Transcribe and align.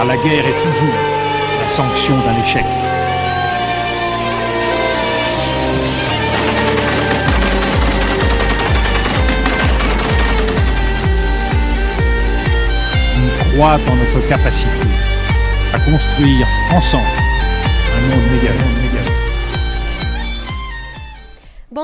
car 0.00 0.06
la 0.06 0.16
guerre 0.16 0.46
est 0.46 0.62
toujours 0.64 0.94
la 1.60 1.76
sanction 1.76 2.16
d'un 2.20 2.42
échec. 2.42 2.64
On 13.18 13.54
croit 13.54 13.74
en 13.74 13.96
notre 13.96 14.26
capacité 14.26 14.68
à 15.74 15.78
construire 15.80 16.46
ensemble 16.72 17.04
un 17.94 18.00
monde 18.08 18.24
meilleur. 18.32 18.89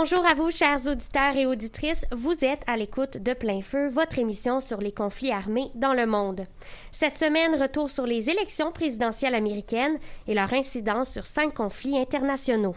Bonjour 0.09 0.25
à 0.25 0.35
vous, 0.35 0.53
chers 0.53 0.87
auditeurs 0.87 1.37
et 1.37 1.47
auditrices. 1.47 2.05
Vous 2.13 2.45
êtes 2.45 2.63
à 2.69 2.77
l'écoute 2.77 3.17
de 3.17 3.33
Plein 3.33 3.61
Feu, 3.61 3.89
votre 3.89 4.21
émission 4.21 4.61
sur 4.61 4.79
les 4.79 4.93
conflits 4.93 5.33
armés 5.33 5.73
dans 5.75 5.95
le 5.95 6.07
monde. 6.07 6.47
Cette 6.93 7.19
semaine, 7.19 7.61
retour 7.61 7.91
sur 7.91 8.07
les 8.07 8.31
élections 8.31 8.71
présidentielles 8.71 9.35
américaines 9.35 9.99
et 10.29 10.35
leur 10.35 10.55
incidence 10.55 11.11
sur 11.11 11.27
cinq 11.27 11.55
conflits 11.55 11.99
internationaux. 11.99 12.77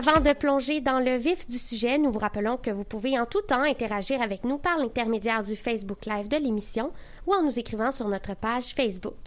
Avant 0.00 0.20
de 0.20 0.32
plonger 0.32 0.80
dans 0.80 0.98
le 0.98 1.18
vif 1.18 1.46
du 1.46 1.58
sujet, 1.58 1.98
nous 1.98 2.10
vous 2.10 2.18
rappelons 2.18 2.56
que 2.56 2.70
vous 2.70 2.84
pouvez 2.84 3.18
en 3.18 3.26
tout 3.26 3.42
temps 3.42 3.60
interagir 3.60 4.22
avec 4.22 4.44
nous 4.44 4.56
par 4.56 4.78
l'intermédiaire 4.78 5.42
du 5.42 5.56
Facebook 5.56 6.06
Live 6.06 6.26
de 6.26 6.38
l'émission 6.38 6.90
ou 7.26 7.34
en 7.34 7.42
nous 7.42 7.58
écrivant 7.58 7.92
sur 7.92 8.08
notre 8.08 8.34
page 8.34 8.72
Facebook. 8.74 9.18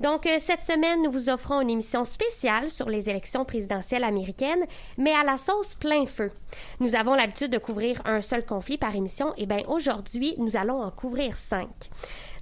Donc, 0.00 0.26
euh, 0.26 0.38
cette 0.40 0.64
semaine, 0.64 1.04
nous 1.04 1.12
vous 1.12 1.30
offrons 1.30 1.60
une 1.60 1.70
émission 1.70 2.04
spéciale 2.04 2.70
sur 2.70 2.88
les 2.88 3.08
élections 3.08 3.44
présidentielles 3.44 4.02
américaines, 4.02 4.66
mais 4.98 5.12
à 5.12 5.22
la 5.22 5.36
sauce 5.36 5.76
plein 5.76 6.06
feu. 6.06 6.32
Nous 6.80 6.96
avons 6.96 7.14
l'habitude 7.14 7.52
de 7.52 7.58
couvrir 7.58 8.02
un 8.04 8.20
seul 8.20 8.44
conflit 8.44 8.78
par 8.78 8.96
émission, 8.96 9.32
et 9.36 9.46
bien 9.46 9.62
aujourd'hui, 9.68 10.34
nous 10.38 10.56
allons 10.56 10.82
en 10.82 10.90
couvrir 10.90 11.36
cinq. 11.36 11.68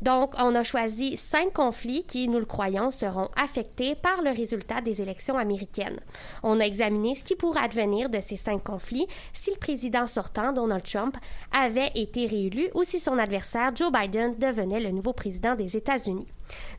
Donc, 0.02 0.34
on 0.38 0.54
a 0.54 0.62
choisi 0.62 1.16
cinq 1.16 1.52
conflits 1.52 2.04
qui, 2.04 2.28
nous 2.28 2.38
le 2.38 2.44
croyons, 2.44 2.90
seront 2.90 3.28
affectés 3.36 3.94
par 3.94 4.22
le 4.22 4.30
résultat 4.30 4.80
des 4.80 5.02
élections 5.02 5.36
américaines. 5.36 5.98
On 6.42 6.60
a 6.60 6.64
examiné 6.64 7.14
ce 7.14 7.24
qui 7.24 7.34
pourrait 7.34 7.64
advenir 7.64 8.08
de 8.08 8.20
ces 8.20 8.36
cinq 8.36 8.62
conflits 8.62 9.08
si 9.32 9.50
le 9.50 9.56
président 9.58 10.06
sortant, 10.06 10.52
Donald 10.52 10.84
Trump, 10.84 11.16
avait 11.52 11.90
été 11.94 12.26
réélu 12.26 12.68
ou 12.74 12.84
si 12.84 13.00
son 13.00 13.18
adversaire, 13.18 13.74
Joe 13.74 13.90
Biden, 13.90 14.36
devenait 14.38 14.80
le 14.80 14.90
nouveau 14.90 15.12
président 15.12 15.54
des 15.54 15.76
États-Unis. 15.76 16.28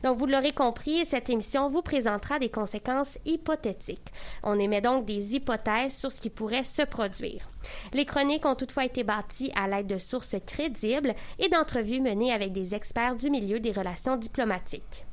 Donc, 0.02 0.18
vous 0.18 0.26
l'aurez 0.26 0.52
compris, 0.52 1.04
cette 1.06 1.30
émission 1.30 1.68
vous 1.68 1.82
présentera 1.82 2.38
des 2.38 2.48
conséquences 2.48 3.18
hypothétiques. 3.24 4.12
On 4.42 4.58
émet 4.58 4.80
donc 4.80 5.04
des 5.04 5.36
hypothèses 5.36 5.96
sur 5.96 6.12
ce 6.12 6.20
qui 6.20 6.30
pourrait 6.30 6.64
se 6.64 6.82
produire. 6.82 7.48
Les 7.92 8.04
chroniques 8.04 8.46
ont 8.46 8.54
toutefois 8.54 8.84
été 8.84 9.04
bâties 9.04 9.52
à 9.54 9.68
l'aide 9.68 9.86
de 9.86 9.98
sources 9.98 10.36
crédibles 10.46 11.14
et 11.38 11.48
d'entrevues 11.48 12.00
menées 12.00 12.32
avec 12.32 12.52
des 12.52 12.74
experts 12.74 13.16
du 13.16 13.30
milieu 13.30 13.60
des 13.60 13.72
relations 13.72 14.16
diplomatiques. 14.16 15.04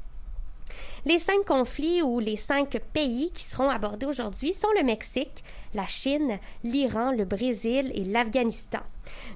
Les 1.05 1.19
cinq 1.19 1.45
conflits 1.45 2.02
ou 2.02 2.19
les 2.19 2.36
cinq 2.36 2.81
pays 2.92 3.31
qui 3.31 3.44
seront 3.44 3.69
abordés 3.69 4.05
aujourd'hui 4.05 4.53
sont 4.53 4.67
le 4.77 4.83
Mexique, 4.83 5.44
la 5.78 5.88
Chine, 5.88 6.39
l'Iran, 6.64 7.11
le 7.11 7.23
Brésil 7.23 7.92
et 7.94 8.03
l'Afghanistan. 8.03 8.80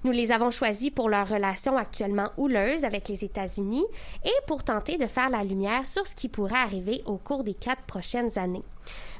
Nous 0.03 0.11
les 0.11 0.31
avons 0.31 0.52
choisis 0.52 0.89
pour 0.89 1.08
leur 1.08 1.28
relation 1.28 1.78
actuellement 1.78 2.31
houleuse 2.36 2.84
avec 2.84 3.08
les 3.08 3.23
États-Unis 3.23 3.86
et 4.25 4.34
pour 4.47 4.64
tenter 4.64 4.97
de 4.97 5.06
faire 5.06 5.30
la 5.30 5.44
lumière 5.44 5.86
sur 5.86 6.06
ce 6.06 6.16
qui 6.16 6.28
pourrait 6.28 6.56
arriver 6.56 7.03
au 7.06 7.18
cours 7.18 7.44
des 7.44 7.53
quatre 7.53 7.84
prochaines 7.84 8.38
années. 8.40 8.63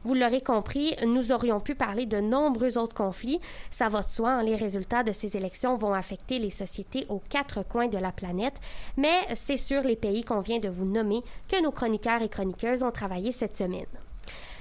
Vous 0.04 0.16
l'aurez 0.16 0.42
compris, 0.42 0.96
nous 1.06 1.32
aurions 1.32 1.59
pu 1.59 1.76
parler 1.76 2.08
de 2.08 2.20
nombreux 2.20 2.80
autres 2.80 2.96
conflits. 2.96 3.40
Ça 3.70 3.88
va 3.88 4.02
de 4.02 4.09
soi, 4.09 4.32
hein, 4.32 4.44
les 4.44 4.56
résultats 4.56 5.03
de 5.03 5.12
ces 5.12 5.38
élections 5.38 5.76
vont 5.76 5.94
affecter 5.94 6.40
les 6.40 6.50
sociétés 6.50 7.06
aux 7.08 7.22
quatre 7.30 7.62
coins 7.62 7.88
de 7.88 8.00
la 8.00 8.12
planète, 8.12 8.56
mais 8.98 9.28
c'est 9.36 9.58
sur 9.58 9.84
les 9.84 9.96
pays 9.96 10.24
qu'on 10.24 10.40
vient 10.40 10.59
de 10.59 10.70
vous 10.70 10.86
nommer 10.86 11.22
que 11.48 11.62
nos 11.62 11.72
chroniqueurs 11.72 12.24
et 12.24 12.30
chroniqueuses 12.30 12.82
ont 12.82 12.92
travaillé 12.92 13.32
cette 13.32 13.56
semaine. 13.56 13.86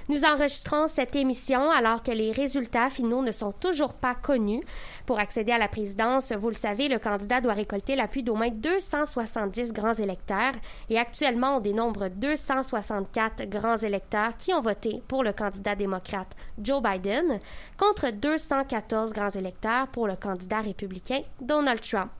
Nous 0.09 0.23
enregistrons 0.25 0.87
cette 0.87 1.15
émission 1.15 1.69
alors 1.69 2.03
que 2.03 2.11
les 2.11 2.31
résultats 2.31 2.89
finaux 2.89 3.21
ne 3.21 3.31
sont 3.31 3.51
toujours 3.51 3.93
pas 3.93 4.15
connus. 4.15 4.61
Pour 5.05 5.19
accéder 5.19 5.51
à 5.51 5.57
la 5.57 5.67
présidence, 5.67 6.33
vous 6.33 6.49
le 6.49 6.55
savez, 6.55 6.87
le 6.87 6.99
candidat 6.99 7.41
doit 7.41 7.53
récolter 7.53 7.95
l'appui 7.95 8.23
d'au 8.23 8.35
moins 8.35 8.49
270 8.49 9.73
grands 9.73 9.93
électeurs 9.93 10.53
et 10.89 10.97
actuellement 10.97 11.57
on 11.57 11.59
dénombre 11.59 12.09
264 12.09 13.45
grands 13.49 13.77
électeurs 13.77 14.35
qui 14.37 14.53
ont 14.53 14.61
voté 14.61 15.01
pour 15.07 15.23
le 15.23 15.33
candidat 15.33 15.75
démocrate 15.75 16.35
Joe 16.61 16.81
Biden 16.81 17.39
contre 17.77 18.11
214 18.11 19.13
grands 19.13 19.29
électeurs 19.29 19.87
pour 19.87 20.07
le 20.07 20.15
candidat 20.15 20.61
républicain 20.61 21.21
Donald 21.39 21.81
Trump. 21.81 22.11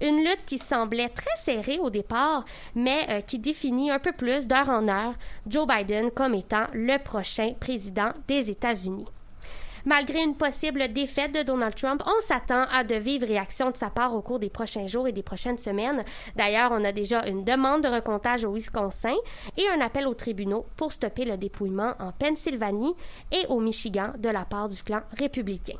Une 0.00 0.18
lutte 0.18 0.44
qui 0.46 0.58
semblait 0.58 1.08
très 1.08 1.36
serrée 1.42 1.78
au 1.78 1.90
départ, 1.90 2.44
mais 2.74 3.06
euh, 3.10 3.20
qui 3.20 3.38
définit 3.38 3.90
un 3.90 3.98
peu 3.98 4.12
plus 4.12 4.46
d'heure 4.46 4.68
en 4.68 4.88
heure 4.88 5.14
Joe 5.46 5.66
Biden 5.66 6.10
comme 6.10 6.34
étant 6.34 6.66
le 6.72 6.98
prochain 6.98 7.54
président 7.60 8.12
des 8.26 8.50
États-Unis. 8.50 9.06
Malgré 9.86 10.22
une 10.22 10.34
possible 10.34 10.90
défaite 10.94 11.34
de 11.34 11.42
Donald 11.42 11.74
Trump, 11.74 12.02
on 12.06 12.20
s'attend 12.22 12.64
à 12.72 12.84
de 12.84 12.94
vives 12.94 13.24
réactions 13.24 13.70
de 13.70 13.76
sa 13.76 13.90
part 13.90 14.14
au 14.14 14.22
cours 14.22 14.38
des 14.38 14.48
prochains 14.48 14.86
jours 14.86 15.06
et 15.06 15.12
des 15.12 15.22
prochaines 15.22 15.58
semaines. 15.58 16.04
D'ailleurs, 16.36 16.70
on 16.72 16.82
a 16.84 16.92
déjà 16.92 17.26
une 17.26 17.44
demande 17.44 17.82
de 17.82 17.88
recomptage 17.88 18.46
au 18.46 18.52
Wisconsin 18.52 19.14
et 19.58 19.68
un 19.68 19.82
appel 19.82 20.06
aux 20.06 20.14
tribunaux 20.14 20.64
pour 20.76 20.90
stopper 20.90 21.26
le 21.26 21.36
dépouillement 21.36 21.92
en 22.00 22.12
Pennsylvanie 22.12 22.94
et 23.30 23.46
au 23.50 23.60
Michigan 23.60 24.14
de 24.16 24.30
la 24.30 24.46
part 24.46 24.70
du 24.70 24.82
clan 24.82 25.02
républicain. 25.18 25.76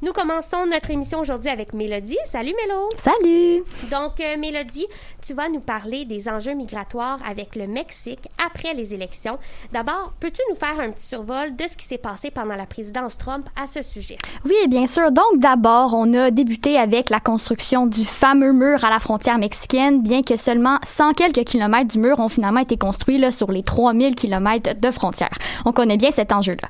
Nous 0.00 0.12
commençons 0.12 0.64
notre 0.64 0.92
émission 0.92 1.18
aujourd'hui 1.18 1.50
avec 1.50 1.72
Mélodie. 1.72 2.16
Salut 2.26 2.54
Mélo. 2.62 2.88
Salut. 2.98 3.64
Donc 3.90 4.20
euh, 4.20 4.38
Mélodie, 4.38 4.86
tu 5.26 5.34
vas 5.34 5.48
nous 5.48 5.58
parler 5.58 6.04
des 6.04 6.28
enjeux 6.28 6.54
migratoires 6.54 7.18
avec 7.28 7.56
le 7.56 7.66
Mexique 7.66 8.28
après 8.46 8.74
les 8.74 8.94
élections. 8.94 9.38
D'abord, 9.72 10.12
peux-tu 10.20 10.40
nous 10.50 10.54
faire 10.54 10.78
un 10.78 10.92
petit 10.92 11.04
survol 11.04 11.56
de 11.56 11.64
ce 11.68 11.76
qui 11.76 11.84
s'est 11.84 11.98
passé 11.98 12.30
pendant 12.30 12.54
la 12.54 12.66
présidence 12.66 13.18
Trump 13.18 13.48
à 13.60 13.66
ce 13.66 13.82
sujet? 13.82 14.18
Oui, 14.44 14.68
bien 14.68 14.86
sûr. 14.86 15.10
Donc 15.10 15.40
d'abord, 15.40 15.94
on 15.94 16.14
a 16.14 16.30
débuté 16.30 16.78
avec 16.78 17.10
la 17.10 17.18
construction 17.18 17.88
du 17.88 18.04
fameux 18.04 18.52
mur 18.52 18.84
à 18.84 18.90
la 18.90 19.00
frontière 19.00 19.38
mexicaine, 19.38 20.00
bien 20.00 20.22
que 20.22 20.36
seulement 20.36 20.78
100 20.84 21.14
quelques 21.14 21.42
kilomètres 21.42 21.88
du 21.88 21.98
mur 21.98 22.20
ont 22.20 22.28
finalement 22.28 22.60
été 22.60 22.76
construits 22.76 23.18
là, 23.18 23.32
sur 23.32 23.50
les 23.50 23.64
3000 23.64 24.14
kilomètres 24.14 24.78
de 24.78 24.90
frontière. 24.92 25.36
On 25.64 25.72
connaît 25.72 25.96
bien 25.96 26.12
cet 26.12 26.30
enjeu-là. 26.30 26.68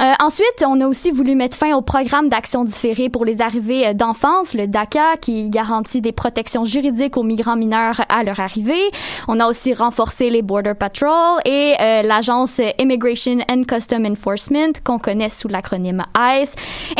Euh, 0.00 0.14
ensuite, 0.24 0.64
on 0.64 0.80
a 0.80 0.86
aussi 0.86 1.10
voulu 1.10 1.34
mettre 1.34 1.56
fin 1.56 1.74
au 1.74 1.82
programme 1.82 2.28
d'action 2.28 2.51
différée 2.60 3.08
pour 3.08 3.24
les 3.24 3.40
arrivées 3.40 3.86
euh, 3.86 3.94
d'enfance, 3.94 4.54
le 4.54 4.66
DACA, 4.66 5.16
qui 5.20 5.48
garantit 5.50 6.00
des 6.00 6.12
protections 6.12 6.64
juridiques 6.64 7.16
aux 7.16 7.22
migrants 7.22 7.56
mineurs 7.56 8.02
à 8.08 8.22
leur 8.22 8.38
arrivée. 8.40 8.90
On 9.28 9.40
a 9.40 9.46
aussi 9.48 9.72
renforcé 9.74 10.30
les 10.30 10.42
Border 10.42 10.74
Patrol 10.78 11.40
et 11.44 11.74
euh, 11.80 12.02
l'agence 12.02 12.60
Immigration 12.78 13.38
and 13.50 13.64
Custom 13.66 14.06
Enforcement, 14.06 14.72
qu'on 14.84 14.98
connaît 14.98 15.30
sous 15.30 15.48
l'acronyme 15.48 16.04
ICE, 16.16 16.54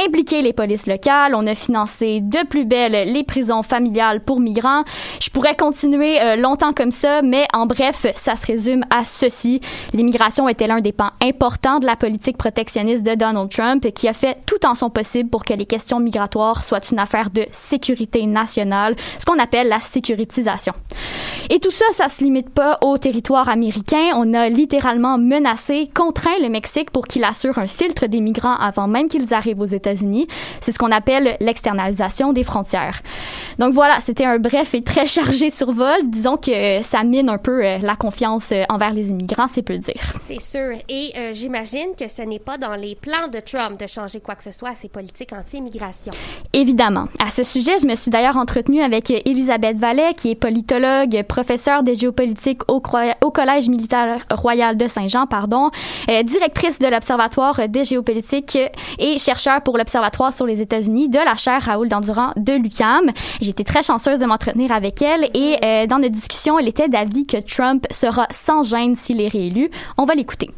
impliqué 0.07 0.43
les 0.43 0.53
polices 0.53 0.87
locales. 0.87 1.35
On 1.35 1.47
a 1.47 1.55
financé 1.55 2.21
de 2.21 2.47
plus 2.47 2.65
belle 2.65 3.13
les 3.13 3.25
prisons 3.25 3.63
familiales 3.63 4.21
pour 4.21 4.41
migrants. 4.41 4.85
Je 5.21 5.31
pourrais 5.31 5.57
continuer 5.57 6.37
longtemps 6.37 6.73
comme 6.73 6.91
ça, 6.91 7.23
mais 7.23 7.47
en 7.55 7.67
bref, 7.67 8.07
ça 8.15 8.37
se 8.37 8.47
résume 8.47 8.85
à 8.91 9.05
ceci. 9.05 9.61
L'immigration 9.93 10.49
était 10.49 10.67
l'un 10.67 10.81
des 10.81 10.93
pans 10.93 11.11
importants 11.23 11.79
de 11.79 11.87
la 11.87 11.97
politique 11.97 12.37
protectionniste 12.37 13.03
de 13.03 13.15
Donald 13.15 13.51
Trump 13.51 13.87
qui 13.95 14.09
a 14.09 14.13
fait 14.13 14.39
tout 14.47 14.65
en 14.67 14.75
son 14.75 14.91
possible 14.91 15.29
pour 15.29 15.42
que 15.45 15.55
les 15.55 15.67
questions 15.67 16.01
migratoires 16.01 16.65
soient 16.65 16.81
une 16.91 16.99
affaire 16.99 17.31
de 17.31 17.47
sécurité 17.53 18.27
nationale, 18.27 18.97
ce 19.19 19.25
qu'on 19.25 19.39
appelle 19.39 19.69
la 19.69 19.81
sécurisation. 19.81 20.73
Et 21.51 21.59
tout 21.59 21.71
ça, 21.71 21.85
ça 21.93 22.09
se 22.09 22.23
limite 22.23 22.51
pas 22.51 22.79
au 22.83 22.99
territoire 22.99 23.49
américain. 23.49 24.13
On 24.17 24.33
a 24.33 24.49
littéralement 24.49 25.19
menacé, 25.19 25.91
contraint 25.95 26.39
le 26.41 26.49
Mexique 26.49 26.91
pour 26.91 27.07
qu'il 27.07 27.25
assure 27.25 27.59
un 27.59 27.67
filtre 27.67 28.07
des 28.07 28.21
migrants 28.21 28.57
avant 28.57 28.89
même 28.89 29.09
qu'ils 29.09 29.35
arrivent 29.35 29.61
aux 29.61 29.67
États-Unis. 29.67 30.27
C'est 30.61 30.73
ce 30.73 30.79
qu'on 30.79 30.93
appelle 30.93 31.37
l'externalisation 31.41 32.33
des 32.33 32.45
frontières. 32.45 33.03
Donc 33.59 33.75
voilà, 33.75 34.01
c'était 34.01 34.25
un 34.25 34.39
bref 34.39 34.75
et 34.75 34.83
très 34.83 35.07
chargé 35.07 35.51
survol. 35.51 35.99
Disons 36.05 36.37
que 36.37 36.83
ça 36.83 37.05
mine 37.05 37.29
un 37.29 37.39
peu 37.39 37.65
euh, 37.65 37.79
la 37.79 37.97
confiance 37.97 38.53
euh, 38.53 38.65
envers 38.69 38.93
les 38.93 39.11
immigrants, 39.11 39.49
c'est 39.49 39.63
peu 39.63 39.79
dire. 39.79 40.15
C'est 40.21 40.41
sûr. 40.41 40.77
Et 40.89 41.13
euh, 41.17 41.33
j'imagine 41.33 41.95
que 41.99 42.09
ce 42.09 42.23
n'est 42.23 42.39
pas 42.39 42.59
dans 42.59 42.75
les 42.75 42.95
plans 42.95 43.29
de 43.33 43.41
Trump 43.41 43.79
de 43.81 43.87
changer 43.87 44.21
quoi 44.21 44.35
que 44.35 44.43
ce 44.43 44.53
soit 44.53 44.71
à 44.71 44.75
ses 44.75 44.89
politiques 44.89 45.32
anti-immigration. 45.33 46.13
Évidemment. 46.53 47.09
À 47.25 47.31
ce 47.31 47.43
sujet, 47.43 47.79
je 47.81 47.87
me 47.87 47.95
suis 47.95 48.11
d'ailleurs 48.11 48.37
entretenue 48.37 48.81
avec 48.81 49.11
Elisabeth 49.11 49.79
Vallet, 49.79 50.15
qui 50.15 50.31
est 50.31 50.35
politologue, 50.35 51.23
professeure 51.29 51.83
de 51.83 51.95
géopolitique 51.95 52.61
au, 52.69 52.81
Collège 52.81 53.69
militaire 53.69 54.27
royal 54.31 54.77
de 54.77 54.87
Saint-Jean, 54.87 55.27
pardon, 55.27 55.71
euh, 56.11 56.23
directrice 56.23 56.79
de 56.79 56.87
l'Observatoire 56.87 57.69
des 57.69 57.85
géopolitiques 57.85 58.59
et 58.99 59.19
chercheur 59.19 59.63
pour 59.63 59.79
l'Observatoire 59.79 60.33
sur 60.33 60.47
les 60.47 60.61
États-Unis 60.61 61.09
de 61.09 61.19
la 61.19 61.35
chaire 61.35 61.63
Raoul 61.63 61.89
Dandurand 61.89 62.33
de 62.37 62.53
l'UQAM. 62.53 63.11
J'étais 63.41 63.65
très 63.65 63.83
chanceuse 63.83 64.19
de 64.19 64.27
m'entretenir 64.27 64.73
avec 64.73 65.01
elle 65.01 65.31
et 65.35 65.57
euh, 65.65 65.87
dans 65.87 65.99
notre 65.99 66.15
discussion, 66.15 66.59
elle 66.59 66.69
était 66.69 66.89
d'avis 66.89 67.27
que 67.27 67.39
Trump 67.39 67.87
sera 67.91 68.27
sans 68.31 68.63
gêne 68.63 68.97
s'il 68.97 69.21
est 69.21 69.29
réélu. 69.29 69.71
On 69.97 70.05
va 70.05 70.15
l'écouter. 70.15 70.51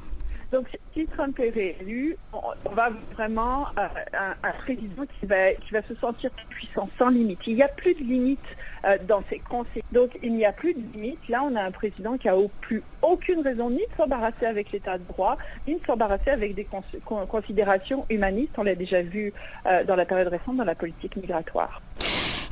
Donc, 0.55 0.69
si 0.95 1.05
Trump 1.07 1.37
est 1.41 1.51
réélu, 1.51 2.17
on, 2.33 2.71
va 2.77 2.91
vraiment 3.15 3.67
euh, 3.77 3.89
un, 4.45 4.53
président 4.63 5.03
qui 5.19 5.27
va, 5.27 5.53
qui 5.55 5.73
va 5.73 5.83
se 5.83 5.97
sentir 5.97 6.31
puissant, 6.49 6.89
sans 6.97 7.09
limite. 7.09 7.41
Il 7.49 7.57
n'y 7.57 7.65
a 7.65 7.67
plus 7.67 7.93
de 7.95 8.05
limite 8.05 8.39
euh, 8.87 8.97
dans 9.09 9.25
ses 9.29 9.41
conseils. 9.41 9.83
Donc, 9.91 10.11
il 10.23 10.33
n'y 10.33 10.45
a 10.45 10.53
plus 10.53 10.75
de 10.75 10.81
limite. 10.93 11.19
Là, 11.29 11.43
on 11.43 11.57
a 11.57 11.63
un 11.65 11.73
président 11.73 12.17
qui 12.17 12.29
n'a 12.29 12.35
plus 12.61 12.85
aucune 13.03 13.41
raison 13.41 13.69
ni 13.69 13.79
de 13.79 13.97
s'embarrasser 13.99 14.47
avec 14.47 14.71
l'état 14.71 14.97
de 14.97 15.03
droit, 15.03 15.39
ni 15.67 15.75
de 15.75 15.85
s'embarrasser 15.85 16.31
avec 16.31 16.55
des 16.55 16.69
considérations 17.29 18.07
humanistes. 18.09 18.53
On 18.57 18.63
l'a 18.63 18.77
déjà 18.77 19.03
vu 19.03 19.33
euh, 19.67 19.83
dans 19.83 19.97
la 19.97 20.05
période 20.05 20.29
récente 20.29 20.57
dans 20.57 20.65
la 20.65 20.77
politique 20.77 21.17
migratoire. 21.17 21.83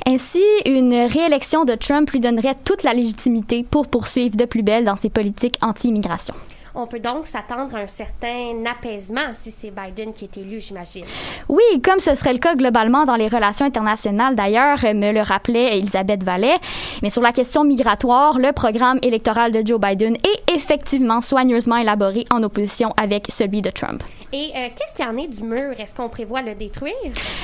Ainsi, 0.05 0.43
une 0.65 0.93
réélection 0.93 1.63
de 1.63 1.75
Trump 1.75 2.11
lui 2.11 2.19
donnerait 2.19 2.55
toute 2.65 2.83
la 2.83 2.93
légitimité 2.93 3.63
pour 3.63 3.87
poursuivre 3.87 4.35
de 4.35 4.43
plus 4.43 4.61
belle 4.61 4.83
dans 4.83 4.97
ses 4.97 5.09
politiques 5.09 5.57
anti-immigration. 5.61 6.35
On 6.75 6.87
peut 6.87 6.99
donc 6.99 7.27
s'attendre 7.27 7.75
à 7.75 7.79
un 7.79 7.87
certain 7.87 8.63
apaisement 8.65 9.21
si 9.39 9.51
c'est 9.51 9.71
Biden 9.71 10.11
qui 10.11 10.25
est 10.25 10.37
élu, 10.37 10.59
j'imagine. 10.59 11.05
Oui, 11.47 11.61
comme 11.83 11.99
ce 11.99 12.15
serait 12.15 12.33
le 12.33 12.39
cas 12.39 12.55
globalement 12.55 13.05
dans 13.05 13.15
les 13.15 13.27
relations 13.27 13.65
internationales 13.65 14.33
d'ailleurs, 14.33 14.79
me 14.83 15.11
le 15.11 15.21
rappelait 15.21 15.77
Elisabeth 15.77 16.23
Vallet. 16.23 16.55
Mais 17.03 17.11
sur 17.11 17.21
la 17.21 17.31
question 17.31 17.63
migratoire, 17.63 18.39
le 18.39 18.51
programme 18.53 18.97
électoral 19.03 19.51
de 19.51 19.61
Joe 19.63 19.79
Biden 19.79 20.15
est 20.15 20.51
effectivement 20.55 21.21
soigneusement 21.21 21.77
élaboré 21.77 22.25
en 22.33 22.41
opposition 22.41 22.91
avec 22.97 23.27
celui 23.29 23.61
de 23.61 23.69
Trump. 23.69 24.01
Et 24.33 24.49
euh, 24.55 24.67
qu'est-ce 24.75 24.95
qu'il 24.95 25.05
y 25.05 25.07
en 25.07 25.15
est 25.15 25.27
du 25.27 25.43
mur? 25.43 25.79
Est-ce 25.79 25.93
qu'on 25.93 26.09
prévoit 26.09 26.41
le 26.41 26.55
détruire? 26.55 26.95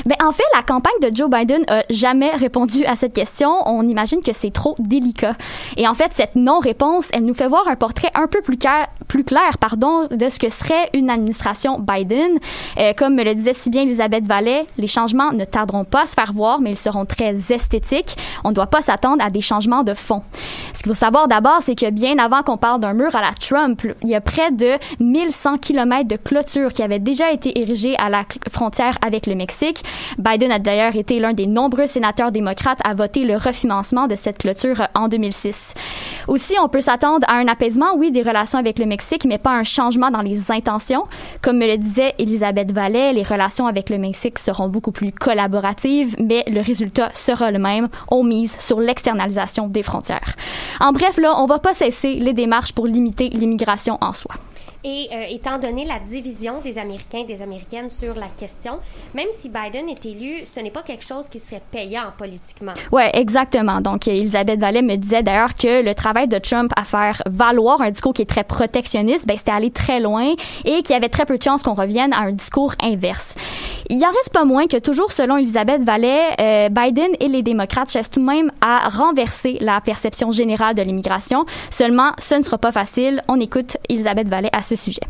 Ben, 0.07 0.15
en 0.23 0.31
fait, 0.31 0.43
la 0.55 0.63
campagne 0.63 0.99
de 1.03 1.15
Joe 1.15 1.29
Biden 1.29 1.63
a 1.67 1.83
jamais 1.91 2.31
répondu 2.31 2.83
à 2.85 2.95
cette 2.95 3.13
question. 3.13 3.51
On 3.67 3.87
imagine 3.87 4.21
que 4.21 4.33
c'est 4.33 4.51
trop 4.51 4.75
délicat. 4.79 5.35
Et 5.77 5.87
en 5.87 5.93
fait, 5.93 6.13
cette 6.13 6.35
non-réponse, 6.35 7.09
elle 7.13 7.25
nous 7.25 7.35
fait 7.35 7.47
voir 7.47 7.67
un 7.67 7.75
portrait 7.75 8.09
un 8.15 8.25
peu 8.25 8.41
plus 8.41 8.57
clair, 8.57 8.87
plus 9.07 9.18
clair 9.23 9.57
pardon, 9.59 10.07
de 10.09 10.29
ce 10.29 10.39
que 10.39 10.49
serait 10.49 10.89
une 10.93 11.09
administration 11.09 11.79
Biden. 11.79 12.39
Euh, 12.77 12.93
comme 12.93 13.15
me 13.15 13.23
le 13.23 13.35
disait 13.35 13.53
si 13.53 13.69
bien 13.69 13.83
Elisabeth 13.83 14.25
Vallet, 14.25 14.65
les 14.77 14.87
changements 14.87 15.31
ne 15.31 15.45
tarderont 15.45 15.85
pas 15.85 16.03
à 16.03 16.05
se 16.05 16.13
faire 16.13 16.33
voir, 16.33 16.61
mais 16.61 16.71
ils 16.71 16.77
seront 16.77 17.05
très 17.05 17.35
esthétiques. 17.51 18.15
On 18.43 18.49
ne 18.49 18.53
doit 18.53 18.67
pas 18.67 18.81
s'attendre 18.81 19.23
à 19.23 19.29
des 19.29 19.41
changements 19.41 19.83
de 19.83 19.93
fond. 19.93 20.23
Ce 20.73 20.83
qu'il 20.83 20.91
faut 20.91 20.95
savoir 20.95 21.27
d'abord, 21.27 21.59
c'est 21.61 21.75
que 21.75 21.89
bien 21.89 22.17
avant 22.19 22.43
qu'on 22.43 22.57
parle 22.57 22.79
d'un 22.79 22.93
mur 22.93 23.15
à 23.15 23.21
la 23.21 23.31
Trump, 23.33 23.81
il 24.03 24.09
y 24.09 24.15
a 24.15 24.21
près 24.21 24.51
de 24.51 24.73
1100 24.99 25.57
km 25.57 26.07
de 26.07 26.15
clôture 26.15 26.73
qui 26.73 26.83
avait 26.83 26.99
déjà 26.99 27.31
été 27.31 27.59
érigé 27.59 27.95
à 27.99 28.09
la 28.09 28.23
frontière 28.51 28.97
avec 29.05 29.27
le 29.27 29.35
Mexique. 29.35 29.83
Biden 30.17 30.51
a 30.51 30.59
d'ailleurs 30.59 30.95
été 30.95 31.19
l'un 31.19 31.33
des 31.33 31.47
nombreux 31.47 31.87
sénateurs 31.87 32.31
démocrates 32.31 32.79
à 32.83 32.93
voter 32.93 33.23
le 33.23 33.35
refinancement 33.35 34.07
de 34.07 34.15
cette 34.15 34.37
clôture 34.37 34.87
en 34.95 35.07
2006. 35.07 35.73
Aussi, 36.27 36.55
on 36.61 36.69
peut 36.69 36.81
s'attendre 36.81 37.25
à 37.27 37.35
un 37.35 37.47
apaisement, 37.47 37.95
oui, 37.95 38.11
des 38.11 38.21
relations 38.21 38.59
avec 38.59 38.79
le 38.79 38.85
Mexique, 38.85 39.08
mais 39.25 39.37
pas 39.37 39.51
un 39.51 39.63
changement 39.63 40.11
dans 40.11 40.21
les 40.21 40.51
intentions. 40.51 41.05
Comme 41.41 41.57
me 41.57 41.67
le 41.67 41.77
disait 41.77 42.13
Elisabeth 42.19 42.71
Vallet, 42.71 43.13
les 43.13 43.23
relations 43.23 43.67
avec 43.67 43.89
le 43.89 43.97
Mexique 43.97 44.39
seront 44.39 44.69
beaucoup 44.69 44.91
plus 44.91 45.11
collaboratives, 45.11 46.15
mais 46.19 46.43
le 46.47 46.61
résultat 46.61 47.09
sera 47.13 47.51
le 47.51 47.59
même. 47.59 47.89
On 48.09 48.23
mise 48.23 48.57
sur 48.59 48.79
l'externalisation 48.79 49.67
des 49.67 49.83
frontières. 49.83 50.35
En 50.79 50.91
bref, 50.91 51.17
là, 51.17 51.33
on 51.37 51.45
va 51.45 51.59
pas 51.59 51.73
cesser 51.73 52.15
les 52.15 52.33
démarches 52.33 52.73
pour 52.73 52.87
limiter 52.87 53.29
l'immigration 53.29 53.97
en 54.01 54.13
soi. 54.13 54.35
Et 54.83 55.09
euh, 55.11 55.25
étant 55.29 55.59
donné 55.59 55.83
la 55.83 55.99
division 55.99 56.61
des 56.63 56.77
Américains 56.77 57.19
et 57.19 57.25
des 57.25 57.41
Américaines 57.41 57.89
sur 57.89 58.15
la 58.15 58.27
question, 58.27 58.79
même 59.13 59.27
si 59.37 59.49
Biden 59.49 59.89
est 59.89 60.05
élu, 60.05 60.45
ce 60.45 60.61
n'est 60.61 60.71
pas 60.71 60.83
quelque 60.83 61.03
chose 61.03 61.27
qui 61.27 61.39
serait 61.39 61.61
payant 61.69 62.13
politiquement. 62.17 62.71
Oui, 62.93 63.03
exactement. 63.13 63.81
Donc, 63.81 64.07
Elisabeth 64.07 64.57
Vallet 64.57 64.81
me 64.81 64.95
disait 64.95 65.21
d'ailleurs 65.21 65.55
que 65.55 65.83
le 65.83 65.93
travail 65.93 66.29
de 66.29 66.37
Trump 66.37 66.71
à 66.77 66.85
faire 66.85 67.21
valoir 67.29 67.81
un 67.81 67.91
discours 67.91 68.13
qui 68.13 68.21
est 68.21 68.29
très 68.29 68.45
protectionniste, 68.45 69.27
ben, 69.27 69.37
c'était 69.37 69.51
aller 69.51 69.71
très 69.71 69.99
loin 69.99 70.33
et 70.63 70.81
qu'il 70.81 70.91
y 70.91 70.97
avait 70.97 71.09
très 71.09 71.25
peu 71.25 71.37
de 71.37 71.43
chances 71.43 71.61
qu'on 71.61 71.73
revienne 71.73 72.13
à 72.13 72.19
un 72.19 72.31
discours 72.31 72.73
inverse. 72.81 73.35
Il 73.89 74.01
en 74.05 74.11
reste 74.11 74.31
pas 74.31 74.45
moins 74.45 74.67
que 74.67 74.77
toujours 74.77 75.11
selon 75.11 75.37
Elisabeth 75.37 75.83
Vallet, 75.83 76.21
euh, 76.39 76.69
Biden 76.69 77.09
et 77.19 77.27
les 77.27 77.41
démocrates 77.41 77.91
cherchent 77.91 78.11
tout 78.11 78.19
de 78.19 78.25
même 78.25 78.51
à 78.61 78.87
renverser 78.87 79.57
la 79.61 79.81
perception 79.81 80.31
générale 80.31 80.75
de 80.75 80.81
l'immigration. 80.83 81.45
Seulement, 81.69 82.11
ce 82.19 82.35
ne 82.35 82.43
sera 82.43 82.57
pas 82.57 82.71
facile. 82.71 83.21
On 83.27 83.39
écoute 83.39 83.77
Elisabeth 83.89 84.29
Vallet 84.29 84.49
à 84.53 84.61
sujet. 84.75 85.01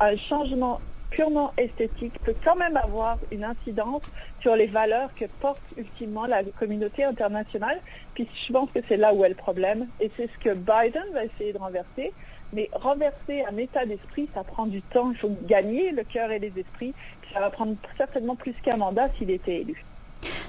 Un 0.00 0.16
changement 0.16 0.80
purement 1.10 1.52
esthétique 1.56 2.14
peut 2.24 2.34
quand 2.44 2.56
même 2.56 2.76
avoir 2.76 3.18
une 3.30 3.44
incidence 3.44 4.02
sur 4.40 4.56
les 4.56 4.66
valeurs 4.66 5.10
que 5.14 5.26
porte 5.40 5.62
ultimement 5.76 6.26
la 6.26 6.42
communauté 6.42 7.04
internationale. 7.04 7.80
Puis 8.14 8.28
je 8.34 8.52
pense 8.52 8.68
que 8.72 8.80
c'est 8.88 8.96
là 8.96 9.14
où 9.14 9.24
est 9.24 9.28
le 9.28 9.34
problème. 9.34 9.86
Et 10.00 10.10
c'est 10.16 10.28
ce 10.28 10.38
que 10.38 10.54
Biden 10.54 11.04
va 11.12 11.24
essayer 11.24 11.52
de 11.52 11.58
renverser. 11.58 12.12
Mais 12.52 12.68
renverser 12.72 13.44
un 13.44 13.56
état 13.56 13.86
d'esprit, 13.86 14.28
ça 14.34 14.44
prend 14.44 14.66
du 14.66 14.82
temps. 14.82 15.10
Il 15.12 15.16
faut 15.16 15.36
gagner 15.46 15.92
le 15.92 16.02
cœur 16.02 16.30
et 16.30 16.38
les 16.38 16.52
esprits. 16.56 16.94
Ça 17.32 17.40
va 17.40 17.50
prendre 17.50 17.76
certainement 17.96 18.36
plus 18.36 18.54
qu'un 18.62 18.76
mandat 18.76 19.08
s'il 19.16 19.30
était 19.30 19.60
élu. 19.60 19.84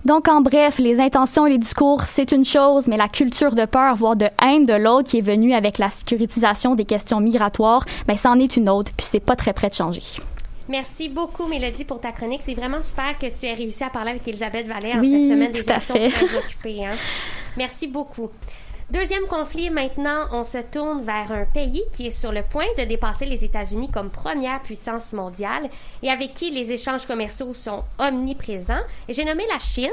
Donc, 0.06 0.28
en 0.28 0.42
bref, 0.42 0.78
les 0.80 1.00
intentions 1.00 1.46
et 1.46 1.52
les 1.52 1.58
discours, 1.58 2.04
c'est 2.04 2.32
une 2.32 2.46
chose, 2.46 2.88
mais 2.88 2.98
la 2.98 3.08
culture 3.08 3.56
de 3.56 3.66
peur, 3.66 3.96
voire 3.96 4.16
de 4.16 4.28
haine 4.44 4.66
de 4.66 4.74
l'autre 4.74 5.10
qui 5.10 5.20
est 5.20 5.22
venue 5.22 5.54
avec 5.54 5.78
la 5.78 5.90
sécurisation 5.90 6.76
des 6.76 6.86
questions 6.86 7.20
migratoires, 7.20 7.86
ben, 8.08 8.18
c'en 8.18 8.40
est 8.40 8.56
une 8.58 8.70
autre, 8.70 8.92
puis 8.96 9.06
c'est 9.10 9.20
pas 9.20 9.36
très 9.36 9.54
près 9.54 9.70
de 9.70 9.76
changer. 9.76 10.02
Merci 10.68 11.10
beaucoup, 11.10 11.46
Mélodie, 11.48 11.86
pour 11.86 12.00
ta 12.00 12.12
chronique. 12.12 12.42
C'est 12.44 12.56
vraiment 12.56 12.82
super 12.82 13.18
que 13.20 13.28
tu 13.28 13.46
aies 13.46 13.54
réussi 13.54 13.84
à 13.84 13.90
parler 13.90 14.12
avec 14.12 14.28
Elisabeth 14.28 14.68
Valère 14.68 14.98
en 14.98 15.04
cette 15.04 15.12
semaine 15.12 15.52
des 15.52 15.62
élections 15.62 15.94
très 15.94 16.38
occupées. 16.38 16.86
Hein. 16.86 16.96
Merci 17.56 17.88
beaucoup. 17.88 18.30
Deuxième 18.92 19.26
conflit, 19.28 19.72
maintenant, 19.72 20.26
on 20.32 20.44
se 20.44 20.60
tourne 20.60 21.02
vers 21.02 21.32
un 21.32 21.46
pays 21.52 21.82
qui 21.92 22.06
est 22.06 22.12
sur 22.12 22.32
le 22.32 22.42
point 22.48 22.68
de 22.78 22.84
dépasser 22.84 23.26
les 23.26 23.44
États-Unis 23.44 23.90
comme 23.92 24.12
première 24.12 24.62
puissance 24.62 25.12
mondiale 25.12 25.70
et 26.04 26.12
avec 26.12 26.36
qui 26.36 26.52
les 26.52 26.72
échanges 26.72 27.08
commerciaux 27.08 27.52
sont 27.54 27.84
omniprésents. 27.98 28.84
J'ai 29.10 29.26
nommé 29.26 29.42
la 29.52 29.58
Chine. 29.58 29.90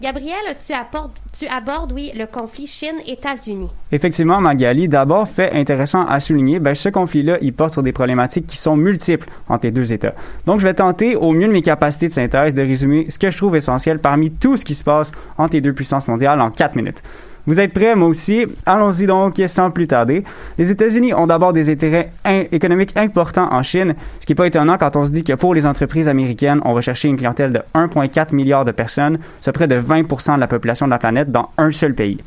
Gabriel, 0.00 0.38
tu, 0.66 1.46
abordes, 1.48 1.92
oui, 1.92 2.12
le 2.16 2.24
conflit 2.24 2.66
Chine-États-Unis. 2.66 3.68
Effectivement, 3.92 4.40
Magali, 4.40 4.88
d'abord, 4.88 5.28
fait 5.28 5.52
intéressant 5.52 6.06
à 6.06 6.18
souligner, 6.18 6.60
ben, 6.60 6.74
ce 6.74 6.88
conflit-là, 6.88 7.36
il 7.42 7.52
porte 7.52 7.74
sur 7.74 7.82
des 7.82 7.92
problématiques 7.92 8.46
qui 8.46 8.56
sont 8.56 8.74
multiples 8.74 9.28
entre 9.50 9.66
les 9.66 9.70
deux 9.70 9.92
États. 9.92 10.14
Donc, 10.46 10.60
je 10.60 10.66
vais 10.66 10.72
tenter, 10.74 11.14
au 11.14 11.32
mieux 11.32 11.46
de 11.46 11.52
mes 11.52 11.60
capacités 11.60 12.08
de 12.08 12.14
synthèse, 12.14 12.54
de 12.54 12.62
résumer 12.62 13.04
ce 13.10 13.18
que 13.18 13.30
je 13.30 13.36
trouve 13.36 13.54
essentiel 13.54 13.98
parmi 13.98 14.30
tout 14.30 14.56
ce 14.56 14.64
qui 14.64 14.74
se 14.74 14.82
passe 14.82 15.12
entre 15.36 15.52
les 15.52 15.60
deux 15.60 15.74
puissances 15.74 16.08
mondiales 16.08 16.40
en 16.40 16.50
quatre 16.50 16.74
minutes. 16.74 17.02
Vous 17.46 17.58
êtes 17.58 17.72
prêts, 17.72 17.94
moi 17.94 18.08
aussi? 18.08 18.46
Allons-y 18.66 19.06
donc 19.06 19.40
sans 19.46 19.70
plus 19.70 19.86
tarder. 19.86 20.24
Les 20.58 20.70
États-Unis 20.70 21.14
ont 21.14 21.26
d'abord 21.26 21.52
des 21.52 21.70
intérêts 21.70 22.10
économiques 22.52 22.96
importants 22.96 23.48
en 23.50 23.62
Chine, 23.62 23.94
ce 24.20 24.26
qui 24.26 24.32
n'est 24.32 24.36
pas 24.36 24.46
étonnant 24.46 24.76
quand 24.78 24.96
on 24.96 25.04
se 25.04 25.10
dit 25.10 25.24
que 25.24 25.32
pour 25.32 25.54
les 25.54 25.66
entreprises 25.66 26.08
américaines, 26.08 26.60
on 26.64 26.74
va 26.74 26.80
chercher 26.80 27.08
une 27.08 27.16
clientèle 27.16 27.52
de 27.52 27.60
1,4 27.74 28.34
milliard 28.34 28.64
de 28.64 28.72
personnes, 28.72 29.18
soit 29.40 29.52
près 29.52 29.68
de 29.68 29.80
20% 29.80 30.34
de 30.36 30.40
la 30.40 30.46
population 30.46 30.86
de 30.86 30.90
la 30.90 30.98
planète 30.98 31.30
dans 31.30 31.50
un 31.58 31.70
seul 31.70 31.94
pays. 31.94 32.18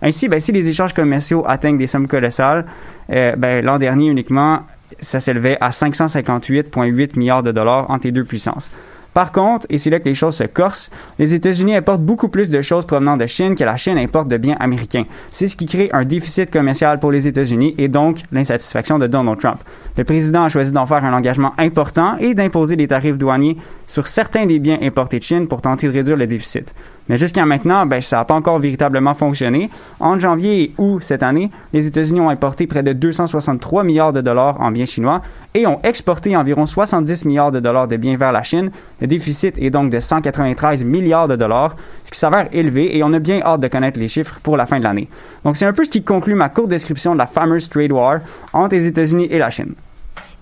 Ainsi, 0.00 0.28
ben, 0.28 0.40
si 0.40 0.50
les 0.50 0.68
échanges 0.68 0.92
commerciaux 0.92 1.44
atteignent 1.46 1.78
des 1.78 1.86
sommes 1.86 2.08
colossales, 2.08 2.64
euh, 3.10 3.36
ben, 3.36 3.64
l'an 3.64 3.78
dernier 3.78 4.08
uniquement, 4.08 4.62
ça 4.98 5.20
s'élevait 5.20 5.56
à 5.60 5.70
558,8 5.70 7.18
milliards 7.18 7.42
de 7.42 7.52
dollars 7.52 7.88
entre 7.90 8.06
les 8.06 8.12
deux 8.12 8.24
puissances. 8.24 8.70
Par 9.14 9.30
contre, 9.32 9.66
et 9.68 9.78
c'est 9.78 9.90
là 9.90 10.00
que 10.00 10.06
les 10.06 10.14
choses 10.14 10.36
se 10.36 10.44
corsent, 10.44 10.90
les 11.18 11.34
États-Unis 11.34 11.76
importent 11.76 12.02
beaucoup 12.02 12.28
plus 12.28 12.48
de 12.48 12.62
choses 12.62 12.86
provenant 12.86 13.16
de 13.16 13.26
Chine 13.26 13.54
que 13.54 13.64
la 13.64 13.76
Chine 13.76 13.98
importe 13.98 14.28
de 14.28 14.38
biens 14.38 14.56
américains. 14.58 15.04
C'est 15.30 15.46
ce 15.46 15.56
qui 15.56 15.66
crée 15.66 15.90
un 15.92 16.04
déficit 16.04 16.50
commercial 16.50 16.98
pour 16.98 17.12
les 17.12 17.28
États-Unis 17.28 17.74
et 17.76 17.88
donc 17.88 18.22
l'insatisfaction 18.32 18.98
de 18.98 19.06
Donald 19.06 19.38
Trump. 19.38 19.58
Le 19.96 20.04
président 20.04 20.44
a 20.44 20.48
choisi 20.48 20.72
d'en 20.72 20.86
faire 20.86 21.04
un 21.04 21.12
engagement 21.12 21.52
important 21.58 22.16
et 22.18 22.34
d'imposer 22.34 22.76
des 22.76 22.88
tarifs 22.88 23.18
douaniers 23.18 23.58
sur 23.86 24.06
certains 24.06 24.46
des 24.46 24.58
biens 24.58 24.78
importés 24.80 25.18
de 25.18 25.24
Chine 25.24 25.46
pour 25.46 25.60
tenter 25.60 25.88
de 25.88 25.92
réduire 25.92 26.16
le 26.16 26.26
déficit. 26.26 26.72
Mais 27.08 27.18
jusqu'à 27.18 27.44
maintenant, 27.44 27.84
ben, 27.86 28.00
ça 28.00 28.18
n'a 28.18 28.24
pas 28.24 28.34
encore 28.34 28.58
véritablement 28.58 29.14
fonctionné. 29.14 29.70
En 30.00 30.18
janvier 30.18 30.62
et 30.62 30.72
août 30.78 31.02
cette 31.02 31.22
année, 31.22 31.50
les 31.72 31.86
États-Unis 31.86 32.20
ont 32.20 32.30
importé 32.30 32.66
près 32.66 32.82
de 32.82 32.92
263 32.92 33.84
milliards 33.84 34.12
de 34.12 34.20
dollars 34.20 34.60
en 34.60 34.70
biens 34.70 34.84
chinois 34.84 35.20
et 35.54 35.66
ont 35.66 35.80
exporté 35.82 36.36
environ 36.36 36.66
70 36.66 37.24
milliards 37.24 37.52
de 37.52 37.60
dollars 37.60 37.88
de 37.88 37.96
biens 37.96 38.16
vers 38.16 38.32
la 38.32 38.42
Chine. 38.42 38.70
Le 39.00 39.06
déficit 39.06 39.58
est 39.58 39.70
donc 39.70 39.90
de 39.90 40.00
193 40.00 40.84
milliards 40.84 41.28
de 41.28 41.36
dollars, 41.36 41.76
ce 42.04 42.10
qui 42.10 42.18
s'avère 42.18 42.48
élevé 42.52 42.96
et 42.96 43.02
on 43.02 43.12
a 43.12 43.18
bien 43.18 43.40
hâte 43.42 43.60
de 43.60 43.68
connaître 43.68 43.98
les 43.98 44.08
chiffres 44.08 44.38
pour 44.42 44.56
la 44.56 44.66
fin 44.66 44.78
de 44.78 44.84
l'année. 44.84 45.08
Donc 45.44 45.56
c'est 45.56 45.66
un 45.66 45.72
peu 45.72 45.84
ce 45.84 45.90
qui 45.90 46.02
conclut 46.02 46.34
ma 46.34 46.48
courte 46.48 46.68
description 46.68 47.12
de 47.12 47.18
la 47.18 47.26
fameuse 47.26 47.68
trade 47.68 47.92
war 47.92 48.20
entre 48.52 48.74
les 48.74 48.86
États-Unis 48.86 49.28
et 49.30 49.38
la 49.38 49.50
Chine. 49.50 49.74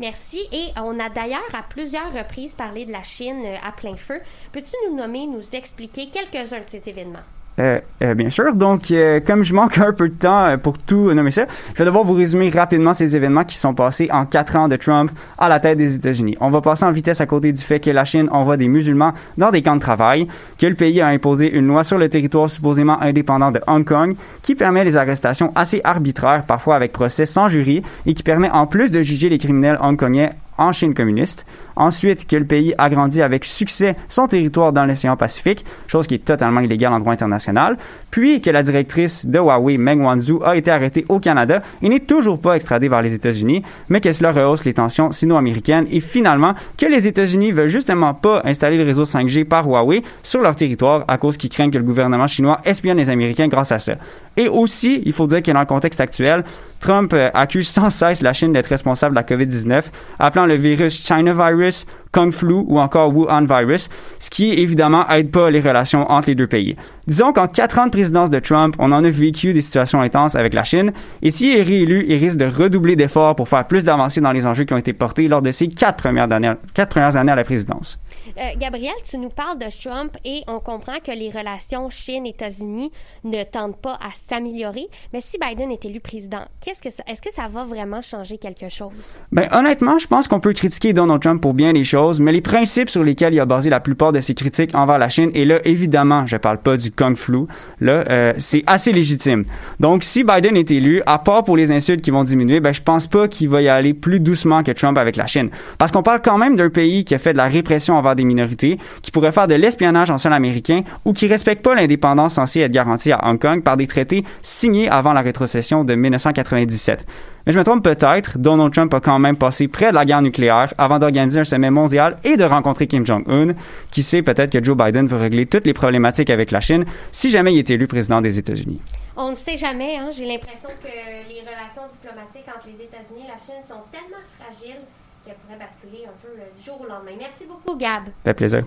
Merci. 0.00 0.48
Et 0.50 0.68
on 0.76 0.98
a 0.98 1.10
d'ailleurs 1.10 1.54
à 1.54 1.62
plusieurs 1.62 2.12
reprises 2.12 2.54
parlé 2.54 2.86
de 2.86 2.90
la 2.90 3.02
Chine 3.02 3.42
euh, 3.44 3.56
à 3.62 3.70
plein 3.70 3.96
feu. 3.96 4.20
Peux-tu 4.50 4.72
nous 4.88 4.96
nommer, 4.96 5.26
nous 5.26 5.54
expliquer 5.54 6.08
quelques-uns 6.08 6.60
de 6.60 6.68
ces 6.68 6.88
événements? 6.88 7.20
Euh, 7.60 7.78
euh, 8.02 8.14
bien 8.14 8.30
sûr. 8.30 8.54
Donc, 8.54 8.90
euh, 8.90 9.20
comme 9.20 9.44
je 9.44 9.54
manque 9.54 9.76
un 9.78 9.92
peu 9.92 10.08
de 10.08 10.14
temps 10.14 10.56
pour 10.62 10.78
tout 10.78 11.12
nommer 11.12 11.30
ça, 11.30 11.44
je 11.74 11.78
vais 11.78 11.84
devoir 11.84 12.04
vous 12.04 12.14
résumer 12.14 12.48
rapidement 12.48 12.94
ces 12.94 13.16
événements 13.16 13.44
qui 13.44 13.56
sont 13.56 13.74
passés 13.74 14.08
en 14.10 14.24
quatre 14.24 14.56
ans 14.56 14.66
de 14.66 14.76
Trump 14.76 15.10
à 15.36 15.48
la 15.48 15.60
tête 15.60 15.76
des 15.76 15.94
États-Unis. 15.94 16.36
On 16.40 16.48
va 16.48 16.62
passer 16.62 16.86
en 16.86 16.92
vitesse 16.92 17.20
à 17.20 17.26
côté 17.26 17.52
du 17.52 17.60
fait 17.60 17.78
que 17.78 17.90
la 17.90 18.06
Chine 18.06 18.28
envoie 18.32 18.56
des 18.56 18.68
musulmans 18.68 19.12
dans 19.36 19.50
des 19.50 19.62
camps 19.62 19.76
de 19.76 19.80
travail, 19.80 20.26
que 20.58 20.66
le 20.66 20.74
pays 20.74 21.02
a 21.02 21.08
imposé 21.08 21.50
une 21.50 21.66
loi 21.66 21.84
sur 21.84 21.98
le 21.98 22.08
territoire 22.08 22.48
supposément 22.48 23.00
indépendant 23.02 23.50
de 23.50 23.60
Hong 23.66 23.84
Kong 23.84 24.14
qui 24.42 24.54
permet 24.54 24.84
les 24.84 24.96
arrestations 24.96 25.52
assez 25.54 25.82
arbitraires, 25.84 26.44
parfois 26.46 26.76
avec 26.76 26.92
procès 26.92 27.26
sans 27.26 27.48
jury, 27.48 27.82
et 28.06 28.14
qui 28.14 28.22
permet 28.22 28.50
en 28.50 28.66
plus 28.66 28.90
de 28.90 29.02
juger 29.02 29.28
les 29.28 29.38
criminels 29.38 29.78
hongkongais 29.82 30.30
en 30.60 30.70
Chine 30.72 30.94
communiste. 30.94 31.44
Ensuite, 31.74 32.26
que 32.26 32.36
le 32.36 32.44
pays 32.44 32.74
agrandit 32.78 33.22
avec 33.22 33.44
succès 33.44 33.96
son 34.06 34.28
territoire 34.28 34.72
dans 34.72 34.84
l'océan 34.84 35.16
Pacifique, 35.16 35.64
chose 35.88 36.06
qui 36.06 36.14
est 36.14 36.24
totalement 36.24 36.60
illégale 36.60 36.92
en 36.92 37.00
droit 37.00 37.12
international. 37.12 37.76
Puis 38.10 38.40
que 38.40 38.50
la 38.50 38.62
directrice 38.62 39.26
de 39.26 39.38
Huawei, 39.38 39.78
Meng 39.78 40.02
Wanzhou, 40.02 40.42
a 40.44 40.56
été 40.56 40.70
arrêtée 40.70 41.04
au 41.08 41.18
Canada 41.18 41.62
et 41.82 41.88
n'est 41.88 42.00
toujours 42.00 42.38
pas 42.38 42.54
extradée 42.54 42.88
vers 42.88 43.02
les 43.02 43.14
États-Unis, 43.14 43.62
mais 43.88 44.00
que 44.00 44.12
cela 44.12 44.30
rehausse 44.30 44.64
les 44.64 44.74
tensions 44.74 45.10
sino-américaines. 45.10 45.86
Et 45.90 46.00
finalement, 46.00 46.54
que 46.76 46.86
les 46.86 47.06
États-Unis 47.06 47.52
veulent 47.52 47.68
justement 47.68 48.14
pas 48.14 48.42
installer 48.44 48.76
le 48.76 48.84
réseau 48.84 49.04
5G 49.04 49.44
par 49.44 49.66
Huawei 49.66 50.02
sur 50.22 50.42
leur 50.42 50.54
territoire 50.54 51.04
à 51.08 51.16
cause 51.16 51.36
qu'ils 51.36 51.50
craignent 51.50 51.70
que 51.70 51.78
le 51.78 51.84
gouvernement 51.84 52.26
chinois 52.26 52.60
espionne 52.64 52.98
les 52.98 53.10
Américains 53.10 53.48
grâce 53.48 53.72
à 53.72 53.78
ça. 53.78 53.94
Et 54.36 54.48
aussi, 54.48 55.02
il 55.04 55.12
faut 55.12 55.26
dire 55.26 55.42
que 55.42 55.50
dans 55.50 55.60
le 55.60 55.66
contexte 55.66 56.00
actuel, 56.00 56.44
Trump 56.80 57.12
euh, 57.12 57.30
accuse 57.34 57.68
sans 57.68 57.90
cesse 57.90 58.22
la 58.22 58.32
Chine 58.32 58.52
d'être 58.52 58.66
responsable 58.66 59.14
de 59.14 59.20
la 59.20 59.26
COVID-19, 59.26 59.84
appelant 60.18 60.46
le 60.46 60.56
virus 60.56 61.04
China 61.04 61.32
virus, 61.32 61.86
Kung 62.12 62.32
Flu 62.32 62.54
ou 62.66 62.80
encore 62.80 63.14
Wuhan 63.14 63.46
virus, 63.46 63.88
ce 64.18 64.30
qui 64.30 64.52
évidemment 64.52 65.08
aide 65.08 65.30
pas 65.30 65.50
les 65.50 65.60
relations 65.60 66.10
entre 66.10 66.28
les 66.28 66.34
deux 66.34 66.48
pays. 66.48 66.76
Disons 67.06 67.32
qu'en 67.32 67.46
quatre 67.46 67.78
ans 67.78 67.86
de 67.86 67.90
présidence 67.90 68.30
de 68.30 68.40
Trump, 68.40 68.74
on 68.78 68.90
en 68.90 69.04
a 69.04 69.10
vécu 69.10 69.52
des 69.52 69.60
situations 69.60 70.00
intenses 70.00 70.34
avec 70.34 70.54
la 70.54 70.64
Chine, 70.64 70.92
et 71.22 71.30
s'il 71.30 71.56
est 71.56 71.62
réélu, 71.62 72.04
il 72.08 72.16
risque 72.16 72.38
de 72.38 72.46
redoubler 72.46 72.96
d'efforts 72.96 73.36
pour 73.36 73.48
faire 73.48 73.66
plus 73.66 73.84
d'avancées 73.84 74.20
dans 74.20 74.32
les 74.32 74.46
enjeux 74.46 74.64
qui 74.64 74.74
ont 74.74 74.78
été 74.78 74.92
portés 74.92 75.28
lors 75.28 75.42
de 75.42 75.50
ses 75.52 75.68
quatre 75.68 75.96
premières 75.96 76.28
quatre 76.74 76.88
premières 76.88 77.16
années 77.16 77.32
à 77.32 77.36
la 77.36 77.44
présidence. 77.44 78.00
Euh, 78.36 78.50
Gabriel, 78.58 78.94
tu 79.08 79.18
nous 79.18 79.30
parles 79.30 79.58
de 79.58 79.66
Trump 79.82 80.16
et 80.24 80.42
on 80.46 80.60
comprend 80.60 80.98
que 81.04 81.12
les 81.12 81.30
relations 81.30 81.88
Chine-États-Unis 81.88 82.90
ne 83.24 83.42
tendent 83.44 83.76
pas 83.76 83.94
à 83.94 84.10
s'améliorer. 84.12 84.86
Mais 85.12 85.20
si 85.20 85.38
Biden 85.38 85.70
est 85.70 85.84
élu 85.84 86.00
président, 86.00 86.44
qu'est-ce 86.60 86.82
que 86.82 86.88
est-ce 86.88 87.22
que 87.22 87.32
ça 87.32 87.48
va 87.48 87.64
vraiment 87.64 88.02
changer 88.02 88.38
quelque 88.38 88.68
chose? 88.68 89.18
Ben, 89.32 89.48
honnêtement, 89.52 89.98
je 89.98 90.06
pense 90.06 90.28
qu'on 90.28 90.40
peut 90.40 90.52
critiquer 90.52 90.92
Donald 90.92 91.22
Trump 91.22 91.40
pour 91.40 91.54
bien 91.54 91.72
les 91.72 91.84
choses, 91.84 92.20
mais 92.20 92.32
les 92.32 92.40
principes 92.40 92.90
sur 92.90 93.02
lesquels 93.02 93.34
il 93.34 93.40
a 93.40 93.46
basé 93.46 93.70
la 93.70 93.80
plupart 93.80 94.12
de 94.12 94.20
ses 94.20 94.34
critiques 94.34 94.74
envers 94.74 94.98
la 94.98 95.08
Chine, 95.08 95.30
et 95.34 95.44
là, 95.44 95.60
évidemment, 95.64 96.26
je 96.26 96.36
parle 96.36 96.58
pas 96.58 96.76
du 96.76 96.90
Kung 96.90 97.16
Flu, 97.16 97.46
là, 97.80 98.04
euh, 98.10 98.32
c'est 98.38 98.62
assez 98.66 98.92
légitime. 98.92 99.44
Donc, 99.78 100.04
si 100.04 100.24
Biden 100.24 100.56
est 100.56 100.70
élu, 100.70 101.02
à 101.06 101.18
part 101.18 101.44
pour 101.44 101.56
les 101.56 101.72
insultes 101.72 102.02
qui 102.02 102.10
vont 102.10 102.24
diminuer, 102.24 102.60
ben, 102.60 102.72
je 102.72 102.82
pense 102.82 103.06
pas 103.06 103.28
qu'il 103.28 103.48
va 103.48 103.62
y 103.62 103.68
aller 103.68 103.94
plus 103.94 104.20
doucement 104.20 104.62
que 104.62 104.72
Trump 104.72 104.98
avec 104.98 105.16
la 105.16 105.26
Chine. 105.26 105.50
Parce 105.78 105.92
qu'on 105.92 106.02
parle 106.02 106.22
quand 106.22 106.38
même 106.38 106.56
d'un 106.56 106.70
pays 106.70 107.04
qui 107.04 107.14
a 107.14 107.18
fait 107.18 107.32
de 107.32 107.38
la 107.38 107.46
répression 107.46 107.94
envers 107.94 108.16
des 108.16 108.19
minorités, 108.24 108.78
qui 109.02 109.10
pourrait 109.10 109.32
faire 109.32 109.46
de 109.46 109.54
l'espionnage 109.54 110.10
en 110.10 110.18
sol 110.18 110.32
américain 110.32 110.82
ou 111.04 111.12
qui 111.12 111.26
respecte 111.26 111.64
pas 111.64 111.74
l'indépendance 111.74 112.34
censée 112.34 112.60
être 112.60 112.72
garantie 112.72 113.12
à 113.12 113.28
Hong 113.28 113.40
Kong 113.40 113.62
par 113.62 113.76
des 113.76 113.86
traités 113.86 114.24
signés 114.42 114.88
avant 114.88 115.12
la 115.12 115.20
rétrocession 115.20 115.84
de 115.84 115.94
1997. 115.94 117.06
Mais 117.46 117.52
je 117.52 117.58
me 117.58 117.64
trompe 117.64 117.82
peut-être, 117.82 118.38
Donald 118.38 118.72
Trump 118.72 118.92
a 118.92 119.00
quand 119.00 119.18
même 119.18 119.36
passé 119.36 119.66
près 119.66 119.90
de 119.90 119.94
la 119.94 120.04
guerre 120.04 120.22
nucléaire 120.22 120.74
avant 120.76 120.98
d'organiser 120.98 121.40
un 121.40 121.44
sommet 121.44 121.70
mondial 121.70 122.18
et 122.24 122.36
de 122.36 122.44
rencontrer 122.44 122.86
Kim 122.86 123.06
Jong-un. 123.06 123.54
Qui 123.90 124.02
sait 124.02 124.22
peut-être 124.22 124.52
que 124.52 124.62
Joe 124.62 124.76
Biden 124.76 125.06
veut 125.06 125.16
régler 125.16 125.46
toutes 125.46 125.66
les 125.66 125.72
problématiques 125.72 126.30
avec 126.30 126.50
la 126.50 126.60
Chine 126.60 126.84
si 127.12 127.30
jamais 127.30 127.54
il 127.54 127.58
est 127.58 127.70
élu 127.70 127.86
président 127.86 128.20
des 128.20 128.38
États-Unis. 128.38 128.80
On 129.16 129.30
ne 129.30 129.34
sait 129.34 129.56
jamais. 129.56 129.96
Hein? 129.96 130.10
J'ai 130.12 130.26
l'impression 130.26 130.68
que 130.82 130.88
les 131.28 131.40
relations 131.40 131.82
diplomatiques 131.92 132.48
entre 132.48 132.66
les 132.66 132.84
États-Unis 132.84 133.24
et 133.24 133.28
la 133.28 133.38
Chine 133.38 133.62
sont 133.66 133.82
tellement 133.90 134.22
fragiles 134.38 134.80
qu'elles 135.24 135.36
pourraient 135.36 135.58
basculer 135.58 136.06
un 136.06 136.16
peu 136.22 136.32
euh, 136.32 136.48
du 136.56 136.62
jour 136.62 136.80
au 136.80 136.88
lendemain. 136.88 137.12
Merci 137.18 137.39
beaucoup, 137.64 137.78
Gab. 137.78 138.04
Ça 138.04 138.10
fait 138.24 138.34
plaisir. 138.34 138.64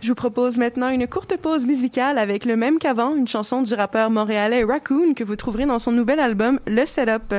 Je 0.00 0.10
vous 0.10 0.14
propose 0.14 0.58
maintenant 0.58 0.90
une 0.90 1.06
courte 1.06 1.34
pause 1.38 1.64
musicale 1.64 2.18
avec 2.18 2.44
le 2.44 2.56
même 2.56 2.78
qu'avant, 2.78 3.16
une 3.16 3.26
chanson 3.26 3.62
du 3.62 3.72
rappeur 3.72 4.10
montréalais 4.10 4.62
Raccoon 4.62 5.14
que 5.14 5.24
vous 5.24 5.34
trouverez 5.34 5.64
dans 5.64 5.78
son 5.78 5.92
nouvel 5.92 6.20
album 6.20 6.60
Le 6.66 6.84
Setup. 6.84 7.34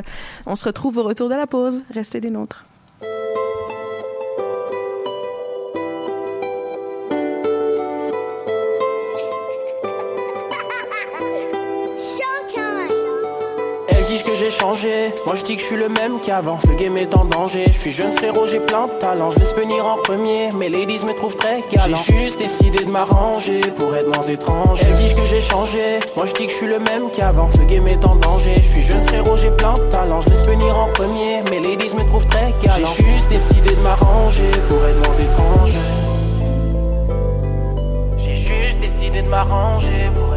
On 0.48 0.56
se 0.56 0.66
retrouve 0.66 0.98
au 0.98 1.04
retour 1.04 1.30
de 1.30 1.36
la 1.36 1.46
pause. 1.46 1.84
Restez 1.94 2.20
des 2.22 2.32
nôtres. 2.32 2.64
Elles 14.06 14.12
disent 14.12 14.24
que 14.24 14.36
j'ai 14.36 14.52
changé, 14.52 15.16
moi 15.26 15.34
je 15.34 15.44
dis 15.44 15.56
que 15.56 15.62
je 15.64 15.66
suis 15.66 15.78
le 15.78 15.90
même 15.90 16.20
qu'avant. 16.24 16.60
Le 16.70 16.76
game 16.76 16.96
est 16.96 17.16
en 17.16 17.26
danger, 17.26 17.66
je 17.66 17.80
suis 17.80 17.92
jeune 17.92 18.12
frérot, 18.12 18.46
j'ai 18.46 18.60
plein 18.60 18.86
de 18.86 18.92
talent. 19.00 19.32
Je 19.32 19.40
laisse 19.40 19.56
venir 19.56 19.84
en 19.84 19.98
premier, 19.98 20.52
mes 20.52 20.70
ladies 20.70 21.04
me 21.04 21.16
trouvent 21.16 21.36
très 21.36 21.64
galant. 21.72 21.98
J'ai 22.06 22.16
juste 22.20 22.38
décidé 22.38 22.86
de 22.86 22.92
m'arranger 22.92 23.62
pour 23.76 23.96
être 23.96 24.06
moins 24.16 24.28
étrange. 24.28 24.80
Elles 24.84 24.96
disent 24.98 25.16
que 25.16 25.26
j'ai 25.26 25.40
changé, 25.40 26.00
moi 26.16 26.28
je 26.28 26.34
dis 26.34 26.46
que 26.46 26.52
je 26.52 26.56
suis 26.56 26.68
le 26.68 26.78
même 26.78 27.10
qu'avant. 27.18 27.50
Le 27.58 27.66
game 27.66 27.88
est 27.88 28.06
en 28.06 28.16
danger, 28.18 28.54
je 28.58 28.70
suis 28.74 28.84
jeune 28.84 29.02
frérot, 29.02 29.38
j'ai 29.38 29.50
plein 29.50 29.74
de 29.74 29.90
talent. 29.90 30.22
Je 30.22 30.30
laisse 30.30 30.46
venir 30.46 30.78
en 30.78 30.88
premier, 30.90 31.42
mes 31.50 31.68
ladies 31.68 31.96
me 31.96 32.06
trouvent 32.06 32.28
très 32.28 32.54
galant. 32.62 32.86
J'ai 32.96 33.06
juste 33.08 33.30
décidé 33.30 33.74
de 33.74 33.82
m'arranger 33.82 34.52
pour 34.70 34.86
être 34.86 35.04
moins 35.04 35.18
étrange. 35.18 35.74
J'ai 38.20 38.36
juste 38.36 38.80
décidé 38.80 39.24
de 39.24 39.30
m'arranger 39.30 40.12
pour 40.14 40.36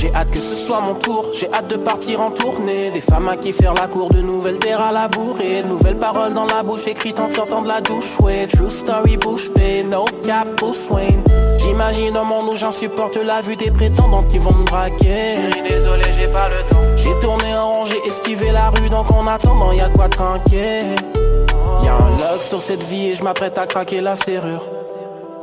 J'ai 0.00 0.14
hâte 0.14 0.30
que 0.30 0.38
ce 0.38 0.54
soit 0.54 0.80
mon 0.80 0.94
tour, 0.94 1.26
j'ai 1.34 1.52
hâte 1.52 1.66
de 1.70 1.76
partir 1.76 2.20
en 2.20 2.30
tournée. 2.30 2.92
Des 2.92 3.00
femmes 3.00 3.28
à 3.28 3.36
qui 3.36 3.50
faire 3.50 3.74
la 3.74 3.88
cour, 3.88 4.10
de 4.10 4.20
nouvelles 4.20 4.60
terres 4.60 4.80
à 4.80 4.92
la 4.92 5.08
bourrée. 5.08 5.62
De 5.62 5.66
nouvelles 5.66 5.98
paroles 5.98 6.34
dans 6.34 6.46
la 6.46 6.62
bouche, 6.62 6.86
écrites 6.86 7.18
en 7.18 7.28
sortant 7.28 7.62
de 7.62 7.68
la 7.68 7.80
douche. 7.80 8.16
Ouais, 8.20 8.46
true 8.46 8.70
story, 8.70 9.16
bouche 9.16 9.50
bée, 9.50 9.82
no 9.82 10.04
cap, 10.24 10.46
Bruce 10.56 10.88
Wayne. 10.88 11.24
J'imagine 11.58 12.16
un 12.16 12.22
monde 12.22 12.46
où 12.52 12.56
j'en 12.56 12.70
supporte 12.70 13.16
la 13.16 13.40
vue 13.40 13.56
des 13.56 13.72
prétendantes 13.72 14.28
qui 14.28 14.38
vont 14.38 14.52
me 14.52 14.64
braquer. 14.64 15.34
Désolé, 15.68 16.04
j'ai 16.16 16.28
pas 16.28 16.48
le 16.48 16.70
temps. 16.70 16.78
J'ai 16.94 17.18
tourné 17.18 17.56
en 17.56 17.72
rond, 17.72 17.84
j'ai 17.84 17.98
esquivé 18.06 18.52
la 18.52 18.70
rue, 18.70 18.88
donc 18.88 19.10
en 19.10 19.26
attendant, 19.26 19.72
y 19.72 19.80
a 19.80 19.88
de 19.88 19.94
quoi 19.94 20.08
trinquer. 20.08 20.78
Y'a 21.82 21.94
un 21.94 22.10
lock 22.10 22.40
sur 22.40 22.62
cette 22.62 22.84
vie 22.84 23.08
et 23.08 23.14
je 23.16 23.24
m'apprête 23.24 23.58
à 23.58 23.66
craquer 23.66 24.00
la 24.00 24.14
serrure. 24.14 24.77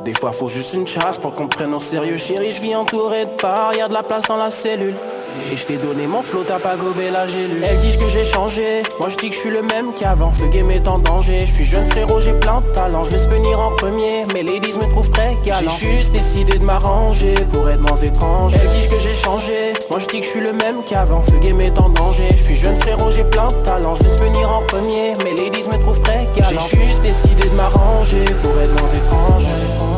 Des 0.06 0.14
fois 0.14 0.30
faut 0.30 0.48
juste 0.48 0.72
une 0.72 0.86
chasse 0.86 1.18
pour 1.18 1.34
qu'on 1.34 1.48
prenne 1.48 1.74
au 1.74 1.80
sérieux 1.80 2.16
Chérie. 2.16 2.52
Je 2.52 2.62
vis 2.62 2.76
entouré 2.76 3.24
de 3.24 3.44
a 3.44 3.88
de 3.88 3.92
la 3.92 4.04
place 4.04 4.22
dans 4.28 4.36
la 4.36 4.50
cellule. 4.50 4.94
Et 5.52 5.56
je 5.56 5.66
t'ai 5.66 5.78
donné 5.78 6.06
mon 6.06 6.22
flot, 6.22 6.44
t'as 6.46 6.60
pas 6.60 6.76
gobé 6.76 7.10
la 7.10 7.26
gélule. 7.26 7.62
Elles 7.68 7.78
disent 7.78 7.96
que 7.96 8.06
j'ai 8.06 8.22
changé, 8.22 8.84
moi 9.00 9.08
je 9.08 9.16
dis 9.16 9.30
que 9.30 9.34
je 9.34 9.40
suis 9.40 9.50
le 9.50 9.62
même 9.62 9.92
qu'avant. 9.94 10.32
Le 10.40 10.46
game 10.46 10.70
est 10.70 10.86
en 10.86 11.00
danger, 11.00 11.40
je 11.44 11.54
suis 11.54 11.64
jeune 11.64 11.84
frérot, 11.86 12.20
j'ai 12.20 12.32
plein 12.34 12.60
de 12.60 12.72
talent 12.72 13.02
Je 13.02 13.10
laisse 13.10 13.28
venir 13.28 13.58
en 13.58 13.72
premier, 13.72 14.24
mes 14.32 14.44
ladies 14.44 14.78
me 14.78 14.88
trouvent 14.88 15.10
très 15.10 15.36
galant. 15.44 15.68
J'ai 15.80 15.96
juste 15.96 16.12
décidé 16.12 16.56
de 16.58 16.64
m'arranger 16.64 17.34
pour 17.52 17.68
être 17.68 17.80
moins 17.80 18.00
étrange. 18.00 18.54
Elles 18.54 18.68
disent 18.68 18.88
que 18.88 19.00
j'ai 19.00 19.12
changé, 19.12 19.74
moi 19.90 19.98
je 19.98 20.06
dis 20.06 20.20
que 20.20 20.26
je 20.26 20.30
suis 20.30 20.40
le 20.40 20.52
même 20.52 20.84
qu'avant. 20.88 21.22
Le 21.32 21.38
game 21.40 21.60
est 21.60 21.78
en 21.78 21.88
danger, 21.88 22.28
je 22.30 22.44
suis 22.44 22.56
jeune 22.56 22.76
frérot, 22.76 23.10
j'ai 23.10 23.24
plein 23.24 23.48
de 23.48 23.54
talent 23.64 23.96
Je 23.96 24.04
laisse 24.04 24.20
venir 24.20 24.48
en 24.48 24.62
premier, 24.62 25.14
mes 25.24 25.34
ladies 25.34 25.68
me 25.68 25.80
trouvent 25.80 26.00
très 26.00 26.28
galant. 26.36 26.60
J'ai 26.70 26.84
juste 26.88 27.02
décidé 27.02 27.48
de 27.48 27.54
m'arranger 27.56 28.24
pour 28.42 28.52
être 28.60 28.80
moins 28.80 28.92
étrange 28.92 29.95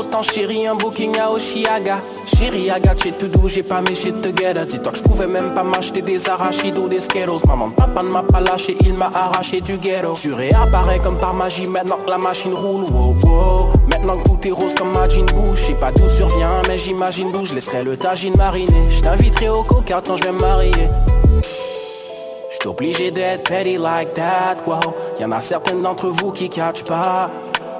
autant 0.00 0.22
chéri, 0.22 0.66
un 0.66 0.74
booking 0.74 1.18
à 1.18 1.30
Oshiaga. 1.30 1.98
Chéri, 2.26 2.68
I 2.68 2.80
got 2.80 2.98
shit 3.00 3.18
to 3.18 3.28
do, 3.28 3.46
j'ai 3.46 3.62
pas 3.62 3.80
mes 3.82 3.94
shit 3.94 4.20
together. 4.22 4.66
Dis-toi 4.66 4.92
que 4.92 4.98
je 4.98 5.02
pouvais 5.02 5.26
même 5.26 5.54
pas 5.54 5.62
m'acheter 5.62 6.02
des 6.02 6.28
arachides 6.28 6.78
ou 6.78 6.88
des 6.88 7.00
skeros. 7.00 7.40
Maman, 7.46 7.70
papa 7.70 8.02
ne 8.02 8.08
m'a 8.08 8.22
pas 8.22 8.40
lâché, 8.40 8.76
il 8.80 8.94
m'a 8.94 9.10
arraché 9.14 9.60
du 9.60 9.76
ghetto. 9.76 10.14
Tu 10.14 10.32
réapparais 10.32 10.98
comme 10.98 11.18
par 11.18 11.34
magie 11.34 11.66
maintenant 11.66 11.98
que 12.04 12.10
la 12.10 12.18
machine 12.18 12.54
roule. 12.54 12.84
Wow, 12.84 13.14
wow. 13.22 13.68
Maintenant 13.90 14.16
que 14.18 14.28
tout 14.28 14.48
est 14.48 14.52
rose 14.52 14.74
comme 14.74 14.92
Majin 14.92 15.26
Buu. 15.26 15.54
Je 15.54 15.60
sais 15.60 15.74
pas 15.74 15.92
d'où 15.92 16.08
survient, 16.08 16.62
mais 16.66 16.78
j'imagine 16.78 17.30
d'où 17.32 17.44
je 17.44 17.54
laisserai 17.54 17.84
le 17.84 17.96
tagine 17.96 18.36
mariner. 18.36 18.90
Je 18.90 19.00
t'inviterai 19.02 19.50
au 19.50 19.62
coca 19.62 20.00
quand 20.04 20.16
je 20.16 20.28
me 20.28 20.40
marier. 20.40 20.72
J'suis 21.42 22.68
obligé 22.68 23.10
d'être 23.10 23.48
petty 23.48 23.76
like 23.76 24.14
that, 24.14 24.56
wow. 24.66 24.80
Y'en 25.20 25.30
a 25.32 25.40
certaines 25.40 25.82
d'entre 25.82 26.08
vous 26.08 26.30
qui 26.32 26.48
catchent 26.48 26.84
pas. 26.84 27.30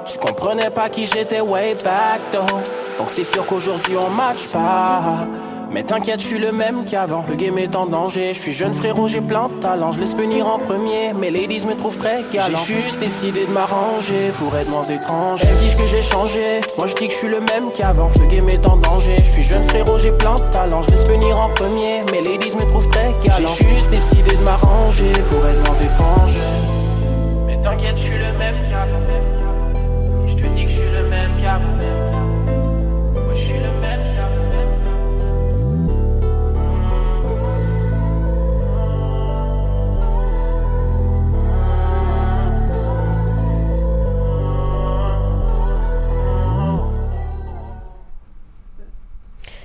Tu 0.05 0.17
comprenais 0.17 0.69
pas 0.69 0.89
qui 0.89 1.05
j'étais 1.05 1.41
way 1.41 1.75
back 1.83 2.21
though. 2.31 2.57
Donc 2.97 3.09
c'est 3.09 3.23
sûr 3.23 3.45
qu'aujourd'hui 3.45 3.95
on 3.97 4.09
match 4.09 4.47
pas. 4.47 5.01
Mais 5.71 5.83
t'inquiète, 5.83 6.19
je 6.19 6.25
suis 6.25 6.39
le 6.39 6.51
même 6.51 6.83
qu'avant. 6.83 7.23
Le 7.29 7.35
game 7.35 7.57
est 7.57 7.75
en 7.77 7.85
danger. 7.85 8.33
Je 8.33 8.41
suis 8.41 8.51
jeune 8.51 8.73
frérot, 8.73 9.07
j'ai 9.07 9.21
plein 9.21 9.47
de 9.47 9.53
talent. 9.61 9.93
Je 9.93 10.01
laisse 10.01 10.17
venir 10.17 10.45
en 10.45 10.59
premier. 10.59 11.13
Mes 11.13 11.31
ladies 11.31 11.65
me 11.65 11.75
trouvent 11.75 11.97
très 11.97 12.25
galant. 12.31 12.57
J'ai 12.67 12.81
juste 12.81 12.99
décidé 12.99 13.45
de 13.45 13.51
m'arranger 13.51 14.31
pour 14.37 14.53
être 14.57 14.69
moins 14.69 14.83
étrange. 14.83 15.41
Elles 15.43 15.57
disent 15.57 15.75
que 15.75 15.85
j'ai 15.85 16.01
changé. 16.01 16.61
Moi 16.77 16.87
je 16.87 16.95
dis 16.95 17.07
que 17.07 17.13
je 17.13 17.17
suis 17.17 17.29
le 17.29 17.39
même 17.39 17.71
qu'avant. 17.73 18.09
Le 18.19 18.27
game 18.27 18.49
est 18.49 18.65
en 18.65 18.77
danger. 18.77 19.15
Je 19.23 19.31
suis 19.31 19.43
jeune 19.43 19.63
frérot, 19.63 19.97
j'ai 19.97 20.11
plein 20.11 20.35
de 20.35 20.51
talent. 20.51 20.81
Je 20.81 20.91
laisse 20.91 21.07
venir 21.07 21.37
en 21.37 21.49
premier. 21.49 22.01
Mes 22.11 22.21
ladies 22.21 22.55
me 22.55 22.67
trouvent 22.67 22.89
très 22.89 23.13
galant. 23.23 23.47
J'ai 23.57 23.77
juste 23.77 23.89
décidé 23.89 24.35
de 24.35 24.43
m'arranger 24.43 25.11
pour 25.29 25.45
être 25.47 25.65
moins 25.65 25.79
étrange. 25.79 26.35
Mais 27.47 27.61
t'inquiète, 27.61 27.97
je 27.97 28.03
suis 28.03 28.17
le 28.17 28.37
même 28.37 28.55
qu'avant. 28.69 29.40
Que 30.41 30.47
je 30.47 30.69
suis 30.69 30.89
le 30.89 31.09
même 31.09 31.31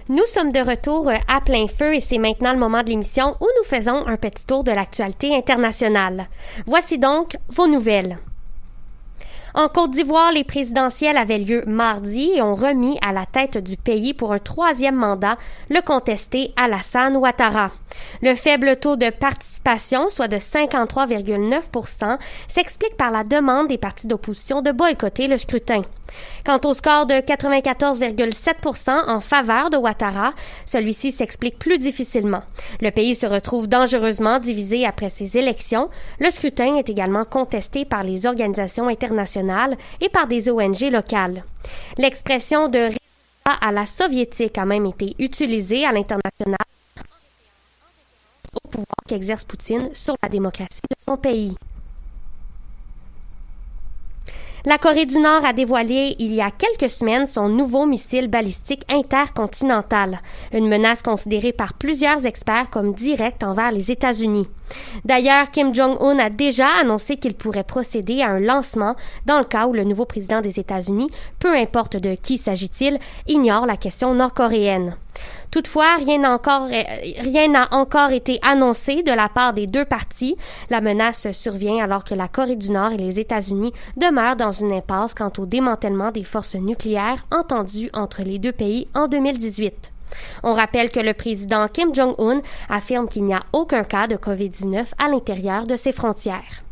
Nous 0.08 0.24
sommes 0.24 0.52
de 0.52 0.60
retour 0.60 1.08
euh, 1.08 1.16
à 1.26 1.40
plein 1.40 1.66
feu 1.66 1.94
et 1.94 2.00
c'est 2.00 2.18
maintenant 2.18 2.52
le 2.52 2.60
moment 2.60 2.84
de 2.84 2.90
l'émission 2.90 3.36
où 3.40 3.46
nous 3.58 3.64
faisons 3.64 4.06
un 4.06 4.16
petit 4.16 4.46
tour 4.46 4.62
de 4.62 4.70
l'actualité 4.70 5.34
internationale. 5.34 6.28
Voici 6.64 6.98
donc 6.98 7.36
vos 7.48 7.66
nouvelles. 7.66 8.16
En 9.58 9.68
Côte 9.68 9.92
d'Ivoire, 9.92 10.32
les 10.32 10.44
présidentielles 10.44 11.16
avaient 11.16 11.38
lieu 11.38 11.64
mardi 11.66 12.30
et 12.34 12.42
ont 12.42 12.54
remis 12.54 12.98
à 13.00 13.14
la 13.14 13.24
tête 13.24 13.56
du 13.56 13.78
pays 13.78 14.12
pour 14.12 14.34
un 14.34 14.38
troisième 14.38 14.96
mandat 14.96 15.38
le 15.70 15.80
contesté 15.80 16.52
Alassane 16.56 17.16
Ouattara. 17.16 17.70
Le 18.20 18.34
faible 18.34 18.76
taux 18.76 18.96
de 18.96 19.08
participation, 19.08 20.10
soit 20.10 20.28
de 20.28 20.36
53,9% 20.36 22.18
s'explique 22.48 22.98
par 22.98 23.10
la 23.10 23.24
demande 23.24 23.68
des 23.68 23.78
partis 23.78 24.06
d'opposition 24.06 24.60
de 24.60 24.72
boycotter 24.72 25.26
le 25.26 25.38
scrutin. 25.38 25.84
Quant 26.44 26.60
au 26.64 26.74
score 26.74 27.06
de 27.06 27.14
94,7% 27.14 29.08
en 29.08 29.20
faveur 29.20 29.70
de 29.70 29.76
Ouattara, 29.76 30.32
celui-ci 30.64 31.12
s'explique 31.12 31.58
plus 31.58 31.78
difficilement. 31.78 32.40
Le 32.80 32.90
pays 32.90 33.14
se 33.14 33.26
retrouve 33.26 33.68
dangereusement 33.68 34.38
divisé 34.38 34.86
après 34.86 35.10
ces 35.10 35.38
élections. 35.38 35.90
Le 36.20 36.30
scrutin 36.30 36.76
est 36.76 36.88
également 36.88 37.24
contesté 37.24 37.84
par 37.84 38.02
les 38.02 38.26
organisations 38.26 38.88
internationales 38.88 39.76
et 40.00 40.08
par 40.08 40.26
des 40.26 40.50
ONG 40.50 40.90
locales. 40.90 41.44
L'expression 41.98 42.68
de 42.68 42.78
résultat 42.78 43.00
à 43.60 43.72
la 43.72 43.86
soviétique 43.86 44.58
a 44.58 44.64
même 44.64 44.86
été 44.86 45.14
utilisée 45.18 45.84
à 45.84 45.92
l'international 45.92 46.58
au 48.64 48.68
pouvoir 48.68 48.86
qu'exerce 49.06 49.44
Poutine 49.44 49.90
sur 49.94 50.16
la 50.22 50.28
démocratie 50.28 50.80
de 50.90 50.96
son 51.04 51.16
pays. 51.16 51.54
La 54.68 54.78
Corée 54.78 55.06
du 55.06 55.20
Nord 55.20 55.44
a 55.44 55.52
dévoilé 55.52 56.16
il 56.18 56.34
y 56.34 56.40
a 56.40 56.50
quelques 56.50 56.90
semaines 56.90 57.28
son 57.28 57.48
nouveau 57.48 57.86
missile 57.86 58.26
balistique 58.26 58.82
intercontinental, 58.88 60.20
une 60.52 60.66
menace 60.66 61.04
considérée 61.04 61.52
par 61.52 61.74
plusieurs 61.74 62.26
experts 62.26 62.68
comme 62.68 62.92
directe 62.92 63.44
envers 63.44 63.70
les 63.70 63.92
États-Unis. 63.92 64.48
D'ailleurs, 65.04 65.50
Kim 65.50 65.74
Jong-un 65.74 66.18
a 66.18 66.30
déjà 66.30 66.68
annoncé 66.80 67.16
qu'il 67.16 67.34
pourrait 67.34 67.64
procéder 67.64 68.22
à 68.22 68.30
un 68.30 68.40
lancement 68.40 68.96
dans 69.24 69.38
le 69.38 69.44
cas 69.44 69.66
où 69.66 69.72
le 69.72 69.84
nouveau 69.84 70.04
président 70.04 70.40
des 70.40 70.58
États-Unis, 70.58 71.10
peu 71.38 71.54
importe 71.54 71.96
de 71.96 72.14
qui 72.14 72.38
s'agit-il, 72.38 72.98
ignore 73.26 73.66
la 73.66 73.76
question 73.76 74.14
nord-coréenne. 74.14 74.96
Toutefois, 75.50 75.96
rien 75.96 76.18
n'a 76.18 76.34
encore, 76.34 76.66
rien 76.66 77.48
n'a 77.48 77.68
encore 77.72 78.10
été 78.10 78.38
annoncé 78.42 79.02
de 79.02 79.12
la 79.12 79.28
part 79.28 79.54
des 79.54 79.66
deux 79.66 79.84
parties. 79.84 80.36
La 80.68 80.80
menace 80.80 81.30
survient 81.32 81.82
alors 81.82 82.04
que 82.04 82.14
la 82.14 82.28
Corée 82.28 82.56
du 82.56 82.70
Nord 82.70 82.92
et 82.92 82.98
les 82.98 83.20
États-Unis 83.20 83.72
demeurent 83.96 84.36
dans 84.36 84.50
une 84.50 84.72
impasse 84.72 85.14
quant 85.14 85.32
au 85.38 85.46
démantèlement 85.46 86.10
des 86.10 86.24
forces 86.24 86.56
nucléaires 86.56 87.24
entendues 87.32 87.90
entre 87.94 88.22
les 88.22 88.38
deux 88.38 88.52
pays 88.52 88.88
en 88.94 89.06
2018. 89.06 89.92
On 90.42 90.54
rappelle 90.54 90.90
que 90.90 91.00
le 91.00 91.14
président 91.14 91.68
Kim 91.68 91.94
Jong-un 91.94 92.42
affirme 92.68 93.08
qu'il 93.08 93.24
n'y 93.24 93.34
a 93.34 93.42
aucun 93.52 93.84
cas 93.84 94.06
de 94.06 94.16
COVID-19 94.16 94.92
à 94.98 95.08
l'intérieur 95.08 95.64
de 95.64 95.76
ses 95.76 95.92
frontières. 95.92 96.62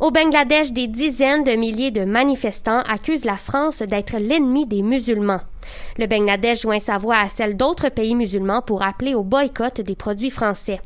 Au 0.00 0.10
Bangladesh, 0.10 0.72
des 0.72 0.88
dizaines 0.88 1.44
de 1.44 1.52
milliers 1.52 1.92
de 1.92 2.04
manifestants 2.04 2.80
accusent 2.88 3.24
la 3.24 3.36
France 3.36 3.82
d'être 3.82 4.16
l'ennemi 4.18 4.66
des 4.66 4.82
musulmans. 4.82 5.42
Le 5.98 6.06
Bangladesh 6.06 6.62
joint 6.62 6.78
sa 6.78 6.98
voix 6.98 7.16
à 7.16 7.28
celle 7.28 7.56
d'autres 7.56 7.88
pays 7.88 8.14
musulmans 8.14 8.62
pour 8.62 8.82
appeler 8.82 9.14
au 9.14 9.22
boycott 9.22 9.80
des 9.80 9.96
produits 9.96 10.30
français. 10.30 10.80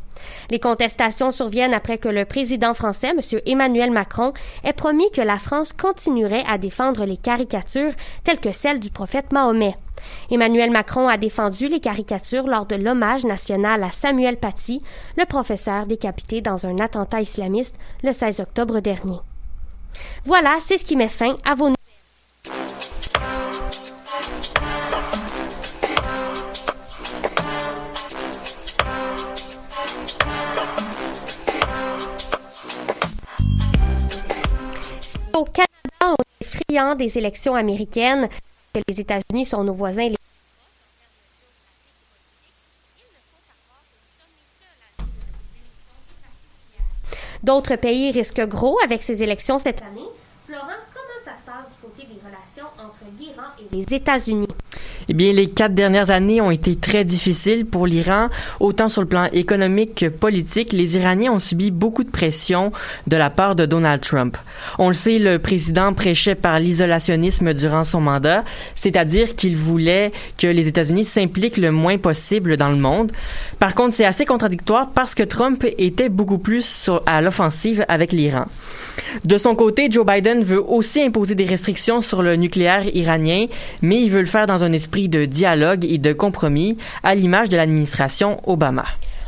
Les 0.50 0.60
contestations 0.60 1.30
surviennent 1.30 1.74
après 1.74 1.98
que 1.98 2.08
le 2.08 2.24
président 2.24 2.74
français, 2.74 3.10
M. 3.10 3.40
Emmanuel 3.46 3.90
Macron, 3.90 4.32
ait 4.64 4.72
promis 4.72 5.10
que 5.10 5.20
la 5.20 5.38
France 5.38 5.72
continuerait 5.72 6.44
à 6.48 6.58
défendre 6.58 7.04
les 7.04 7.16
caricatures 7.16 7.92
telles 8.24 8.40
que 8.40 8.52
celles 8.52 8.80
du 8.80 8.90
prophète 8.90 9.32
Mahomet. 9.32 9.76
Emmanuel 10.30 10.70
Macron 10.70 11.08
a 11.08 11.16
défendu 11.16 11.68
les 11.68 11.80
caricatures 11.80 12.46
lors 12.46 12.66
de 12.66 12.76
l'hommage 12.76 13.24
national 13.24 13.82
à 13.82 13.90
Samuel 13.90 14.36
Paty, 14.36 14.82
le 15.16 15.24
professeur 15.24 15.86
décapité 15.86 16.40
dans 16.40 16.66
un 16.66 16.78
attentat 16.78 17.22
islamiste 17.22 17.76
le 18.02 18.12
16 18.12 18.40
octobre 18.40 18.80
dernier. 18.80 19.18
Voilà, 20.24 20.56
c'est 20.60 20.78
ce 20.78 20.84
qui 20.84 20.96
met 20.96 21.08
fin 21.08 21.36
à 21.44 21.54
vos 21.54 21.75
des 36.68 37.16
élections 37.16 37.54
américaines, 37.54 38.28
que 38.74 38.80
les 38.88 39.00
États-Unis 39.00 39.46
sont 39.46 39.62
nos 39.62 39.72
voisins. 39.72 40.10
D'autres 47.44 47.76
pays 47.76 48.10
risquent 48.10 48.48
gros 48.48 48.78
avec 48.82 49.04
ces 49.04 49.22
élections 49.22 49.60
cette 49.60 49.80
année. 49.82 50.00
Florent, 50.44 50.66
comment 50.92 51.24
ça 51.24 51.34
se 51.40 51.46
passe 51.46 51.66
du 51.70 51.80
côté 51.80 52.02
des 52.12 52.20
relations 52.20 52.66
entre 52.76 53.04
l'Iran 53.16 53.50
et 53.60 53.76
les 53.76 53.94
États-Unis? 53.94 54.48
Eh 55.08 55.14
bien, 55.14 55.32
les 55.32 55.48
quatre 55.48 55.74
dernières 55.74 56.10
années 56.10 56.40
ont 56.40 56.50
été 56.50 56.74
très 56.74 57.04
difficiles 57.04 57.64
pour 57.64 57.86
l'Iran, 57.86 58.28
autant 58.58 58.88
sur 58.88 59.02
le 59.02 59.08
plan 59.08 59.26
économique 59.32 59.94
que 59.94 60.06
politique. 60.06 60.72
Les 60.72 60.96
Iraniens 60.96 61.32
ont 61.32 61.38
subi 61.38 61.70
beaucoup 61.70 62.02
de 62.02 62.10
pression 62.10 62.72
de 63.06 63.16
la 63.16 63.30
part 63.30 63.54
de 63.54 63.66
Donald 63.66 64.00
Trump. 64.00 64.36
On 64.78 64.88
le 64.88 64.94
sait, 64.94 65.18
le 65.18 65.38
président 65.38 65.92
prêchait 65.92 66.34
par 66.34 66.58
l'isolationnisme 66.58 67.54
durant 67.54 67.84
son 67.84 68.00
mandat, 68.00 68.42
c'est-à-dire 68.74 69.36
qu'il 69.36 69.56
voulait 69.56 70.10
que 70.38 70.48
les 70.48 70.66
États-Unis 70.66 71.04
s'impliquent 71.04 71.58
le 71.58 71.70
moins 71.70 71.98
possible 71.98 72.56
dans 72.56 72.70
le 72.70 72.76
monde. 72.76 73.12
Par 73.58 73.74
contre, 73.74 73.94
c'est 73.94 74.04
assez 74.04 74.26
contradictoire 74.26 74.90
parce 74.90 75.14
que 75.14 75.22
Trump 75.22 75.64
était 75.78 76.10
beaucoup 76.10 76.38
plus 76.38 76.90
à 77.06 77.22
l'offensive 77.22 77.84
avec 77.88 78.12
l'Iran. 78.12 78.44
De 79.24 79.38
son 79.38 79.54
côté, 79.54 79.88
Joe 79.90 80.04
Biden 80.04 80.42
veut 80.42 80.62
aussi 80.62 81.02
imposer 81.02 81.34
des 81.34 81.44
restrictions 81.44 82.02
sur 82.02 82.22
le 82.22 82.36
nucléaire 82.36 82.86
iranien, 82.94 83.46
mais 83.82 84.02
il 84.02 84.10
veut 84.10 84.20
le 84.20 84.26
faire 84.26 84.46
dans 84.46 84.62
un 84.62 84.72
esprit 84.72 85.08
de 85.08 85.24
dialogue 85.24 85.84
et 85.84 85.98
de 85.98 86.12
compromis, 86.12 86.76
à 87.02 87.14
l'image 87.14 87.48
de 87.48 87.56
l'administration 87.56 88.40
Obama. 88.46 88.84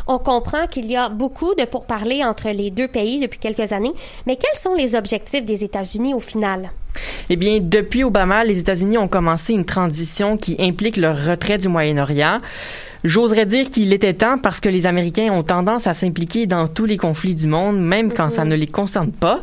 On 0.07 0.19
comprend 0.19 0.67
qu'il 0.67 0.87
y 0.87 0.97
a 0.97 1.11
beaucoup 1.11 1.55
de 1.55 1.65
pourparlers 1.65 2.25
entre 2.25 2.49
les 2.49 2.71
deux 2.71 2.89
pays 2.89 3.21
depuis 3.21 3.39
quelques 3.39 3.73
années, 3.73 3.93
mais 4.27 4.37
quels 4.37 4.59
sont 4.59 4.75
les 4.75 4.95
objectifs 4.95 5.45
des 5.45 5.65
États-Unis 5.65 6.15
au 6.15 6.21
final? 6.21 6.71
Eh 7.29 7.37
bien, 7.37 7.59
depuis 7.61 8.05
Obama, 8.05 8.43
les 8.43 8.59
États-Unis 8.59 8.97
ont 8.97 9.09
commencé 9.09 9.53
une 9.53 9.67
transition 9.67 10.39
qui 10.39 10.57
implique 10.61 10.97
leur 10.97 11.27
retrait 11.27 11.59
du 11.59 11.69
Moyen-Orient. 11.69 12.39
J'oserais 13.05 13.47
dire 13.47 13.71
qu'il 13.71 13.93
était 13.93 14.15
temps 14.15 14.39
parce 14.39 14.61
que 14.61 14.69
les 14.69 14.87
Américains 14.87 15.31
ont 15.33 15.43
tendance 15.43 15.87
à 15.87 15.95
s'impliquer 15.95 16.47
dans 16.47 16.67
tous 16.67 16.85
les 16.85 16.97
conflits 16.97 17.35
du 17.35 17.47
monde, 17.47 17.81
même 17.81 18.13
quand 18.13 18.31
ça 18.31 18.45
mhm. 18.45 18.51
ne 18.51 18.57
les 18.57 18.67
concerne 18.67 19.13
pas. 19.13 19.43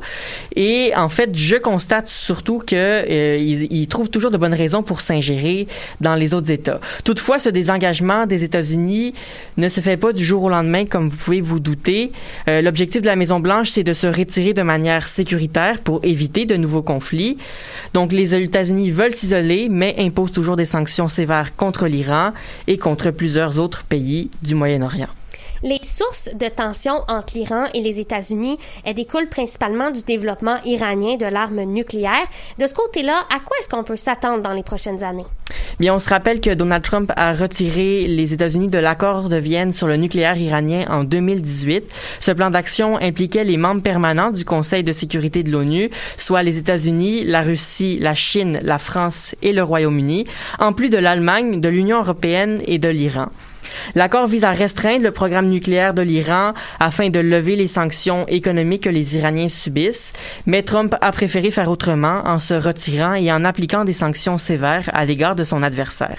Et 0.55 0.91
en 0.95 1.09
fait, 1.09 1.35
je 1.35 1.55
constate 1.55 2.07
surtout 2.07 2.59
que 2.59 2.75
euh, 2.75 3.37
ils, 3.37 3.87
trouvent 3.87 4.09
toujours 4.09 4.31
de 4.31 4.37
bonnes 4.37 4.53
raisons 4.53 4.83
pour 4.83 5.01
s'ingérer 5.01 5.67
dans 6.01 6.15
les 6.15 6.33
autres 6.33 6.51
États. 6.51 6.79
Toutefois, 7.03 7.39
ce 7.39 7.49
désengagement 7.49 8.25
des 8.25 8.43
États-Unis 8.43 9.13
ne 9.57 9.69
se 9.69 9.79
fait 9.79 9.97
pas 9.97 10.11
du 10.11 10.23
jour 10.23 10.43
au 10.43 10.49
lendemain, 10.49 10.85
comme 10.85 11.09
vous 11.09 11.17
pouvez 11.17 11.41
vous 11.41 11.59
douter. 11.59 12.11
Euh, 12.49 12.61
l'objectif 12.61 13.01
de 13.01 13.07
la 13.07 13.15
Maison 13.15 13.39
Blanche, 13.39 13.69
c'est 13.69 13.83
de 13.83 13.93
se 13.93 14.07
retirer 14.07 14.53
de 14.53 14.63
manière 14.63 15.07
sécuritaire 15.07 15.79
pour 15.79 15.99
éviter 16.03 16.45
de 16.45 16.55
nouveaux 16.55 16.81
conflits. 16.81 17.37
Donc, 17.93 18.11
les 18.11 18.35
États-Unis 18.35 18.91
veulent 18.91 19.15
s'isoler, 19.15 19.67
mais 19.69 19.95
imposent 19.99 20.31
toujours 20.31 20.55
des 20.55 20.65
sanctions 20.65 21.07
sévères 21.07 21.55
contre 21.55 21.87
l'Iran 21.87 22.31
et 22.67 22.77
contre 22.77 23.11
plusieurs 23.11 23.44
autres 23.53 23.83
pays 23.83 24.29
du 24.41 24.55
Moyen-Orient. 24.55 25.09
Les 25.63 25.79
sources 25.83 26.29
de 26.33 26.47
tension 26.47 27.03
entre 27.07 27.35
l'Iran 27.35 27.65
et 27.73 27.81
les 27.81 27.99
États-Unis 27.99 28.57
découlent 28.95 29.29
principalement 29.29 29.91
du 29.91 30.01
développement 30.03 30.57
iranien 30.65 31.15
de 31.15 31.25
l'arme 31.25 31.63
nucléaire. 31.63 32.25
De 32.59 32.67
ce 32.67 32.73
côté-là, 32.73 33.25
à 33.33 33.39
quoi 33.39 33.57
est-ce 33.59 33.69
qu'on 33.69 33.83
peut 33.83 33.97
s'attendre 33.97 34.41
dans 34.41 34.53
les 34.53 34.63
prochaines 34.63 35.03
années? 35.03 35.25
Bien, 35.79 35.95
on 35.95 35.99
se 35.99 36.09
rappelle 36.09 36.39
que 36.39 36.53
Donald 36.53 36.83
Trump 36.83 37.11
a 37.15 37.33
retiré 37.33 38.07
les 38.07 38.33
États-Unis 38.33 38.67
de 38.67 38.79
l'accord 38.79 39.29
de 39.29 39.35
Vienne 39.35 39.73
sur 39.73 39.87
le 39.87 39.97
nucléaire 39.97 40.37
iranien 40.37 40.85
en 40.89 41.03
2018. 41.03 41.83
Ce 42.19 42.31
plan 42.31 42.49
d'action 42.49 42.97
impliquait 42.97 43.43
les 43.43 43.57
membres 43.57 43.81
permanents 43.81 44.31
du 44.31 44.45
Conseil 44.45 44.83
de 44.83 44.91
sécurité 44.91 45.43
de 45.43 45.51
l'ONU, 45.51 45.89
soit 46.17 46.43
les 46.43 46.57
États-Unis, 46.57 47.23
la 47.25 47.41
Russie, 47.41 47.97
la 47.99 48.15
Chine, 48.15 48.59
la 48.63 48.77
France 48.77 49.35
et 49.41 49.53
le 49.53 49.63
Royaume-Uni, 49.63 50.25
en 50.59 50.73
plus 50.73 50.89
de 50.89 50.97
l'Allemagne, 50.97 51.59
de 51.59 51.69
l'Union 51.69 51.99
européenne 51.99 52.61
et 52.67 52.77
de 52.77 52.89
l'Iran. 52.89 53.27
L'accord 53.95 54.27
vise 54.27 54.43
à 54.43 54.51
restreindre 54.51 55.03
le 55.03 55.11
programme 55.11 55.47
nucléaire 55.47 55.93
de 55.93 56.01
l'Iran 56.01 56.53
afin 56.79 57.09
de 57.09 57.19
lever 57.19 57.55
les 57.55 57.67
sanctions 57.67 58.25
économiques 58.27 58.83
que 58.83 58.89
les 58.89 59.17
Iraniens 59.17 59.49
subissent, 59.49 60.13
mais 60.45 60.63
Trump 60.63 60.95
a 61.01 61.11
préféré 61.11 61.51
faire 61.51 61.69
autrement 61.69 62.21
en 62.25 62.39
se 62.39 62.53
retirant 62.53 63.13
et 63.13 63.31
en 63.31 63.43
appliquant 63.45 63.85
des 63.85 63.93
sanctions 63.93 64.37
sévères 64.37 64.89
à 64.93 65.05
l'égard 65.05 65.35
de 65.35 65.43
son 65.43 65.63
adversaire. 65.63 66.17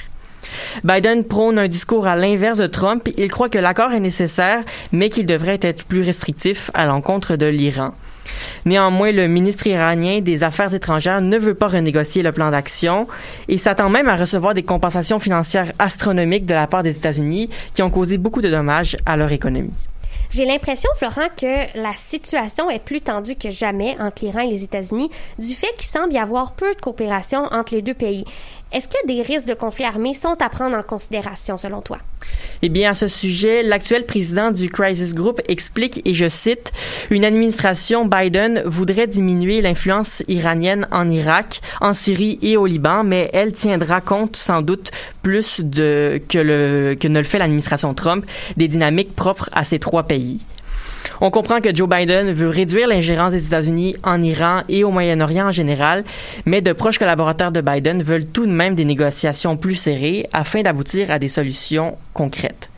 Biden 0.85 1.25
prône 1.25 1.59
un 1.59 1.69
discours 1.69 2.07
à 2.07 2.16
l'inverse 2.16 2.59
de 2.59 2.66
Trump. 2.66 3.09
Il 3.16 3.31
croit 3.31 3.49
que 3.49 3.59
l'accord 3.59 3.92
est 3.92 4.01
nécessaire, 4.01 4.62
mais 4.92 5.11
qu'il 5.11 5.27
devrait 5.27 5.59
être 5.62 5.85
plus 5.85 6.03
restrictif 6.03 6.71
à 6.75 6.87
l'encontre 6.87 7.37
de 7.37 7.47
l'Iran. 7.47 7.92
Néanmoins, 8.65 9.12
le 9.12 9.29
ministre 9.29 9.67
iranien 9.67 10.21
des 10.21 10.43
Affaires 10.43 10.75
étrangères 10.75 11.21
ne 11.21 11.39
veut 11.39 11.55
pas 11.55 11.69
renégocier 11.69 12.23
le 12.23 12.33
plan 12.33 12.51
d'action 12.51 13.07
et 13.49 13.59
s'attend 13.59 13.89
même 13.89 14.09
à 14.09 14.17
recevoir 14.17 14.55
des 14.55 14.62
compensations 14.62 15.19
financières 15.19 15.73
astronomiques 15.79 16.47
de 16.47 16.55
la 16.55 16.67
part 16.67 16.83
des 16.83 16.97
États-Unis 16.97 17.51
qui 17.75 17.83
ont 17.83 17.91
causé 17.91 18.19
beaucoup 18.19 18.43
de 18.43 18.51
dommages 18.51 18.97
à 19.07 19.17
leur 19.17 19.33
économie. 19.33 19.73
J'ai 20.31 20.45
l'impression, 20.45 20.91
Florent, 20.97 21.29
que 21.41 21.81
la 21.81 21.95
situation 21.95 22.69
est 22.69 22.81
plus 22.83 23.01
tendue 23.01 23.37
que 23.37 23.51
jamais 23.51 23.97
entre 24.01 24.25
l'Iran 24.25 24.41
et 24.41 24.51
les 24.51 24.65
États-Unis 24.65 25.11
du 25.39 25.55
fait 25.55 25.73
qu'il 25.79 25.87
semble 25.87 26.12
y 26.12 26.19
avoir 26.19 26.53
peu 26.53 26.75
de 26.75 26.81
coopération 26.81 27.45
entre 27.53 27.75
les 27.75 27.83
deux 27.83 27.95
pays. 27.95 28.25
Est-ce 28.72 28.88
que 28.88 29.07
des 29.07 29.22
risques 29.22 29.46
de 29.46 29.55
conflits 29.55 29.85
armés 29.85 30.12
sont 30.12 30.37
à 30.40 30.48
prendre 30.48 30.76
en 30.76 30.83
considération 30.83 31.57
selon 31.57 31.83
toi? 31.83 31.98
Eh 32.62 32.68
bien, 32.68 32.90
à 32.90 32.94
ce 32.94 33.07
sujet, 33.07 33.62
l'actuel 33.62 34.05
président 34.05 34.50
du 34.50 34.68
Crisis 34.68 35.14
Group 35.14 35.40
explique, 35.46 36.02
et 36.05 36.14
je 36.14 36.29
cite, 36.29 36.72
une 37.11 37.24
administration 37.24 38.07
Biden 38.07 38.62
voudrait 38.66 39.07
diminuer 39.07 39.62
l'influence 39.62 40.22
iranienne 40.26 40.88
en 40.90 41.09
Irak, 41.09 41.61
en 41.81 41.94
Syrie 41.94 42.40
et 42.42 42.57
au 42.57 42.66
Liban, 42.66 43.05
mais 43.05 43.31
elle 43.33 43.52
tiendra 43.52 44.00
compte 44.00 44.35
sans 44.35 44.62
doute 44.62 44.90
plus 45.22 45.62
que 45.62 47.09
ne 47.09 47.18
le 47.18 47.24
fait 47.24 47.38
l'administration 47.38 47.94
Trump 47.94 48.26
des 48.57 48.66
dynamiques 48.66 49.14
propres 49.14 49.48
à 49.52 49.64
ces 49.64 49.79
trois 49.79 50.02
pays. 50.02 50.40
On 51.20 51.31
comprend 51.31 51.61
que 51.61 51.74
Joe 51.74 51.88
Biden 51.88 52.33
veut 52.33 52.48
réduire 52.48 52.88
l'ingérence 52.88 53.33
des 53.33 53.46
États-Unis 53.46 53.96
en 54.02 54.22
Iran 54.22 54.62
et 54.68 54.85
au 54.85 54.90
Moyen-Orient 54.90 55.48
en 55.48 55.52
général, 55.52 56.05
mais 56.44 56.61
de 56.61 56.72
proches 56.72 56.98
collaborateurs 56.98 57.52
de 57.52 57.61
Biden 57.61 58.02
veulent 58.02 58.26
tout 58.26 58.46
de 58.46 58.52
même 58.52 58.74
des 58.74 58.85
négociations 58.85 59.57
plus 59.57 59.76
serrées 59.76 60.29
afin 60.33 60.62
d'aboutir 60.62 61.11
à 61.11 61.18
des 61.18 61.29
solutions 61.29 61.96
concrètes. 62.12 62.68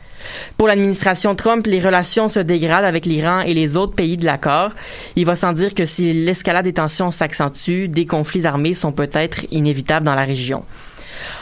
Pour 0.57 0.67
l'administration 0.67 1.35
Trump, 1.35 1.65
les 1.65 1.79
relations 1.79 2.27
se 2.27 2.39
dégradent 2.39 2.85
avec 2.85 3.05
l'Iran 3.05 3.41
et 3.41 3.53
les 3.53 3.77
autres 3.77 3.95
pays 3.95 4.17
de 4.17 4.25
l'accord. 4.25 4.71
Il 5.15 5.25
va 5.25 5.35
sans 5.35 5.53
dire 5.53 5.73
que 5.73 5.85
si 5.85 6.13
l'escalade 6.13 6.65
des 6.65 6.73
tensions 6.73 7.11
s'accentue, 7.11 7.87
des 7.87 8.05
conflits 8.05 8.45
armés 8.45 8.73
sont 8.73 8.91
peut-être 8.91 9.45
inévitables 9.51 10.05
dans 10.05 10.15
la 10.15 10.25
région. 10.25 10.63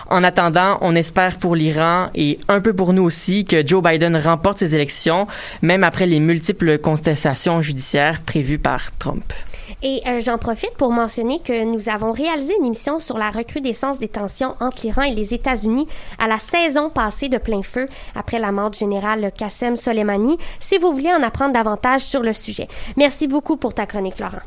En 0.10 0.24
attendant, 0.24 0.78
on 0.82 0.96
espère 0.96 1.38
pour 1.38 1.56
l'Iran 1.56 2.08
et 2.16 2.40
un 2.48 2.62
peu 2.62 2.74
pour 2.74 2.94
nous 2.94 3.04
aussi 3.04 3.46
que 3.46 3.66
Joe 3.66 3.84
Biden 3.84 4.16
remporte 4.18 4.60
ses 4.60 4.76
élections, 4.76 5.28
même 5.62 5.84
après 5.84 6.06
les 6.06 6.20
multiples 6.20 6.78
contestations 6.78 7.62
judiciaires 7.62 8.22
prévues 8.22 8.60
par 8.60 8.96
Trump. 8.98 9.34
Et 9.84 10.02
euh, 10.08 10.20
j'en 10.24 10.38
profite 10.38 10.74
pour 10.78 10.92
mentionner 10.92 11.40
que 11.40 11.64
nous 11.64 11.90
avons 11.90 12.12
réalisé 12.12 12.54
une 12.58 12.66
émission 12.66 13.00
sur 13.00 13.18
la 13.18 13.30
recrudescence 13.30 14.00
des 14.00 14.08
tensions 14.08 14.56
entre 14.60 14.80
l'Iran 14.84 15.04
et 15.04 15.14
les 15.14 15.34
États-Unis 15.34 15.88
à 16.18 16.28
la 16.28 16.40
saison 16.40 16.90
passée 16.90 17.30
de 17.30 17.38
plein 17.38 17.62
feu 17.62 17.86
après 18.16 18.40
la 18.40 18.52
mort 18.52 18.72
du 18.72 18.80
général 18.80 19.32
Qassem 19.38 19.76
Soleimani, 19.76 20.38
si 20.60 20.78
vous 20.80 20.94
voulez 20.94 21.12
en 21.12 21.22
apprendre 21.22 21.54
davantage 21.54 22.02
sur 22.02 22.22
le 22.22 22.34
sujet. 22.34 22.68
Merci 22.96 23.28
beaucoup 23.28 23.58
pour 23.58 23.74
ta 23.74 23.86
chronique, 23.86 24.16
Florent. 24.16 24.42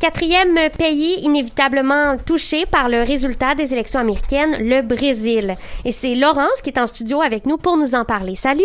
Quatrième 0.00 0.56
pays 0.78 1.20
inévitablement 1.24 2.16
touché 2.16 2.64
par 2.64 2.88
le 2.88 3.02
résultat 3.02 3.54
des 3.54 3.74
élections 3.74 4.00
américaines, 4.00 4.56
le 4.58 4.80
Brésil. 4.80 5.56
Et 5.84 5.92
c'est 5.92 6.14
Laurence 6.14 6.62
qui 6.62 6.70
est 6.70 6.78
en 6.78 6.86
studio 6.86 7.20
avec 7.20 7.44
nous 7.44 7.58
pour 7.58 7.76
nous 7.76 7.94
en 7.94 8.06
parler. 8.06 8.34
Salut! 8.34 8.64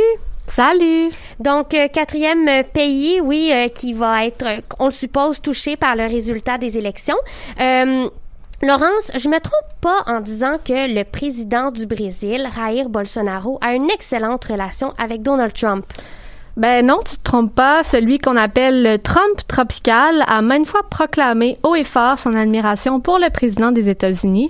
Salut! 0.55 1.09
Donc, 1.41 1.73
euh, 1.73 1.89
quatrième 1.89 2.63
pays, 2.71 3.19
oui, 3.19 3.51
euh, 3.51 3.67
qui 3.67 3.91
va 3.91 4.25
être, 4.25 4.45
euh, 4.45 4.61
on 4.79 4.85
le 4.85 4.91
suppose, 4.91 5.41
touché 5.41 5.75
par 5.75 5.97
le 5.97 6.03
résultat 6.03 6.57
des 6.57 6.77
élections. 6.77 7.17
Laurence, 7.59 9.11
je 9.13 9.27
me 9.27 9.39
trompe 9.41 9.73
pas 9.81 10.03
en 10.07 10.21
disant 10.21 10.55
que 10.63 10.93
le 10.93 11.03
président 11.03 11.69
du 11.69 11.85
Brésil, 11.85 12.47
Jair 12.55 12.87
Bolsonaro, 12.87 13.59
a 13.59 13.73
une 13.73 13.89
excellente 13.89 14.45
relation 14.45 14.93
avec 14.97 15.21
Donald 15.21 15.51
Trump. 15.51 15.85
Ben 16.57 16.85
non, 16.85 16.99
tu 17.05 17.17
te 17.17 17.23
trompes 17.23 17.53
pas. 17.53 17.83
Celui 17.83 18.17
qu'on 18.17 18.37
appelle 18.37 18.81
le 18.81 18.97
Trump 18.97 19.41
tropical 19.47 20.23
a 20.25 20.41
maintes 20.41 20.67
fois 20.67 20.83
proclamé 20.89 21.57
haut 21.63 21.75
et 21.75 21.83
fort 21.83 22.17
son 22.17 22.33
admiration 22.33 23.01
pour 23.01 23.19
le 23.19 23.29
président 23.29 23.73
des 23.73 23.89
États-Unis. 23.89 24.49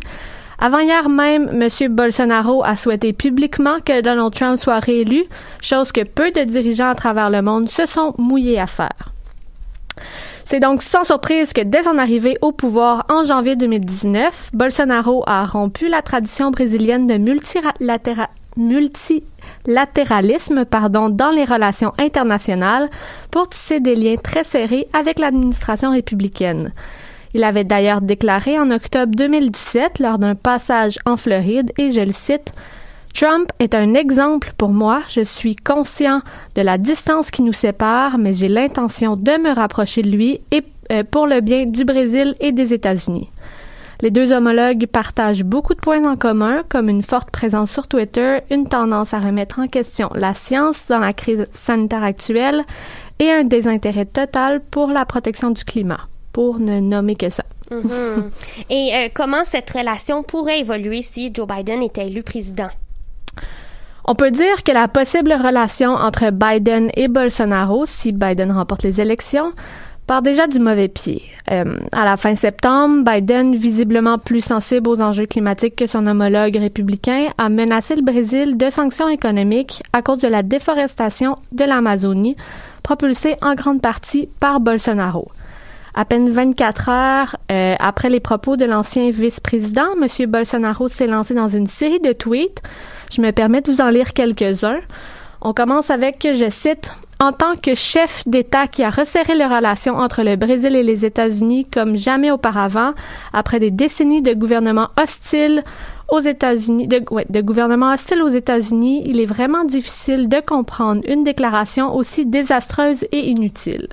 Avant-hier 0.60 1.10
même, 1.10 1.50
M. 1.50 1.94
Bolsonaro 1.94 2.64
a 2.64 2.76
souhaité 2.76 3.12
publiquement 3.12 3.80
que 3.84 4.02
Donald 4.02 4.34
Trump 4.34 4.58
soit 4.60 4.80
réélu, 4.80 5.24
chose 5.62 5.92
que 5.92 6.04
peu 6.04 6.32
de 6.32 6.44
dirigeants 6.44 6.90
à 6.90 6.96
travers 6.96 7.30
le 7.30 7.42
monde 7.42 7.70
se 7.70 7.86
sont 7.88 8.14
mouillés 8.18 8.60
à 8.60 8.68
faire. 8.68 9.12
C'est 10.46 10.60
donc 10.60 10.84
sans 10.84 11.04
surprise 11.04 11.54
que 11.54 11.62
dès 11.62 11.84
son 11.84 11.98
arrivée 11.98 12.38
au 12.42 12.52
pouvoir 12.52 13.06
en 13.10 13.24
janvier 13.24 13.56
2019, 13.56 14.52
Bolsonaro 14.54 15.24
a 15.26 15.44
rompu 15.46 15.90
la 15.90 16.04
tradition 16.04 16.52
brésilienne 16.52 17.08
de 17.08 17.18
multilatéral 17.18 18.28
multilatéralisme 18.58 20.66
pardon, 20.66 21.10
dans 21.10 21.32
les 21.32 21.46
relations 21.46 21.94
internationales 21.98 22.90
pour 23.32 23.50
tisser 23.50 23.80
des 23.80 23.96
liens 23.96 24.16
très 24.16 24.44
serrés 24.44 24.88
avec 24.94 25.20
l'administration 25.20 25.92
républicaine. 25.92 26.74
Il 27.34 27.44
avait 27.44 27.66
d'ailleurs 27.66 28.02
déclaré 28.02 28.58
en 28.58 28.72
octobre 28.72 29.14
2017 29.16 30.00
lors 30.00 30.18
d'un 30.18 30.36
passage 30.36 30.98
en 31.06 31.18
Floride, 31.18 31.74
et 31.78 31.92
je 31.92 32.00
le 32.00 32.14
cite, 32.14 32.54
Trump 33.14 33.50
est 33.60 33.76
un 33.76 33.94
exemple 33.94 34.54
pour 34.58 34.70
moi. 34.70 35.02
Je 35.10 35.22
suis 35.22 35.56
conscient 35.56 36.22
de 36.56 36.62
la 36.62 36.78
distance 36.78 37.32
qui 37.32 37.44
nous 37.44 37.54
sépare, 37.54 38.18
mais 38.18 38.34
j'ai 38.34 38.48
l'intention 38.48 39.16
de 39.16 39.42
me 39.42 39.54
rapprocher 39.54 40.02
de 40.02 40.10
lui 40.10 40.42
et 40.52 40.64
euh, 40.92 41.04
pour 41.10 41.26
le 41.26 41.42
bien 41.42 41.66
du 41.66 41.84
Brésil 41.84 42.36
et 42.40 42.52
des 42.52 42.74
États-Unis. 42.74 43.30
Les 44.02 44.12
deux 44.12 44.32
homologues 44.32 44.88
partagent 44.88 45.44
beaucoup 45.44 45.74
de 45.74 45.80
points 45.80 46.06
en 46.06 46.16
commun, 46.16 46.64
comme 46.68 46.90
une 46.90 47.04
forte 47.04 47.32
présence 47.32 47.72
sur 47.72 47.88
Twitter, 47.88 48.40
une 48.52 48.68
tendance 48.68 49.14
à 49.14 49.20
remettre 49.20 49.60
en 49.60 49.68
question 49.68 50.10
la 50.16 50.34
science 50.34 50.88
dans 50.88 51.00
la 51.00 51.14
crise 51.14 51.48
sanitaire 51.54 52.04
actuelle 52.04 52.64
et 53.20 53.32
un 53.32 53.44
désintérêt 53.44 54.06
total 54.06 54.62
pour 54.72 54.90
la 54.90 55.06
protection 55.06 55.52
du 55.52 55.64
climat, 55.64 56.02
pour 56.34 56.60
ne 56.60 56.80
nommer 56.80 57.16
que 57.16 57.30
ça. 57.30 57.44
Mhm. 57.72 58.30
et 58.70 58.92
euh, 58.94 59.10
comment 59.12 59.44
cette 59.44 59.72
relation 59.72 60.22
pourrait 60.22 60.60
évoluer 60.60 61.02
si 61.02 61.32
Joe 61.34 61.48
Biden 61.48 61.82
était 61.82 62.08
élu 62.08 62.22
président? 62.22 62.70
On 64.08 64.14
peut 64.14 64.30
dire 64.30 64.64
que 64.64 64.72
la 64.72 64.88
possible 64.88 65.34
relation 65.34 65.90
entre 65.90 66.30
Biden 66.30 66.92
et 66.96 67.08
Bolsonaro, 67.08 67.88
si 67.88 68.12
Biden 68.12 68.52
remporte 68.52 68.84
les 68.84 69.02
élections, 69.02 69.52
part 70.06 70.22
déjà 70.22 70.48
du 70.48 70.60
mauvais 70.60 70.88
pied. 70.88 71.24
Euh, 71.52 71.78
à 71.92 72.06
la 72.06 72.18
fin 72.18 72.36
septembre, 72.36 73.04
Biden, 73.10 73.56
visiblement 73.56 74.18
plus 74.18 74.42
sensible 74.42 74.90
aux 74.90 75.02
enjeux 75.02 75.26
climatiques 75.26 75.76
que 75.76 75.88
son 75.88 76.06
homologue 76.08 76.58
républicain, 76.58 77.28
a 77.38 77.50
menacé 77.50 77.96
le 77.96 78.02
Brésil 78.02 78.58
de 78.58 78.70
sanctions 78.70 79.10
économiques 79.10 79.84
à 79.94 80.02
cause 80.02 80.20
de 80.20 80.28
la 80.28 80.44
déforestation 80.44 81.38
de 81.52 81.64
l'Amazonie, 81.64 82.36
propulsée 82.84 83.36
en 83.42 83.56
grande 83.56 83.82
partie 83.82 84.30
par 84.40 84.60
Bolsonaro. 84.60 85.28
À 85.98 86.04
peine 86.04 86.30
24 86.30 86.90
heures 86.90 87.36
euh, 87.52 87.76
après 87.80 88.10
les 88.10 88.20
propos 88.20 88.58
de 88.58 88.66
l'ancien 88.66 89.10
vice-président, 89.12 89.88
M. 90.02 90.30
Bolsonaro 90.30 90.90
s'est 90.90 91.08
lancé 91.08 91.34
dans 91.34 91.48
une 91.48 91.68
série 91.68 92.02
de 92.02 92.12
tweets. 92.12 92.62
Je 93.12 93.22
me 93.22 93.32
permets 93.32 93.62
de 93.62 93.72
vous 93.72 93.80
en 93.80 93.90
lire 93.90 94.12
quelques-uns. 94.14 94.80
On 95.48 95.54
commence 95.54 95.92
avec, 95.92 96.28
je 96.34 96.50
cite, 96.50 96.90
en 97.20 97.32
tant 97.32 97.56
que 97.56 97.76
chef 97.76 98.28
d'État 98.28 98.66
qui 98.66 98.82
a 98.82 98.90
resserré 98.90 99.36
les 99.36 99.46
relations 99.46 99.96
entre 99.96 100.24
le 100.24 100.38
Brésil 100.38 100.76
et 100.76 100.82
les 100.82 101.06
États-Unis 101.06 101.68
comme 101.72 101.96
jamais 101.96 102.32
auparavant, 102.32 102.94
après 103.32 103.60
des 103.60 103.70
décennies 103.70 104.24
de 104.24 104.34
gouvernements 104.34 104.90
hostiles 105.00 105.64
aux 106.10 106.20
États-Unis, 106.20 106.88
de, 106.88 107.04
de 107.30 107.42
gouvernements 107.42 107.94
hostiles 107.94 108.24
aux 108.24 108.30
États-Unis, 108.30 109.04
il 109.06 109.20
est 109.20 109.28
vraiment 109.28 109.66
difficile 109.66 110.30
de 110.30 110.40
comprendre 110.40 111.04
une 111.08 111.24
déclaration 111.24 111.96
aussi 111.96 112.26
désastreuse 112.26 113.06
et 113.12 113.30
inutile. 113.30 113.90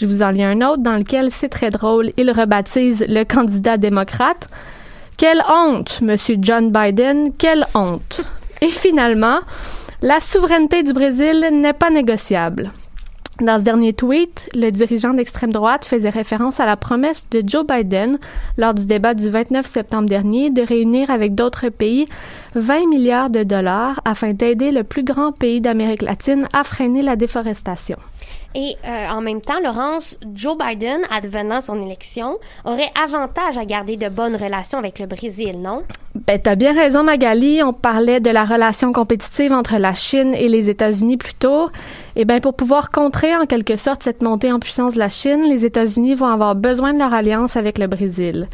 Je 0.00 0.06
vous 0.06 0.22
en 0.22 0.30
lis 0.30 0.42
un 0.42 0.60
autre 0.60 0.82
dans 0.82 0.96
lequel 0.96 1.30
c'est 1.30 1.50
très 1.50 1.70
drôle. 1.70 2.10
Il 2.16 2.32
rebaptise 2.32 3.04
le 3.08 3.22
candidat 3.22 3.76
démocrate. 3.76 4.48
Quelle 5.16 5.44
honte, 5.48 6.00
Monsieur 6.00 6.34
John 6.40 6.72
Biden, 6.72 7.32
quelle 7.38 7.64
honte. 7.76 8.22
Et 8.60 8.72
finalement, 8.72 9.38
la 10.02 10.18
souveraineté 10.18 10.82
du 10.82 10.92
Brésil 10.92 11.48
n'est 11.52 11.74
pas 11.74 11.90
négociable. 11.90 12.70
Dans 13.40 13.58
ce 13.58 13.64
dernier 13.64 13.92
tweet, 13.94 14.50
le 14.54 14.70
dirigeant 14.70 15.14
d'extrême 15.14 15.52
droite 15.52 15.86
faisait 15.86 16.10
référence 16.10 16.60
à 16.60 16.66
la 16.66 16.76
promesse 16.76 17.26
de 17.30 17.42
Joe 17.46 17.66
Biden 17.66 18.18
lors 18.58 18.74
du 18.74 18.84
débat 18.84 19.14
du 19.14 19.30
29 19.30 19.64
septembre 19.64 20.08
dernier 20.08 20.50
de 20.50 20.62
réunir 20.62 21.10
avec 21.10 21.34
d'autres 21.34 21.70
pays 21.70 22.06
20 22.54 22.86
milliards 22.88 23.30
de 23.30 23.42
dollars 23.42 24.00
afin 24.04 24.32
d'aider 24.32 24.72
le 24.72 24.84
plus 24.84 25.04
grand 25.04 25.32
pays 25.32 25.60
d'Amérique 25.60 26.02
latine 26.02 26.48
à 26.52 26.64
freiner 26.64 27.00
la 27.02 27.16
déforestation. 27.16 27.96
Et 28.54 28.76
euh, 28.84 29.08
en 29.08 29.20
même 29.20 29.40
temps, 29.40 29.60
Laurence, 29.62 30.18
Joe 30.34 30.56
Biden, 30.58 31.00
advenant 31.10 31.60
son 31.60 31.80
élection, 31.80 32.38
aurait 32.64 32.90
avantage 33.00 33.56
à 33.56 33.64
garder 33.64 33.96
de 33.96 34.08
bonnes 34.08 34.34
relations 34.34 34.78
avec 34.78 34.98
le 34.98 35.06
Brésil, 35.06 35.60
non? 35.60 35.84
Ben, 36.26 36.40
t'as 36.42 36.56
bien 36.56 36.74
raison, 36.74 37.04
Magali. 37.04 37.62
On 37.62 37.72
parlait 37.72 38.18
de 38.18 38.30
la 38.30 38.44
relation 38.44 38.92
compétitive 38.92 39.52
entre 39.52 39.76
la 39.76 39.94
Chine 39.94 40.34
et 40.34 40.48
les 40.48 40.68
États-Unis 40.68 41.16
plus 41.16 41.34
tôt. 41.34 41.70
Eh 42.16 42.24
ben, 42.24 42.40
pour 42.40 42.54
pouvoir 42.54 42.90
contrer 42.90 43.36
en 43.36 43.46
quelque 43.46 43.76
sorte 43.76 44.02
cette 44.02 44.20
montée 44.20 44.50
en 44.50 44.58
puissance 44.58 44.94
de 44.94 44.98
la 44.98 45.10
Chine, 45.10 45.44
les 45.48 45.64
États-Unis 45.64 46.14
vont 46.14 46.26
avoir 46.26 46.56
besoin 46.56 46.92
de 46.92 46.98
leur 46.98 47.14
alliance 47.14 47.56
avec 47.56 47.78
le 47.78 47.86
Brésil. 47.86 48.48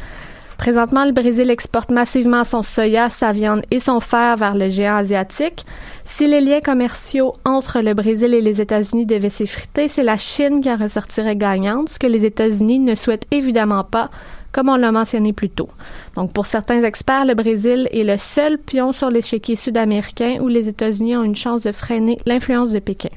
Présentement, 0.57 1.05
le 1.05 1.11
Brésil 1.11 1.49
exporte 1.51 1.91
massivement 1.91 2.43
son 2.43 2.63
soya, 2.63 3.09
sa 3.09 3.31
viande 3.31 3.63
et 3.69 3.79
son 3.79 3.99
fer 3.99 4.35
vers 4.37 4.55
le 4.55 4.69
géant 4.69 4.97
asiatique. 4.97 5.65
Si 6.09 6.25
les 6.25 6.41
liens 6.41 6.61
commerciaux 6.61 7.35
entre 7.45 7.81
le 7.81 7.93
Brésil 7.93 8.33
et 8.33 8.41
les 8.41 8.59
États-Unis 8.59 9.05
devaient 9.05 9.29
s'effriter, 9.29 9.87
c'est 9.87 10.03
la 10.03 10.17
Chine 10.17 10.61
qui 10.61 10.71
en 10.71 10.77
ressortirait 10.77 11.35
gagnante, 11.35 11.89
ce 11.89 11.99
que 11.99 12.07
les 12.07 12.25
États-Unis 12.25 12.79
ne 12.79 12.95
souhaitent 12.95 13.27
évidemment 13.29 13.83
pas, 13.83 14.09
comme 14.51 14.69
on 14.69 14.77
l'a 14.77 14.91
mentionné 14.91 15.31
plus 15.33 15.49
tôt. 15.49 15.69
Donc, 16.15 16.33
pour 16.33 16.47
certains 16.47 16.81
experts, 16.81 17.25
le 17.25 17.35
Brésil 17.35 17.87
est 17.91 18.03
le 18.03 18.17
seul 18.17 18.57
pion 18.57 18.93
sur 18.93 19.11
l'échiquier 19.11 19.55
sud-américain 19.55 20.37
où 20.41 20.47
les 20.47 20.69
États-Unis 20.69 21.17
ont 21.17 21.23
une 21.23 21.35
chance 21.35 21.61
de 21.63 21.71
freiner 21.71 22.17
l'influence 22.25 22.71
de 22.71 22.79
Pékin. 22.79 23.09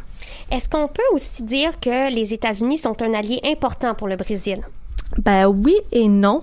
Est-ce 0.50 0.68
qu'on 0.68 0.88
peut 0.88 1.02
aussi 1.14 1.42
dire 1.42 1.78
que 1.80 2.12
les 2.12 2.34
États-Unis 2.34 2.78
sont 2.78 3.00
un 3.02 3.14
allié 3.14 3.40
important 3.44 3.94
pour 3.94 4.08
le 4.08 4.16
Brésil? 4.16 4.60
Ben 5.16 5.46
oui 5.46 5.76
et 5.92 6.08
non. 6.08 6.42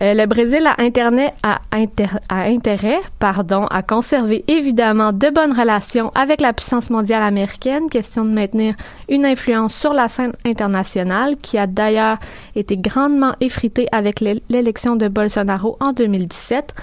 Euh, 0.00 0.14
le 0.14 0.26
Brésil 0.26 0.66
a, 0.66 0.76
a 0.78 2.42
intérêt 2.44 3.00
pardon, 3.18 3.66
à 3.66 3.82
conserver 3.82 4.44
évidemment 4.48 5.12
de 5.12 5.30
bonnes 5.30 5.58
relations 5.58 6.10
avec 6.14 6.40
la 6.40 6.52
puissance 6.52 6.90
mondiale 6.90 7.22
américaine, 7.22 7.88
question 7.88 8.24
de 8.24 8.30
maintenir 8.30 8.74
une 9.08 9.24
influence 9.24 9.74
sur 9.74 9.92
la 9.92 10.08
scène 10.08 10.32
internationale 10.44 11.36
qui 11.36 11.58
a 11.58 11.66
d'ailleurs 11.66 12.18
été 12.56 12.76
grandement 12.76 13.34
effritée 13.40 13.86
avec 13.92 14.20
l'élection 14.20 14.96
de 14.96 15.08
Bolsonaro 15.08 15.76
en 15.80 15.92
2017. 15.92 16.74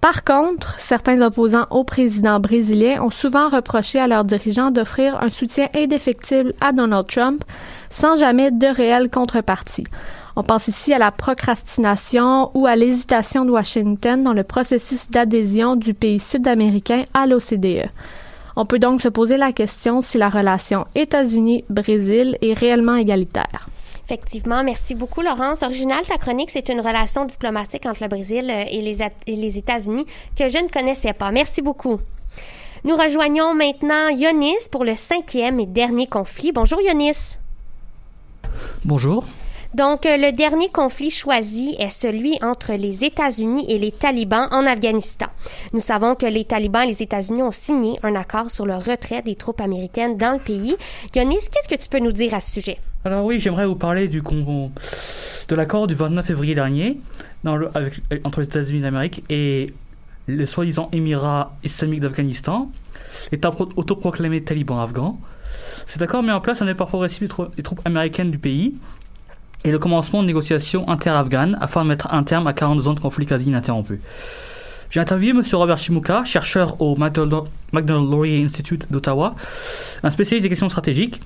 Par 0.00 0.24
contre, 0.24 0.78
certains 0.78 1.20
opposants 1.20 1.66
au 1.70 1.82
président 1.82 2.38
brésilien 2.38 3.02
ont 3.02 3.10
souvent 3.10 3.48
reproché 3.48 3.98
à 3.98 4.06
leurs 4.06 4.24
dirigeants 4.24 4.70
d'offrir 4.70 5.20
un 5.20 5.30
soutien 5.30 5.68
indéfectible 5.74 6.52
à 6.60 6.72
Donald 6.72 7.06
Trump 7.06 7.42
sans 7.90 8.16
jamais 8.16 8.50
de 8.50 8.66
réelle 8.66 9.10
contrepartie. 9.10 9.84
On 10.38 10.42
pense 10.42 10.68
ici 10.68 10.92
à 10.92 10.98
la 10.98 11.10
procrastination 11.10 12.50
ou 12.52 12.66
à 12.66 12.76
l'hésitation 12.76 13.46
de 13.46 13.50
Washington 13.50 14.22
dans 14.22 14.34
le 14.34 14.44
processus 14.44 15.10
d'adhésion 15.10 15.76
du 15.76 15.94
pays 15.94 16.20
sud-américain 16.20 17.04
à 17.14 17.26
l'OCDE. 17.26 17.88
On 18.54 18.66
peut 18.66 18.78
donc 18.78 19.00
se 19.00 19.08
poser 19.08 19.38
la 19.38 19.52
question 19.52 20.02
si 20.02 20.18
la 20.18 20.28
relation 20.28 20.86
États-Unis-Brésil 20.94 22.36
est 22.42 22.52
réellement 22.52 22.96
égalitaire. 22.96 23.66
Effectivement, 24.04 24.62
merci 24.62 24.94
beaucoup, 24.94 25.22
Laurence. 25.22 25.62
Original, 25.62 26.04
ta 26.04 26.18
chronique, 26.18 26.50
c'est 26.50 26.68
une 26.68 26.80
relation 26.80 27.24
diplomatique 27.24 27.86
entre 27.86 28.02
le 28.02 28.08
Brésil 28.08 28.50
euh, 28.50 28.64
et 28.70 28.82
les, 28.82 29.02
et 29.02 29.36
les 29.36 29.58
États-Unis 29.58 30.06
que 30.38 30.48
je 30.48 30.58
ne 30.58 30.68
connaissais 30.68 31.14
pas. 31.14 31.32
Merci 31.32 31.62
beaucoup. 31.62 31.98
Nous 32.84 32.94
rejoignons 32.94 33.54
maintenant 33.54 34.08
Yonis 34.10 34.68
pour 34.70 34.84
le 34.84 34.94
cinquième 34.94 35.58
et 35.60 35.66
dernier 35.66 36.06
conflit. 36.06 36.52
Bonjour, 36.52 36.80
Yonis. 36.80 37.36
Bonjour. 38.84 39.24
Donc, 39.74 40.06
euh, 40.06 40.16
le 40.16 40.32
dernier 40.32 40.68
conflit 40.70 41.10
choisi 41.10 41.76
est 41.78 41.90
celui 41.90 42.38
entre 42.42 42.72
les 42.72 43.04
États-Unis 43.04 43.66
et 43.68 43.78
les 43.78 43.92
talibans 43.92 44.48
en 44.50 44.66
Afghanistan. 44.66 45.26
Nous 45.72 45.80
savons 45.80 46.14
que 46.14 46.26
les 46.26 46.44
talibans 46.44 46.84
et 46.84 46.88
les 46.88 47.02
États-Unis 47.02 47.42
ont 47.42 47.50
signé 47.50 47.98
un 48.02 48.14
accord 48.14 48.50
sur 48.50 48.66
le 48.66 48.74
retrait 48.74 49.22
des 49.22 49.34
troupes 49.34 49.60
américaines 49.60 50.16
dans 50.16 50.34
le 50.34 50.38
pays. 50.38 50.76
Yonis, 51.14 51.36
qu'est-ce 51.52 51.68
que 51.68 51.80
tu 51.80 51.88
peux 51.88 51.98
nous 51.98 52.12
dire 52.12 52.34
à 52.34 52.40
ce 52.40 52.52
sujet? 52.52 52.78
Alors 53.04 53.24
oui, 53.24 53.40
j'aimerais 53.40 53.66
vous 53.66 53.76
parler 53.76 54.08
du 54.08 54.20
de 54.20 55.54
l'accord 55.54 55.86
du 55.86 55.94
29 55.94 56.26
février 56.26 56.54
dernier 56.54 56.98
entre 57.44 58.40
les 58.40 58.46
États-Unis 58.46 58.80
d'Amérique 58.80 59.22
et 59.30 59.66
le 60.26 60.46
soi-disant 60.46 60.88
Émirat 60.92 61.56
islamique 61.62 62.00
d'Afghanistan, 62.00 62.70
l'État 63.30 63.52
autoproclamé 63.76 64.42
taliban 64.42 64.80
afghan. 64.80 65.18
Cet 65.86 66.02
accord 66.02 66.22
met 66.22 66.32
en 66.32 66.40
place 66.40 66.62
un 66.62 66.66
effort 66.66 66.88
progressif 66.88 67.22
des 67.56 67.62
troupes 67.62 67.80
américaines 67.84 68.30
du 68.30 68.38
pays 68.38 68.74
et 69.66 69.72
le 69.72 69.78
commencement 69.80 70.22
de 70.22 70.28
négociations 70.28 70.88
inter-afghanes 70.88 71.58
afin 71.60 71.82
de 71.82 71.88
mettre 71.88 72.14
un 72.14 72.22
terme 72.22 72.46
à 72.46 72.52
42 72.52 72.88
ans 72.88 72.94
de 72.94 73.00
conflit 73.00 73.26
quasi 73.26 73.46
ininterrompu. 73.46 74.00
J'ai 74.90 75.00
interviewé 75.00 75.36
M. 75.36 75.42
Robert 75.54 75.78
Shimuka, 75.78 76.24
chercheur 76.24 76.80
au 76.80 76.96
McDonald-Laurier 76.96 78.44
Institute 78.44 78.86
d'Ottawa, 78.90 79.34
un 80.04 80.10
spécialiste 80.10 80.44
des 80.44 80.48
questions 80.48 80.68
stratégiques. 80.68 81.20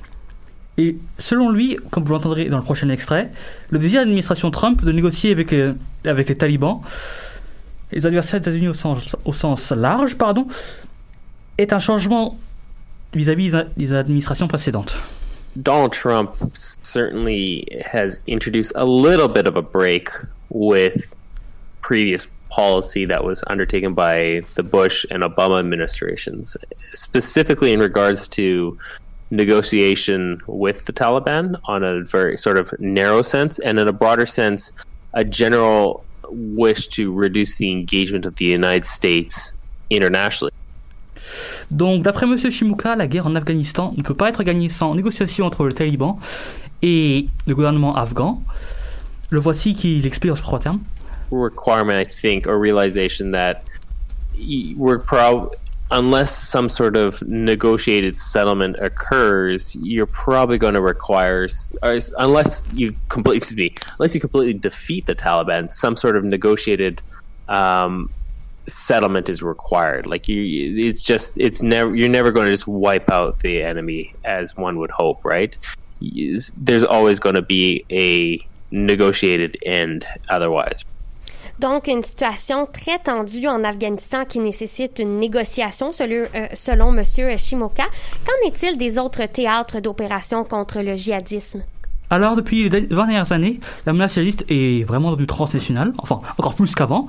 Et 0.79 0.96
selon 1.18 1.50
lui, 1.50 1.76
comme 1.90 2.05
vous 2.05 2.12
l'entendrez 2.12 2.46
dans 2.46 2.57
le 2.57 2.62
prochain 2.62 2.88
extrait, 2.88 3.31
le 3.68 3.79
désir 3.79 4.00
de 4.00 4.07
l'administration 4.07 4.50
Trump 4.50 4.83
de 4.83 4.90
négocier 4.90 5.33
avec, 5.33 5.50
les, 5.50 5.72
avec 6.07 6.31
les 6.31 6.37
talibans, 6.37 6.81
les 7.92 8.07
adversaires 8.07 8.40
des 8.40 8.48
États-Unis 8.48 8.68
au 8.68 9.33
sens, 9.35 9.70
large, 9.72 10.16
pardon, 10.16 10.46
est 11.59 11.74
un 11.74 11.81
changement 11.81 12.38
vis-à-vis 13.12 13.50
-vis 13.50 13.66
des 13.76 13.92
administrations 13.92 14.48
précédentes. 14.48 14.96
Donald 15.62 15.92
Trump 15.92 16.36
certainly 16.56 17.66
has 17.84 18.20
introduced 18.26 18.72
a 18.76 18.84
little 18.84 19.28
bit 19.28 19.46
of 19.46 19.56
a 19.56 19.62
break 19.62 20.10
with 20.48 21.14
previous 21.82 22.26
policy 22.50 23.04
that 23.04 23.24
was 23.24 23.42
undertaken 23.46 23.94
by 23.94 24.42
the 24.54 24.62
Bush 24.62 25.04
and 25.10 25.22
Obama 25.22 25.58
administrations, 25.58 26.56
specifically 26.92 27.72
in 27.72 27.80
regards 27.80 28.28
to 28.28 28.78
negotiation 29.30 30.40
with 30.46 30.84
the 30.86 30.92
Taliban 30.92 31.58
on 31.64 31.84
a 31.84 32.04
very 32.04 32.36
sort 32.36 32.58
of 32.58 32.72
narrow 32.80 33.22
sense, 33.22 33.58
and 33.60 33.78
in 33.78 33.88
a 33.88 33.92
broader 33.92 34.26
sense, 34.26 34.72
a 35.14 35.24
general 35.24 36.04
wish 36.28 36.88
to 36.88 37.12
reduce 37.12 37.56
the 37.56 37.70
engagement 37.70 38.24
of 38.24 38.36
the 38.36 38.44
United 38.44 38.86
States 38.86 39.52
internationally. 39.88 40.52
Donc, 41.70 42.02
d'après 42.02 42.26
M. 42.26 42.37
Shimuka, 42.37 42.96
la 42.96 43.06
guerre 43.06 43.26
en 43.26 43.37
Afghanistan 43.37 43.94
ne 43.96 44.02
peut 44.02 44.14
pas 44.14 44.28
être 44.28 44.42
gagnée 44.42 44.68
sans 44.68 44.94
négociation 44.94 45.46
entre 45.46 45.64
le 45.64 45.72
Taliban 45.72 46.18
et 46.83 47.28
le 47.46 47.54
gouvernement 47.54 47.94
afghan. 47.94 48.42
Le 49.30 49.38
voici 49.38 49.74
qui 49.74 50.00
l'explique 50.00 50.33
en 50.33 50.37
ce 50.37 50.42
trois 50.42 50.59
termes. 50.59 50.80
Requirement, 51.30 52.00
I 52.00 52.06
think, 52.06 52.48
or 52.48 52.59
realization 52.61 53.30
that 53.30 53.62
unless 55.92 56.37
some 56.37 56.68
sort 56.68 56.96
of 56.96 57.22
negotiated 57.22 58.16
settlement 58.16 58.76
occurs, 58.80 59.76
you're 59.76 60.06
probably 60.06 60.59
going 60.59 60.74
to 60.74 60.83
require, 60.83 61.46
unless 61.83 62.70
you 62.72 62.94
completely 63.09 64.54
defeat 64.54 65.06
the 65.06 65.14
Taliban, 65.14 65.72
some 65.72 65.96
sort 65.96 66.16
of 66.16 66.24
negotiated 66.24 67.00
um, 67.48 68.09
settlement 68.70 69.28
is 69.28 69.42
required. 69.42 70.06
Like 70.06 70.28
you, 70.28 70.42
it's 70.88 71.02
just 71.02 71.37
it's 71.38 71.62
never 71.62 71.94
you're 71.94 72.09
never 72.09 72.33
going 72.33 72.46
to 72.46 72.52
just 72.52 72.66
wipe 72.66 73.11
out 73.11 73.40
the 73.40 73.62
enemy 73.62 74.14
as 74.24 74.56
one 74.56 74.78
would 74.78 74.90
hope, 74.90 75.24
right? 75.24 75.56
There's 76.00 76.85
always 76.85 77.20
going 77.20 77.35
to 77.35 77.42
be 77.42 77.85
a 77.90 78.38
negotiated 78.70 79.59
end 79.66 80.06
otherwise. 80.28 80.85
Donc, 81.61 81.88
une 81.88 82.02
situation 82.02 82.64
très 82.64 82.98
tendue 82.98 83.46
en 83.46 83.64
Afghanistan 83.64 84.24
qui 84.24 84.38
nécessite 84.38 84.98
une 84.98 85.18
négociation, 85.18 85.92
selon, 85.92 86.26
euh, 86.35 86.46
selon 86.54 86.96
M. 86.96 87.04
Shimoka. 87.37 87.85
Qu'en 88.24 88.48
est-il 88.48 88.78
des 88.78 88.98
autres 88.98 89.26
théâtres 89.26 89.78
d'opération 89.80 90.42
contre 90.44 90.80
le 90.80 90.96
djihadisme? 90.96 91.62
Alors, 92.09 92.35
depuis 92.35 92.70
les 92.70 92.80
20 92.80 92.87
dernières 92.88 93.33
années, 93.33 93.61
la 93.85 93.92
menace 93.92 94.14
djihadiste 94.14 94.46
est 94.48 94.85
vraiment 94.85 95.11
devenue 95.11 95.26
transnationale, 95.26 95.92
enfin, 95.98 96.22
encore 96.38 96.54
plus 96.54 96.74
qu'avant. 96.74 97.06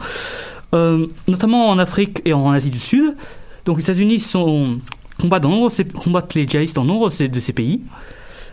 Euh, 0.73 1.07
notamment 1.27 1.69
en 1.69 1.79
Afrique 1.79 2.21
et 2.23 2.33
en 2.33 2.51
Asie 2.51 2.69
du 2.69 2.79
Sud. 2.79 3.15
Donc 3.65 3.77
les 3.77 3.83
États-Unis 3.83 4.25
combattent, 5.19 5.45
combattent 6.01 6.33
les 6.33 6.47
djihadistes 6.47 6.75
dans 6.75 6.85
nombre 6.85 7.09
de 7.09 7.39
ces 7.39 7.53
pays. 7.53 7.81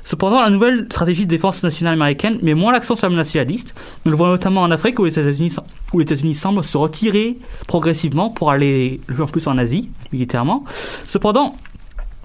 Cependant, 0.04 0.40
la 0.40 0.50
nouvelle 0.50 0.86
stratégie 0.90 1.26
de 1.26 1.30
défense 1.30 1.62
nationale 1.62 1.94
américaine 1.94 2.38
met 2.42 2.54
moins 2.54 2.72
l'accent 2.72 2.96
sur 2.96 3.06
la 3.06 3.10
menace 3.10 3.30
djihadiste. 3.32 3.74
On 4.06 4.10
le 4.10 4.16
voit 4.16 4.28
notamment 4.28 4.62
en 4.62 4.70
Afrique 4.70 4.98
où 4.98 5.04
les 5.04 5.18
États-Unis, 5.18 6.34
semblent 6.34 6.64
se 6.64 6.78
retirer 6.78 7.38
progressivement 7.66 8.30
pour 8.30 8.50
aller 8.50 9.00
le 9.06 9.26
plus 9.26 9.46
en 9.46 9.58
Asie, 9.58 9.90
militairement. 10.12 10.64
Cependant, 11.04 11.54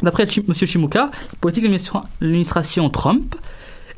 d'après 0.02 0.24
M. 0.24 0.54
Shimuka, 0.54 1.12
la 1.12 1.38
politique 1.42 1.66
de 1.66 1.78
l'administration 2.22 2.90
Trump, 2.90 3.36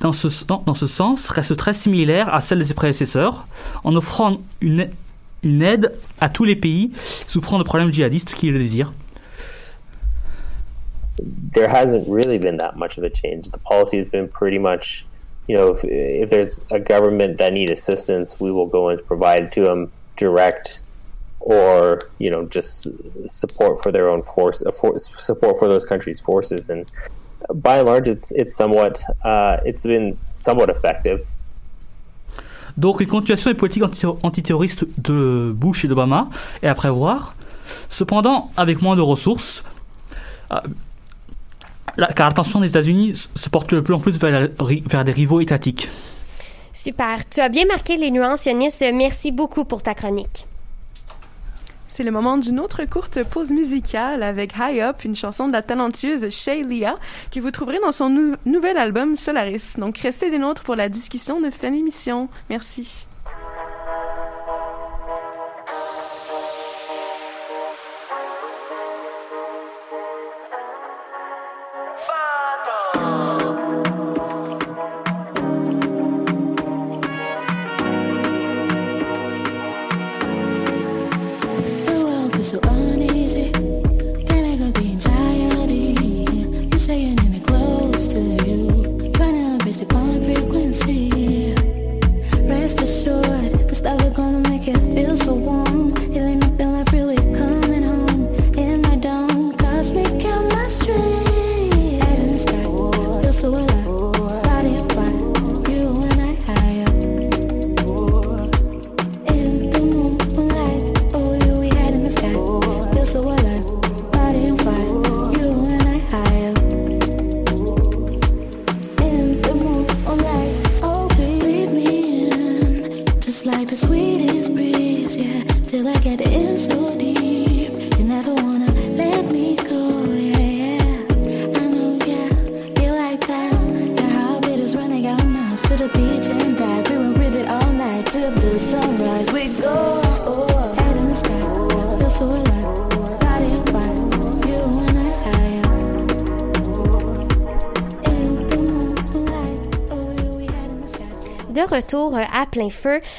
dans 0.01 0.13
ce 0.13 0.87
sens, 0.87 1.27
reste 1.29 1.55
très 1.55 1.73
similaire 1.73 2.33
à 2.33 2.41
celle 2.41 2.59
de 2.59 2.63
ses 2.63 2.73
prédécesseurs, 2.73 3.47
en 3.83 3.95
offrant 3.95 4.39
une 4.61 4.89
une 5.45 5.63
aide 5.63 5.93
à 6.19 6.27
tous 6.27 6.43
les 6.43 6.55
pays 6.55 6.91
souffrant 7.27 7.57
de 7.57 7.63
problèmes 7.63 7.93
djihadistes 7.93 8.33
qui 8.35 8.49
le 8.49 8.59
désirent 8.59 8.93
There 11.53 11.69
hasn't 11.69 12.05
really 12.09 12.37
been 12.37 12.57
that 12.57 12.75
much 12.75 12.97
of 12.97 13.05
a 13.05 13.09
change. 13.09 13.49
The 13.49 13.59
policy 13.59 13.97
has 13.97 14.09
been 14.09 14.27
pretty 14.27 14.59
much, 14.59 15.05
you 15.47 15.55
know, 15.55 15.73
if, 15.73 15.85
if 15.85 16.29
there's 16.29 16.61
a 16.71 16.79
government 16.79 17.37
that 17.37 17.53
needs 17.53 17.71
assistance, 17.71 18.37
we 18.41 18.51
will 18.51 18.67
go 18.67 18.89
and 18.89 18.99
provide 19.07 19.53
to 19.53 19.63
them 19.63 19.93
direct 20.17 20.81
or 21.39 22.01
you 22.17 22.29
know 22.29 22.45
just 22.45 22.87
support 23.27 23.81
for 23.81 23.91
their 23.91 24.09
own 24.09 24.23
force, 24.23 24.61
uh, 24.63 24.71
support 24.97 25.59
for 25.59 25.69
those 25.69 25.85
countries' 25.85 26.19
forces, 26.19 26.69
and 26.69 26.91
by 27.53 27.77
and 27.77 27.87
large, 27.87 28.07
it's 28.07 28.31
it's 28.31 28.55
somewhat 28.55 29.03
uh, 29.23 29.57
it's 29.63 29.83
been 29.83 30.17
somewhat 30.33 30.69
effective. 30.69 31.25
Donc 32.77 32.99
une 32.99 33.07
continuation 33.07 33.51
des 33.51 33.57
politiques 33.57 33.83
antiterroristes 34.23 34.85
de 34.97 35.53
Bush 35.55 35.85
et 35.85 35.87
d'Obama 35.87 36.29
est 36.61 36.67
à 36.67 36.75
prévoir. 36.75 37.35
Cependant, 37.89 38.49
avec 38.57 38.81
moins 38.81 38.95
de 38.95 39.01
ressources, 39.01 39.63
euh, 40.51 40.59
car 42.15 42.27
l'attention 42.27 42.59
des 42.59 42.69
États-Unis 42.69 43.27
se 43.33 43.49
porte 43.49 43.73
de 43.73 43.79
plus 43.79 43.93
en 43.93 43.99
plus 43.99 44.19
vers, 44.19 44.49
vers 44.59 45.05
des 45.05 45.11
rivaux 45.11 45.39
étatiques. 45.39 45.89
Super. 46.73 47.27
Tu 47.29 47.39
as 47.39 47.49
bien 47.49 47.65
marqué 47.65 47.97
les 47.97 48.11
nuances, 48.11 48.45
Yonis. 48.45 48.73
Merci 48.93 49.31
beaucoup 49.31 49.63
pour 49.65 49.81
ta 49.81 49.93
chronique. 49.93 50.45
C'est 51.95 52.03
le 52.03 52.11
moment 52.11 52.37
d'une 52.37 52.59
autre 52.59 52.83
courte 52.83 53.23
pause 53.23 53.51
musicale 53.51 54.21
avec 54.21 54.51
High 54.59 54.81
Up, 54.81 55.05
une 55.05 55.15
chanson 55.15 55.47
de 55.47 55.53
la 55.53 55.61
talentueuse 55.61 56.29
Shay 56.29 56.61
Lia, 56.61 56.97
que 57.31 57.39
vous 57.39 57.51
trouverez 57.51 57.79
dans 57.79 57.93
son 57.93 58.09
nou- 58.09 58.35
nouvel 58.45 58.77
album 58.77 59.15
Solaris. 59.15 59.75
Donc 59.77 59.99
restez 59.99 60.29
des 60.29 60.37
nôtres 60.37 60.63
pour 60.63 60.75
la 60.75 60.89
discussion 60.89 61.39
de 61.39 61.49
fin 61.49 61.71
d'émission. 61.71 62.27
Merci. 62.49 63.07
dancing. 90.75 91.04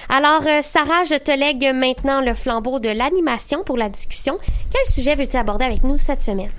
Alors, 0.08 0.42
euh, 0.46 0.62
Sarah, 0.62 1.04
je 1.04 1.16
te 1.16 1.30
lègue 1.30 1.70
maintenant 1.74 2.20
le 2.20 2.34
flambeau 2.34 2.78
de 2.78 2.88
l'animation 2.88 3.62
pour 3.64 3.76
la 3.76 3.88
discussion. 3.88 4.38
Quel 4.72 4.86
sujet 4.86 5.14
veux-tu 5.14 5.36
aborder 5.36 5.64
avec 5.64 5.84
nous 5.84 5.98
cette 5.98 6.22
semaine? 6.22 6.50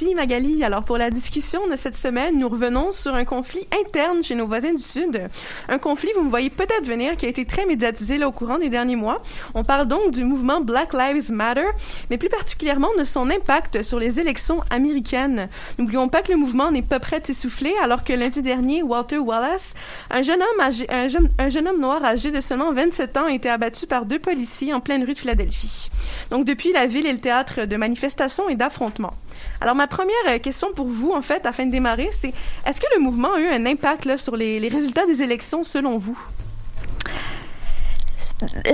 Merci 0.00 0.14
Magali. 0.14 0.62
Alors 0.62 0.84
pour 0.84 0.96
la 0.96 1.10
discussion 1.10 1.66
de 1.66 1.76
cette 1.76 1.96
semaine, 1.96 2.38
nous 2.38 2.48
revenons 2.48 2.92
sur 2.92 3.16
un 3.16 3.24
conflit 3.24 3.66
interne 3.84 4.22
chez 4.22 4.36
nos 4.36 4.46
voisins 4.46 4.72
du 4.72 4.82
Sud. 4.82 5.28
Un 5.68 5.78
conflit, 5.78 6.10
vous 6.14 6.22
me 6.22 6.30
voyez 6.30 6.50
peut-être 6.50 6.86
venir, 6.86 7.16
qui 7.16 7.26
a 7.26 7.28
été 7.28 7.44
très 7.44 7.66
médiatisé 7.66 8.16
là, 8.16 8.28
au 8.28 8.30
courant 8.30 8.58
des 8.58 8.68
derniers 8.68 8.94
mois. 8.94 9.24
On 9.54 9.64
parle 9.64 9.88
donc 9.88 10.12
du 10.12 10.22
mouvement 10.22 10.60
Black 10.60 10.92
Lives 10.92 11.32
Matter, 11.32 11.66
mais 12.10 12.16
plus 12.16 12.28
particulièrement 12.28 12.90
de 12.96 13.02
son 13.02 13.28
impact 13.28 13.82
sur 13.82 13.98
les 13.98 14.20
élections 14.20 14.60
américaines. 14.70 15.48
N'oublions 15.78 16.08
pas 16.08 16.22
que 16.22 16.30
le 16.30 16.38
mouvement 16.38 16.70
n'est 16.70 16.82
pas 16.82 17.00
prêt 17.00 17.18
de 17.18 17.26
s'essouffler, 17.26 17.74
alors 17.82 18.04
que 18.04 18.12
lundi 18.12 18.40
dernier, 18.40 18.84
Walter 18.84 19.18
Wallace, 19.18 19.74
un 20.10 20.22
jeune 20.22 20.42
homme, 20.42 20.70
un 21.38 21.48
jeune 21.48 21.66
homme 21.66 21.80
noir 21.80 22.04
âgé 22.04 22.30
de 22.30 22.40
seulement 22.40 22.72
27 22.72 23.16
ans, 23.16 23.24
a 23.24 23.32
été 23.32 23.50
abattu 23.50 23.88
par 23.88 24.04
deux 24.04 24.20
policiers 24.20 24.72
en 24.72 24.78
pleine 24.78 25.02
rue 25.02 25.14
de 25.14 25.18
Philadelphie. 25.18 25.90
Donc 26.30 26.44
depuis, 26.44 26.72
la 26.72 26.86
ville 26.86 27.06
est 27.06 27.12
le 27.12 27.18
théâtre 27.18 27.64
de 27.64 27.76
manifestations 27.76 28.48
et 28.48 28.54
d'affrontements. 28.54 29.14
Alors, 29.60 29.74
ma 29.74 29.86
première 29.86 30.14
euh, 30.28 30.38
question 30.38 30.72
pour 30.72 30.86
vous, 30.86 31.12
en 31.12 31.22
fait, 31.22 31.46
afin 31.46 31.66
de 31.66 31.70
démarrer, 31.70 32.10
c'est 32.20 32.32
est-ce 32.66 32.80
que 32.80 32.86
le 32.96 33.02
mouvement 33.02 33.34
a 33.34 33.40
eu 33.40 33.48
un 33.48 33.66
impact 33.66 34.16
sur 34.16 34.36
les 34.36 34.68
résultats 34.68 35.06
des 35.06 35.22
élections 35.22 35.64
selon 35.64 35.98
vous? 35.98 36.18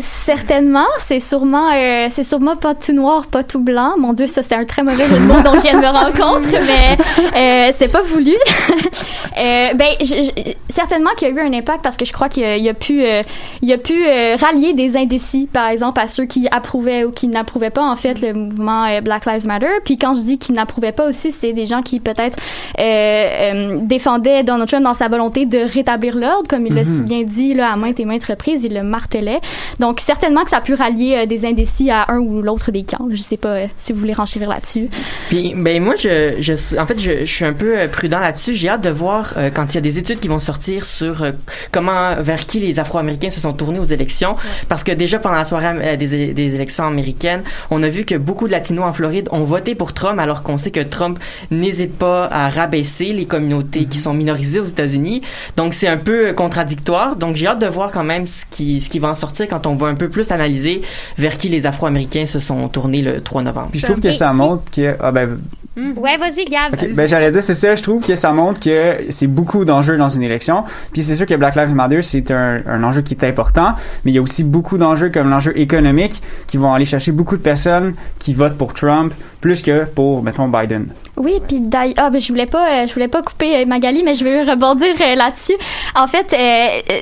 Certainement, 0.00 0.86
c'est 0.98 1.20
sûrement, 1.20 1.70
euh, 1.72 2.06
c'est 2.10 2.22
sûrement 2.22 2.56
pas 2.56 2.74
tout 2.74 2.92
noir, 2.92 3.26
pas 3.26 3.42
tout 3.42 3.60
blanc. 3.60 3.92
Mon 3.98 4.12
Dieu, 4.12 4.26
ça 4.26 4.42
c'est 4.42 4.54
un 4.54 4.64
très 4.64 4.82
mauvais 4.82 5.06
jeu 5.06 5.14
de 5.14 5.20
mots 5.20 5.40
dont 5.44 5.54
je 5.54 5.60
viens 5.60 5.74
de 5.80 5.84
me 5.84 5.90
rendre 5.90 6.12
compte, 6.18 6.44
mais 6.50 7.68
euh, 7.68 7.72
c'est 7.76 7.88
pas 7.88 8.02
voulu. 8.02 8.32
euh, 9.38 9.74
ben, 9.74 9.88
je- 10.00 10.06
je- 10.36 10.52
certainement 10.70 11.10
qu'il 11.16 11.28
y 11.28 11.30
a 11.30 11.34
eu 11.34 11.46
un 11.46 11.52
impact 11.52 11.82
parce 11.82 11.96
que 11.96 12.04
je 12.04 12.12
crois 12.12 12.28
qu'il 12.28 12.42
y 12.42 12.46
a, 12.46 12.56
il 12.56 12.64
y 12.64 12.68
a 12.68 12.74
pu, 12.74 13.02
euh, 13.04 13.22
il 13.62 13.68
y 13.68 13.72
a 13.72 13.78
pu 13.78 13.94
euh, 14.06 14.36
rallier 14.36 14.72
des 14.72 14.96
indécis, 14.96 15.48
par 15.52 15.68
exemple, 15.68 16.00
à 16.00 16.06
ceux 16.08 16.24
qui 16.24 16.48
approuvaient 16.50 17.04
ou 17.04 17.10
qui 17.10 17.28
n'approuvaient 17.28 17.70
pas 17.70 17.84
en 17.84 17.96
fait 17.96 18.20
le 18.20 18.32
mouvement 18.32 18.84
euh, 18.86 19.00
Black 19.00 19.26
Lives 19.26 19.46
Matter. 19.46 19.66
Puis 19.84 19.96
quand 19.96 20.14
je 20.14 20.20
dis 20.20 20.38
qu'ils 20.38 20.54
n'approuvaient 20.54 20.92
pas 20.92 21.06
aussi, 21.08 21.30
c'est 21.30 21.52
des 21.52 21.66
gens 21.66 21.82
qui 21.82 22.00
peut-être 22.00 22.38
euh, 22.78 22.82
euh, 22.82 23.78
défendaient 23.82 24.42
Donald 24.42 24.68
Trump 24.68 24.84
dans 24.84 24.94
sa 24.94 25.08
volonté 25.08 25.46
de 25.46 25.58
rétablir 25.58 26.16
l'ordre, 26.16 26.48
comme 26.48 26.66
il 26.66 26.74
l'a 26.74 26.82
Mhm. 26.84 26.96
si 26.96 27.02
bien 27.02 27.22
dit 27.22 27.54
là, 27.54 27.72
à 27.72 27.76
maintes 27.76 27.98
et 28.00 28.04
maintes 28.04 28.24
reprises, 28.24 28.64
il 28.64 28.74
le 28.74 28.82
martelait. 28.82 29.33
Donc 29.80 30.00
certainement 30.00 30.44
que 30.44 30.50
ça 30.50 30.58
a 30.58 30.60
pu 30.60 30.74
rallier 30.74 31.16
euh, 31.16 31.26
des 31.26 31.46
indécis 31.46 31.90
à 31.90 32.06
un 32.10 32.18
ou 32.18 32.42
l'autre 32.42 32.70
des 32.70 32.84
camps. 32.84 33.08
Je 33.10 33.20
sais 33.20 33.36
pas 33.36 33.48
euh, 33.48 33.66
si 33.76 33.92
vous 33.92 34.00
voulez 34.00 34.12
renchérir 34.12 34.48
là-dessus. 34.48 34.88
Puis, 35.28 35.54
ben 35.56 35.82
moi, 35.82 35.94
je, 35.96 36.36
je, 36.38 36.78
en 36.78 36.86
fait, 36.86 37.00
je, 37.00 37.20
je 37.20 37.32
suis 37.32 37.44
un 37.44 37.52
peu 37.52 37.78
euh, 37.78 37.88
prudent 37.88 38.20
là-dessus. 38.20 38.54
J'ai 38.54 38.68
hâte 38.68 38.82
de 38.82 38.90
voir 38.90 39.34
euh, 39.36 39.50
quand 39.50 39.66
il 39.72 39.74
y 39.74 39.78
a 39.78 39.80
des 39.80 39.98
études 39.98 40.20
qui 40.20 40.28
vont 40.28 40.38
sortir 40.38 40.84
sur 40.84 41.22
euh, 41.22 41.32
comment, 41.72 42.14
vers 42.20 42.46
qui 42.46 42.60
les 42.60 42.78
Afro-Américains 42.78 43.30
se 43.30 43.40
sont 43.40 43.52
tournés 43.52 43.78
aux 43.78 43.84
élections. 43.84 44.36
Parce 44.68 44.84
que 44.84 44.92
déjà 44.92 45.18
pendant 45.18 45.36
la 45.36 45.44
soirée 45.44 45.66
euh, 45.66 45.96
des, 45.96 46.32
des 46.32 46.54
élections 46.54 46.86
américaines, 46.86 47.42
on 47.70 47.82
a 47.82 47.88
vu 47.88 48.04
que 48.04 48.14
beaucoup 48.14 48.46
de 48.46 48.52
Latinos 48.52 48.84
en 48.84 48.92
Floride 48.92 49.28
ont 49.32 49.44
voté 49.44 49.74
pour 49.74 49.92
Trump, 49.92 50.18
alors 50.18 50.42
qu'on 50.42 50.58
sait 50.58 50.70
que 50.70 50.80
Trump 50.80 51.18
n'hésite 51.50 51.96
pas 51.96 52.26
à 52.30 52.48
rabaisser 52.48 53.12
les 53.12 53.26
communautés 53.26 53.86
qui 53.86 53.98
sont 53.98 54.14
minorisées 54.14 54.60
aux 54.60 54.64
États-Unis. 54.64 55.22
Donc 55.56 55.74
c'est 55.74 55.88
un 55.88 55.96
peu 55.96 56.32
contradictoire. 56.32 57.16
Donc 57.16 57.36
j'ai 57.36 57.46
hâte 57.46 57.60
de 57.60 57.66
voir 57.66 57.90
quand 57.90 58.04
même 58.04 58.26
ce 58.26 58.44
qui, 58.50 58.80
ce 58.80 58.88
qui 58.88 58.98
va 58.98 59.08
en 59.08 59.14
sortir 59.14 59.23
quand 59.48 59.66
on 59.66 59.74
va 59.74 59.86
un 59.88 59.94
peu 59.94 60.08
plus 60.08 60.30
analyser 60.32 60.82
vers 61.18 61.36
qui 61.36 61.48
les 61.48 61.66
Afro-Américains 61.66 62.26
se 62.26 62.40
sont 62.40 62.68
tournés 62.68 63.02
le 63.02 63.20
3 63.20 63.42
novembre. 63.42 63.68
Puis 63.70 63.80
je 63.80 63.86
trouve 63.86 64.00
que 64.00 64.08
Et 64.08 64.12
ça 64.12 64.30
si- 64.30 64.36
montre 64.36 64.62
que. 64.74 64.94
Ah 65.00 65.12
ben, 65.12 65.38
Ouais, 65.76 66.16
vas-y, 66.18 66.44
Gab. 66.44 66.94
Ben 66.94 67.08
j'allais 67.08 67.32
dire 67.32 67.42
c'est 67.42 67.56
ça, 67.56 67.74
je 67.74 67.82
trouve 67.82 68.06
que 68.06 68.14
ça 68.14 68.32
montre 68.32 68.60
que 68.60 69.06
c'est 69.10 69.26
beaucoup 69.26 69.64
d'enjeux 69.64 69.96
dans 69.96 70.08
une 70.08 70.22
élection. 70.22 70.62
Puis 70.92 71.02
c'est 71.02 71.16
sûr 71.16 71.26
que 71.26 71.34
Black 71.34 71.56
Lives 71.56 71.74
Matter 71.74 72.00
c'est 72.02 72.30
un, 72.30 72.60
un 72.68 72.84
enjeu 72.84 73.02
qui 73.02 73.14
est 73.14 73.24
important, 73.24 73.74
mais 74.04 74.12
il 74.12 74.14
y 74.14 74.18
a 74.18 74.22
aussi 74.22 74.44
beaucoup 74.44 74.78
d'enjeux 74.78 75.08
comme 75.10 75.30
l'enjeu 75.30 75.58
économique 75.58 76.22
qui 76.46 76.58
vont 76.58 76.72
aller 76.72 76.84
chercher 76.84 77.10
beaucoup 77.10 77.36
de 77.36 77.42
personnes 77.42 77.94
qui 78.20 78.34
votent 78.34 78.56
pour 78.56 78.72
Trump 78.72 79.12
plus 79.44 79.60
que 79.60 79.84
pour 79.84 80.22
mettons 80.22 80.48
Biden. 80.48 80.86
Oui, 81.18 81.34
puis 81.46 81.60
d'ailleurs, 81.60 81.94
ah, 81.98 82.10
ben, 82.10 82.18
je 82.20 82.28
voulais 82.28 82.46
pas, 82.46 82.66
euh, 82.66 82.86
je 82.88 82.94
voulais 82.94 83.08
pas 83.08 83.20
couper 83.22 83.58
euh, 83.58 83.66
Magali, 83.66 84.02
mais 84.02 84.14
je 84.14 84.24
vais 84.24 84.42
rebondir 84.42 84.94
euh, 85.00 85.14
là-dessus. 85.14 85.52
En 85.94 86.08
fait, 86.08 86.26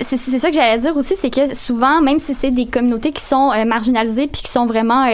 c'est 0.03 0.17
ça 0.17 0.49
que 0.51 0.55
j'allais 0.55 0.79
dire 0.79 0.95
aussi, 0.97 1.15
c'est 1.17 1.31
que 1.31 1.55
souvent, 1.55 2.03
même 2.03 2.19
si 2.19 2.35
c'est 2.35 2.51
des 2.51 2.67
communautés 2.67 3.13
qui 3.13 3.23
sont 3.23 3.51
marginalisées 3.65 4.27
puis 4.27 4.43
qui 4.43 4.51
sont 4.51 4.67
vraiment 4.67 5.07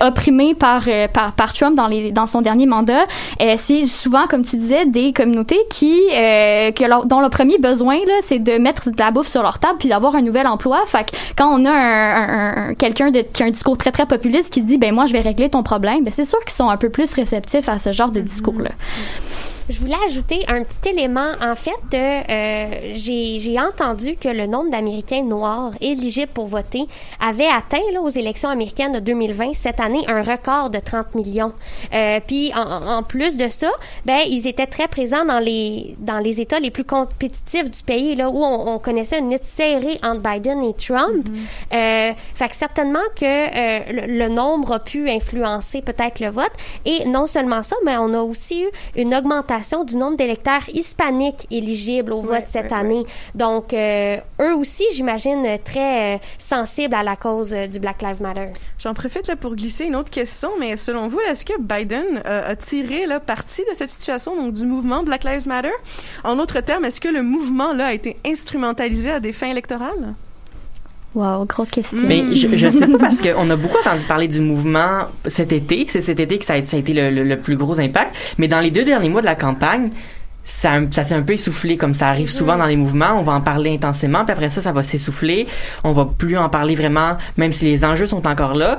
opprimées 0.00 0.54
par, 0.54 0.84
par 1.12 1.52
Trump 1.52 1.76
dans 1.76 1.88
les 1.88 2.12
dans 2.12 2.26
son 2.26 2.40
dernier 2.40 2.66
mandat, 2.66 3.04
c'est 3.56 3.82
souvent, 3.84 4.26
comme 4.28 4.42
tu 4.44 4.56
disais, 4.56 4.86
des 4.86 5.12
communautés 5.12 5.58
qui 5.68 5.92
que 6.10 7.06
dont 7.06 7.20
le 7.20 7.28
premier 7.28 7.58
besoin 7.58 7.96
là, 8.06 8.14
c'est 8.22 8.38
de 8.38 8.58
mettre 8.58 8.90
de 8.90 8.98
la 8.98 9.10
bouffe 9.10 9.26
sur 9.28 9.42
leur 9.42 9.58
table 9.58 9.76
puis 9.80 9.88
d'avoir 9.88 10.14
un 10.14 10.22
nouvel 10.22 10.46
emploi. 10.46 10.78
Fait 10.86 11.04
que 11.10 11.16
quand 11.36 11.48
on 11.52 11.64
a 11.66 11.70
un, 11.70 11.74
un- 11.74 12.68
un- 12.70 12.74
quelqu'un 12.74 13.10
qui 13.12 13.42
a 13.42 13.46
un 13.46 13.50
discours 13.50 13.76
très 13.76 13.90
très 13.92 14.06
populiste 14.06 14.50
qui 14.52 14.62
dit 14.62 14.78
ben 14.78 14.94
moi 14.94 15.06
je 15.06 15.12
vais 15.12 15.20
régler 15.20 15.50
ton 15.50 15.62
problème, 15.62 16.04
ben 16.04 16.10
c'est 16.12 16.24
sûr 16.24 16.38
qu'ils 16.40 16.54
sont 16.60 16.68
un 16.68 16.76
peu 16.76 16.90
plus 16.90 17.14
réceptifs 17.14 17.70
à 17.70 17.78
ce 17.78 17.92
genre 17.92 18.12
de 18.12 18.20
discours-là. 18.20 18.72
Je 19.70 19.78
voulais 19.78 19.94
ajouter 20.04 20.40
un 20.48 20.64
petit 20.64 20.88
élément. 20.88 21.30
En 21.40 21.54
fait, 21.54 21.70
euh, 21.94 22.92
j'ai 22.94 23.38
j'ai 23.38 23.60
entendu 23.60 24.16
que 24.16 24.28
le 24.28 24.46
nombre 24.48 24.68
d'Américains 24.68 25.22
noirs 25.22 25.70
éligibles 25.80 26.32
pour 26.32 26.48
voter 26.48 26.88
avait 27.20 27.46
atteint 27.46 27.78
là, 27.92 28.00
aux 28.00 28.08
élections 28.08 28.48
américaines 28.48 28.90
de 28.90 28.98
2020 28.98 29.54
cette 29.54 29.78
année 29.78 30.02
un 30.08 30.24
record 30.24 30.70
de 30.70 30.80
30 30.80 31.14
millions. 31.14 31.52
Euh, 31.94 32.18
puis 32.26 32.52
en, 32.52 32.98
en 32.98 33.02
plus 33.04 33.36
de 33.36 33.46
ça, 33.46 33.70
ben 34.04 34.18
ils 34.26 34.48
étaient 34.48 34.66
très 34.66 34.88
présents 34.88 35.24
dans 35.24 35.38
les 35.38 35.94
dans 35.98 36.18
les 36.18 36.40
États 36.40 36.58
les 36.58 36.72
plus 36.72 36.84
compétitifs 36.84 37.70
du 37.70 37.82
pays 37.84 38.16
là 38.16 38.28
où 38.28 38.42
on, 38.42 38.74
on 38.74 38.78
connaissait 38.80 39.20
une 39.20 39.30
lutte 39.30 39.44
serrée 39.44 40.00
entre 40.02 40.20
Biden 40.20 40.64
et 40.64 40.74
Trump. 40.74 41.28
Euh, 41.72 42.12
fait 42.34 42.48
que 42.48 42.56
certainement 42.56 42.98
que 43.14 43.24
euh, 43.24 44.06
le, 44.06 44.18
le 44.18 44.28
nombre 44.28 44.72
a 44.72 44.78
pu 44.80 45.08
influencer 45.08 45.80
peut-être 45.80 46.18
le 46.18 46.30
vote. 46.30 46.50
Et 46.84 47.04
non 47.04 47.28
seulement 47.28 47.62
ça, 47.62 47.76
mais 47.84 47.96
on 47.98 48.12
a 48.14 48.20
aussi 48.20 48.64
eu 48.64 48.68
une 48.96 49.14
augmentation 49.14 49.59
augmentation 49.60 49.84
du 49.84 49.96
nombre 49.96 50.16
d'électeurs 50.16 50.68
hispaniques 50.72 51.46
éligibles 51.50 52.12
au 52.12 52.22
vote 52.22 52.44
cette 52.46 52.72
année. 52.72 53.04
Donc, 53.34 53.74
euh, 53.74 54.16
eux 54.40 54.54
aussi, 54.54 54.84
j'imagine, 54.92 55.58
très 55.64 56.16
euh, 56.16 56.18
sensibles 56.38 56.94
à 56.94 57.02
la 57.02 57.16
cause 57.16 57.52
euh, 57.54 57.66
du 57.66 57.78
Black 57.78 58.02
Lives 58.02 58.22
Matter. 58.22 58.48
J'en 58.78 58.94
profite 58.94 59.26
là, 59.26 59.36
pour 59.36 59.54
glisser 59.54 59.84
une 59.84 59.96
autre 59.96 60.10
question, 60.10 60.50
mais 60.58 60.76
selon 60.76 61.08
vous, 61.08 61.20
est-ce 61.20 61.44
que 61.44 61.60
Biden 61.60 62.22
euh, 62.26 62.52
a 62.52 62.56
tiré 62.56 63.06
là, 63.06 63.20
parti 63.20 63.62
de 63.70 63.76
cette 63.76 63.90
situation, 63.90 64.36
donc 64.36 64.52
du 64.52 64.66
mouvement 64.66 65.02
Black 65.02 65.24
Lives 65.24 65.46
Matter? 65.46 65.72
En 66.24 66.36
d'autres 66.36 66.60
termes, 66.60 66.84
est-ce 66.84 67.00
que 67.00 67.08
le 67.08 67.22
mouvement 67.22 67.72
là, 67.72 67.86
a 67.86 67.92
été 67.92 68.16
instrumentalisé 68.26 69.10
à 69.10 69.20
des 69.20 69.32
fins 69.32 69.50
électorales? 69.50 70.14
Wow, 71.14 71.44
grosse 71.44 71.70
question. 71.70 71.98
Mais 72.06 72.34
je, 72.34 72.46
je 72.56 72.70
sais 72.70 72.86
pas 72.86 72.98
parce 73.00 73.20
qu'on 73.20 73.50
a 73.50 73.56
beaucoup 73.56 73.76
entendu 73.84 74.04
parler 74.04 74.28
du 74.28 74.40
mouvement 74.40 75.06
cet 75.26 75.52
été. 75.52 75.86
C'est 75.88 76.00
cet 76.02 76.20
été 76.20 76.38
que 76.38 76.44
ça 76.44 76.54
a, 76.54 76.64
ça 76.64 76.76
a 76.76 76.80
été 76.80 76.92
le, 76.92 77.10
le- 77.10 77.24
le 77.24 77.38
plus 77.38 77.56
gros 77.56 77.80
impact. 77.80 78.14
Mais 78.38 78.46
dans 78.48 78.60
les 78.60 78.70
deux 78.70 78.84
derniers 78.84 79.08
mois 79.08 79.20
de 79.20 79.26
la 79.26 79.34
campagne, 79.34 79.90
ça, 80.44 80.80
ça 80.90 81.02
s'est 81.04 81.14
un 81.14 81.22
peu 81.22 81.32
essoufflé 81.34 81.76
comme 81.76 81.94
ça 81.94 82.08
arrive 82.08 82.30
souvent 82.30 82.56
dans 82.56 82.66
les 82.66 82.76
mouvements. 82.76 83.18
On 83.18 83.22
va 83.22 83.32
en 83.32 83.40
parler 83.40 83.74
intensément, 83.74 84.24
puis 84.24 84.32
après 84.32 84.50
ça, 84.50 84.62
ça 84.62 84.72
va 84.72 84.82
s'essouffler. 84.82 85.46
On 85.84 85.92
va 85.92 86.06
plus 86.06 86.36
en 86.38 86.48
parler 86.48 86.74
vraiment, 86.76 87.16
même 87.36 87.52
si 87.52 87.64
les 87.66 87.84
enjeux 87.84 88.06
sont 88.06 88.26
encore 88.26 88.54
là. 88.54 88.78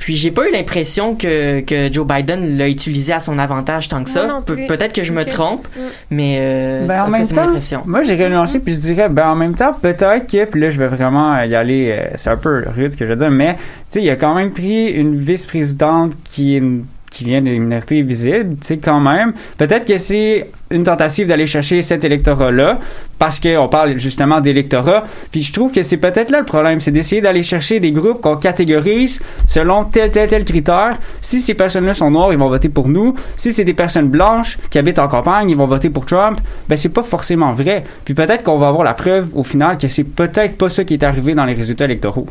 Puis 0.00 0.16
j'ai 0.16 0.30
pas 0.32 0.48
eu 0.48 0.52
l'impression 0.52 1.14
que, 1.14 1.60
que 1.60 1.92
Joe 1.92 2.04
Biden 2.06 2.56
l'a 2.58 2.68
utilisé 2.68 3.12
à 3.12 3.20
son 3.20 3.38
avantage 3.38 3.88
tant 3.88 4.02
que 4.02 4.10
ça. 4.10 4.42
Pe-. 4.44 4.66
Peut-être 4.66 4.92
que 4.94 5.02
je 5.04 5.12
me 5.12 5.24
trompe, 5.24 5.68
Mm. 5.76 5.80
mais 6.10 6.36
euh, 6.40 6.86
Ben, 6.86 7.04
en 7.04 7.08
même 7.08 7.26
temps, 7.28 7.42
impression. 7.42 7.82
moi 7.86 8.02
j'irais 8.02 8.28
nuancer 8.30 8.58
puis 8.60 8.74
je 8.74 8.80
dirais, 8.80 9.08
ben 9.08 9.28
en 9.28 9.36
même 9.36 9.54
temps, 9.54 9.72
peut-être 9.74 10.26
que, 10.26 10.44
puis 10.46 10.60
là 10.60 10.70
je 10.70 10.78
vais 10.78 10.88
vraiment 10.88 11.40
y 11.42 11.54
aller, 11.54 11.90
euh, 11.96 12.10
c'est 12.16 12.30
un 12.30 12.36
peu 12.38 12.64
rude 12.74 12.92
ce 12.92 12.96
que 12.96 13.04
je 13.04 13.10
veux 13.10 13.16
dire, 13.16 13.30
mais 13.30 13.54
tu 13.54 13.60
sais, 13.90 14.02
il 14.02 14.08
a 14.10 14.16
quand 14.16 14.34
même 14.34 14.50
pris 14.52 14.86
une 14.90 15.16
vice-présidente 15.18 16.12
qui 16.24 16.54
est 16.54 16.58
une- 16.58 16.84
qui 17.10 17.24
vient 17.24 17.42
des 17.42 17.58
minorités 17.58 18.02
visibles, 18.02 18.56
tu 18.60 18.66
sais, 18.68 18.78
quand 18.78 19.00
même. 19.00 19.32
Peut-être 19.58 19.84
que 19.84 19.98
c'est 19.98 20.46
une 20.70 20.84
tentative 20.84 21.26
d'aller 21.26 21.46
chercher 21.46 21.82
cet 21.82 22.04
électorat-là, 22.04 22.78
parce 23.18 23.40
qu'on 23.40 23.68
parle 23.68 23.98
justement 23.98 24.40
d'électorat. 24.40 25.04
Puis 25.30 25.42
je 25.42 25.52
trouve 25.52 25.72
que 25.72 25.82
c'est 25.82 25.96
peut-être 25.96 26.30
là 26.30 26.38
le 26.38 26.44
problème, 26.44 26.80
c'est 26.80 26.90
d'essayer 26.90 27.20
d'aller 27.20 27.42
chercher 27.42 27.80
des 27.80 27.92
groupes 27.92 28.20
qu'on 28.20 28.36
catégorise 28.36 29.20
selon 29.46 29.84
tel, 29.84 30.10
tel, 30.10 30.28
tel 30.28 30.44
critère. 30.44 30.98
Si 31.20 31.40
ces 31.40 31.54
personnes-là 31.54 31.94
sont 31.94 32.10
noires, 32.10 32.32
ils 32.32 32.38
vont 32.38 32.48
voter 32.48 32.68
pour 32.68 32.88
nous. 32.88 33.14
Si 33.36 33.52
c'est 33.52 33.64
des 33.64 33.74
personnes 33.74 34.08
blanches 34.08 34.58
qui 34.70 34.78
habitent 34.78 34.98
en 34.98 35.08
campagne, 35.08 35.50
ils 35.50 35.56
vont 35.56 35.66
voter 35.66 35.90
pour 35.90 36.06
Trump. 36.06 36.40
Ben 36.68 36.76
c'est 36.76 36.88
pas 36.88 37.02
forcément 37.02 37.52
vrai. 37.52 37.84
Puis 38.04 38.14
peut-être 38.14 38.44
qu'on 38.44 38.58
va 38.58 38.68
avoir 38.68 38.84
la 38.84 38.94
preuve 38.94 39.28
au 39.34 39.42
final 39.42 39.76
que 39.76 39.88
c'est 39.88 40.04
peut-être 40.04 40.56
pas 40.56 40.68
ça 40.68 40.84
qui 40.84 40.94
est 40.94 41.02
arrivé 41.02 41.34
dans 41.34 41.44
les 41.44 41.54
résultats 41.54 41.84
électoraux. 41.84 42.26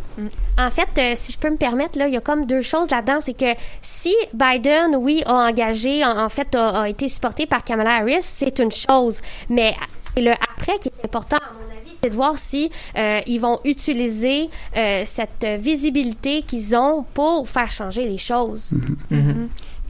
En 0.57 0.71
fait, 0.71 0.89
euh, 0.97 1.13
si 1.15 1.31
je 1.31 1.37
peux 1.37 1.49
me 1.49 1.55
permettre, 1.55 1.97
là, 1.97 2.07
il 2.07 2.13
y 2.13 2.17
a 2.17 2.21
comme 2.21 2.45
deux 2.45 2.61
choses 2.61 2.91
là-dedans. 2.91 3.19
C'est 3.21 3.37
que 3.37 3.57
si 3.81 4.13
Biden, 4.33 4.95
oui, 4.97 5.23
a 5.25 5.47
engagé, 5.49 6.03
en, 6.03 6.27
fait, 6.27 6.53
a 6.55 6.89
été 6.89 7.07
supporté 7.07 7.45
par 7.45 7.63
Kamala 7.63 7.91
Harris, 8.01 8.28
c'est 8.30 8.59
une 8.59 8.71
chose. 8.71 9.21
Mais 9.49 9.75
c'est 10.15 10.21
le 10.23 10.32
après 10.32 10.77
qui 10.80 10.89
est 10.89 11.05
important, 11.05 11.38
à 11.38 11.53
mon 11.53 11.69
avis, 11.77 11.95
c'est 12.01 12.09
de 12.09 12.15
voir 12.15 12.38
si 12.38 12.71
euh, 12.97 13.21
ils 13.27 13.39
vont 13.39 13.59
utiliser 13.65 14.49
euh, 14.77 15.03
cette 15.05 15.45
visibilité 15.59 16.41
qu'ils 16.43 16.75
ont 16.75 17.05
pour 17.13 17.47
faire 17.49 17.71
changer 17.71 18.05
les 18.05 18.17
choses. 18.17 18.73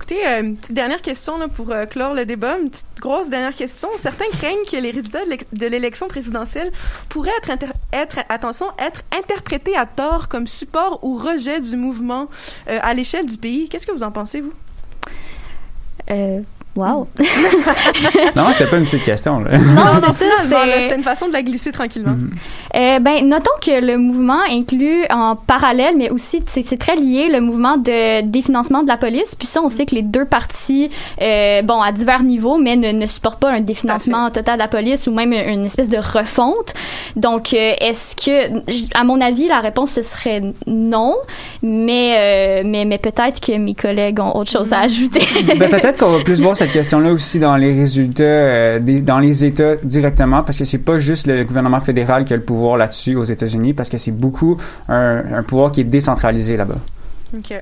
Écoutez, 0.01 0.25
euh, 0.25 0.39
une 0.41 0.55
petite 0.55 0.73
dernière 0.73 1.01
question 1.01 1.37
là, 1.37 1.49
pour 1.49 1.71
euh, 1.71 1.85
clore 1.85 2.13
le 2.13 2.25
débat, 2.25 2.57
une 2.57 2.69
petite 2.69 2.85
grosse 3.01 3.29
dernière 3.29 3.53
question. 3.53 3.89
Certains 4.01 4.29
craignent 4.31 4.65
que 4.71 4.77
les 4.77 4.91
résultats 4.91 5.25
de 5.25 5.29
l'é- 5.31 5.39
de 5.51 5.67
l'élection 5.67 6.07
présidentielle 6.07 6.71
pourraient 7.09 7.35
être, 7.39 7.49
inter- 7.51 7.67
être, 7.91 8.19
attention, 8.29 8.67
être 8.79 9.01
interprétés 9.11 9.75
à 9.75 9.85
tort 9.85 10.29
comme 10.29 10.47
support 10.47 10.99
ou 11.03 11.17
rejet 11.17 11.59
du 11.59 11.75
mouvement 11.75 12.27
euh, 12.69 12.79
à 12.81 12.93
l'échelle 12.93 13.25
du 13.25 13.37
pays. 13.37 13.67
Qu'est-ce 13.67 13.85
que 13.85 13.91
vous 13.91 14.03
en 14.03 14.11
pensez, 14.11 14.39
vous? 14.39 14.53
Wow. 16.75 17.07
Non, 18.35 18.43
c'était 18.51 18.67
pas 18.67 18.77
une 18.77 18.83
petite 18.83 19.03
question. 19.03 19.39
Là. 19.39 19.57
Non, 19.57 19.83
c'est 20.13 20.25
ça, 20.25 20.65
C'était 20.73 20.95
une 20.95 21.03
façon 21.03 21.27
de 21.27 21.33
la 21.33 21.41
glisser 21.41 21.71
tranquillement. 21.71 22.15
Euh, 22.75 22.99
ben, 22.99 23.27
notons 23.27 23.49
que 23.61 23.83
le 23.83 23.97
mouvement 23.97 24.41
inclut 24.49 25.03
en 25.09 25.35
parallèle, 25.35 25.95
mais 25.97 26.09
aussi 26.09 26.43
c'est 26.45 26.77
très 26.77 26.95
lié, 26.95 27.29
le 27.29 27.41
mouvement 27.41 27.77
de 27.77 28.21
définancement 28.21 28.83
de 28.83 28.87
la 28.87 28.97
police. 28.97 29.35
Puis 29.35 29.47
ça, 29.47 29.61
on 29.63 29.69
sait 29.69 29.85
que 29.85 29.95
les 29.95 30.01
deux 30.01 30.25
parties, 30.25 30.89
euh, 31.21 31.61
bon, 31.63 31.81
à 31.81 31.91
divers 31.91 32.23
niveaux, 32.23 32.57
mais 32.57 32.75
ne, 32.75 32.91
ne 32.91 33.07
supportent 33.07 33.39
pas 33.39 33.51
un 33.51 33.61
définancement 33.61 34.29
total 34.29 34.55
de 34.55 34.59
la 34.59 34.67
police 34.67 35.07
ou 35.07 35.11
même 35.11 35.33
une 35.33 35.65
espèce 35.65 35.89
de 35.89 35.97
refonte. 35.97 36.73
Donc, 37.15 37.53
euh, 37.53 37.73
est-ce 37.81 38.15
que, 38.15 38.59
à 38.97 39.03
mon 39.03 39.19
avis, 39.21 39.47
la 39.47 39.59
réponse 39.59 39.91
ce 39.91 40.03
serait 40.03 40.41
non, 40.67 41.15
mais 41.63 42.15
euh, 42.17 42.61
mais 42.65 42.85
mais 42.85 42.97
peut-être 42.97 43.39
que 43.39 43.57
mes 43.57 43.73
collègues 43.73 44.19
ont 44.19 44.35
autre 44.35 44.51
chose 44.51 44.71
à 44.71 44.81
ajouter. 44.81 45.21
ben, 45.57 45.69
peut-être 45.69 45.97
qu'on 45.97 46.11
va 46.11 46.23
plus 46.23 46.41
voir 46.41 46.55
cette 46.59 46.71
question-là 46.71 47.13
aussi 47.13 47.39
dans 47.39 47.55
les 47.55 47.73
résultats, 47.73 48.23
euh, 48.23 48.79
dans 49.01 49.19
les 49.19 49.45
États 49.45 49.77
directement, 49.77 50.43
parce 50.43 50.57
que 50.57 50.65
c'est 50.65 50.77
pas 50.77 50.97
juste 50.97 51.25
le 51.25 51.45
gouvernement 51.45 51.79
fédéral 51.79 52.25
qui 52.25 52.33
a 52.33 52.35
le 52.35 52.43
pouvoir 52.43 52.75
là-dessus 52.75 53.15
aux 53.15 53.23
États-Unis, 53.23 53.73
parce 53.73 53.87
que 53.87 53.97
c'est 53.97 54.11
beaucoup 54.11 54.57
un, 54.89 55.23
un 55.35 55.43
pouvoir 55.43 55.71
qui 55.71 55.81
est 55.81 55.85
décentralisé 55.85 56.57
là-bas. 56.57 56.79
OK. 57.33 57.53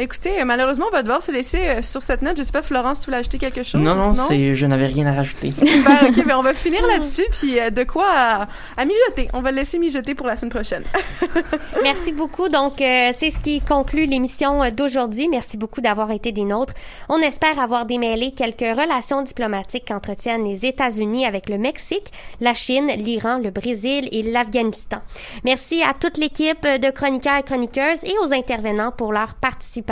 Écoutez, 0.00 0.44
malheureusement, 0.44 0.86
on 0.88 0.94
va 0.94 1.02
devoir 1.02 1.22
se 1.22 1.32
laisser 1.32 1.58
euh, 1.58 1.82
sur 1.82 2.02
cette 2.02 2.22
note. 2.22 2.38
Je 2.38 2.44
sais 2.44 2.52
pas, 2.52 2.62
Florence, 2.62 3.00
tu 3.00 3.06
voulais 3.06 3.16
ajouter 3.16 3.38
quelque 3.38 3.64
chose? 3.64 3.80
Non, 3.80 3.96
non, 3.96 4.14
c'est, 4.14 4.54
je 4.54 4.64
n'avais 4.64 4.86
rien 4.86 5.06
à 5.06 5.12
rajouter. 5.12 5.50
Super, 5.50 6.04
ok, 6.08 6.24
ben 6.24 6.36
on 6.38 6.42
va 6.42 6.54
finir 6.54 6.86
là-dessus, 6.86 7.24
puis 7.32 7.58
euh, 7.58 7.70
de 7.70 7.82
quoi 7.82 8.06
à, 8.08 8.48
à 8.76 8.84
mijoter. 8.84 9.28
On 9.32 9.40
va 9.40 9.50
le 9.50 9.56
laisser 9.56 9.80
mijoter 9.80 10.14
pour 10.14 10.28
la 10.28 10.36
semaine 10.36 10.52
prochaine. 10.52 10.84
Merci 11.82 12.12
beaucoup. 12.12 12.48
Donc, 12.48 12.80
euh, 12.80 13.10
c'est 13.18 13.32
ce 13.32 13.40
qui 13.40 13.60
conclut 13.60 14.06
l'émission 14.06 14.70
d'aujourd'hui. 14.70 15.26
Merci 15.28 15.56
beaucoup 15.56 15.80
d'avoir 15.80 16.12
été 16.12 16.30
des 16.30 16.44
nôtres. 16.44 16.74
On 17.08 17.18
espère 17.18 17.58
avoir 17.58 17.84
démêlé 17.84 18.30
quelques 18.30 18.60
relations 18.60 19.22
diplomatiques 19.22 19.88
qu'entretiennent 19.88 20.44
les 20.44 20.64
États-Unis 20.64 21.26
avec 21.26 21.48
le 21.48 21.58
Mexique, 21.58 22.12
la 22.40 22.54
Chine, 22.54 22.86
l'Iran, 22.86 23.38
le 23.42 23.50
Brésil 23.50 24.08
et 24.12 24.22
l'Afghanistan. 24.22 24.98
Merci 25.44 25.82
à 25.82 25.92
toute 25.92 26.18
l'équipe 26.18 26.62
de 26.62 26.90
chroniqueurs 26.92 27.38
et 27.38 27.42
chroniqueuses 27.42 28.04
et 28.04 28.14
aux 28.22 28.32
intervenants 28.32 28.92
pour 28.92 29.12
leur 29.12 29.34
participation. 29.34 29.87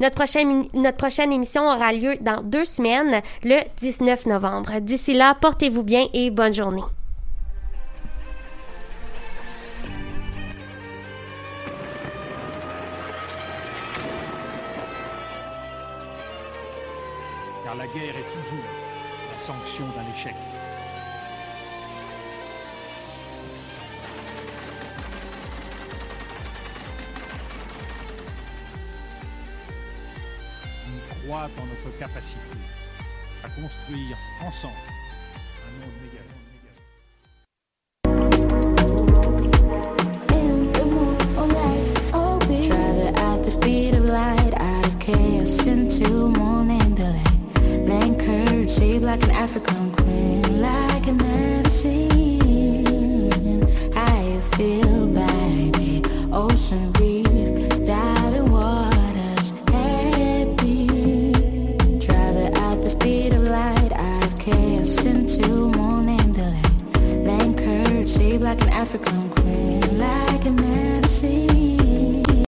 Notre 0.00 0.14
prochaine, 0.14 0.68
notre 0.74 0.96
prochaine 0.96 1.32
émission 1.32 1.64
aura 1.64 1.92
lieu 1.92 2.16
dans 2.20 2.42
deux 2.42 2.64
semaines, 2.64 3.22
le 3.42 3.60
19 3.78 4.26
novembre. 4.26 4.80
D'ici 4.80 5.14
là, 5.14 5.36
portez-vous 5.40 5.82
bien 5.82 6.06
et 6.12 6.30
bonne 6.30 6.54
journée. 6.54 6.82
car 17.66 17.74
la 17.74 17.86
guerre 17.88 18.14
est 18.16 18.35
croit 31.26 31.48
dans 31.56 31.66
notre 31.66 31.98
capacité 31.98 32.38
à 33.42 33.48
construire 33.48 34.16
ensemble 34.42 34.74
un 35.66 35.80
monde 35.80 36.06
shaped 48.68 49.02
like 49.02 49.22
an 49.22 49.30
African 49.30 49.92
queen, 49.92 50.60
like 50.60 51.06
I've 51.06 51.16
never 51.16 51.70
seen. 51.70 52.25
Like 68.46 68.62
an 68.62 68.68
African 68.68 69.28
queen, 69.30 69.98
like 69.98 70.46
seen. 70.46 71.05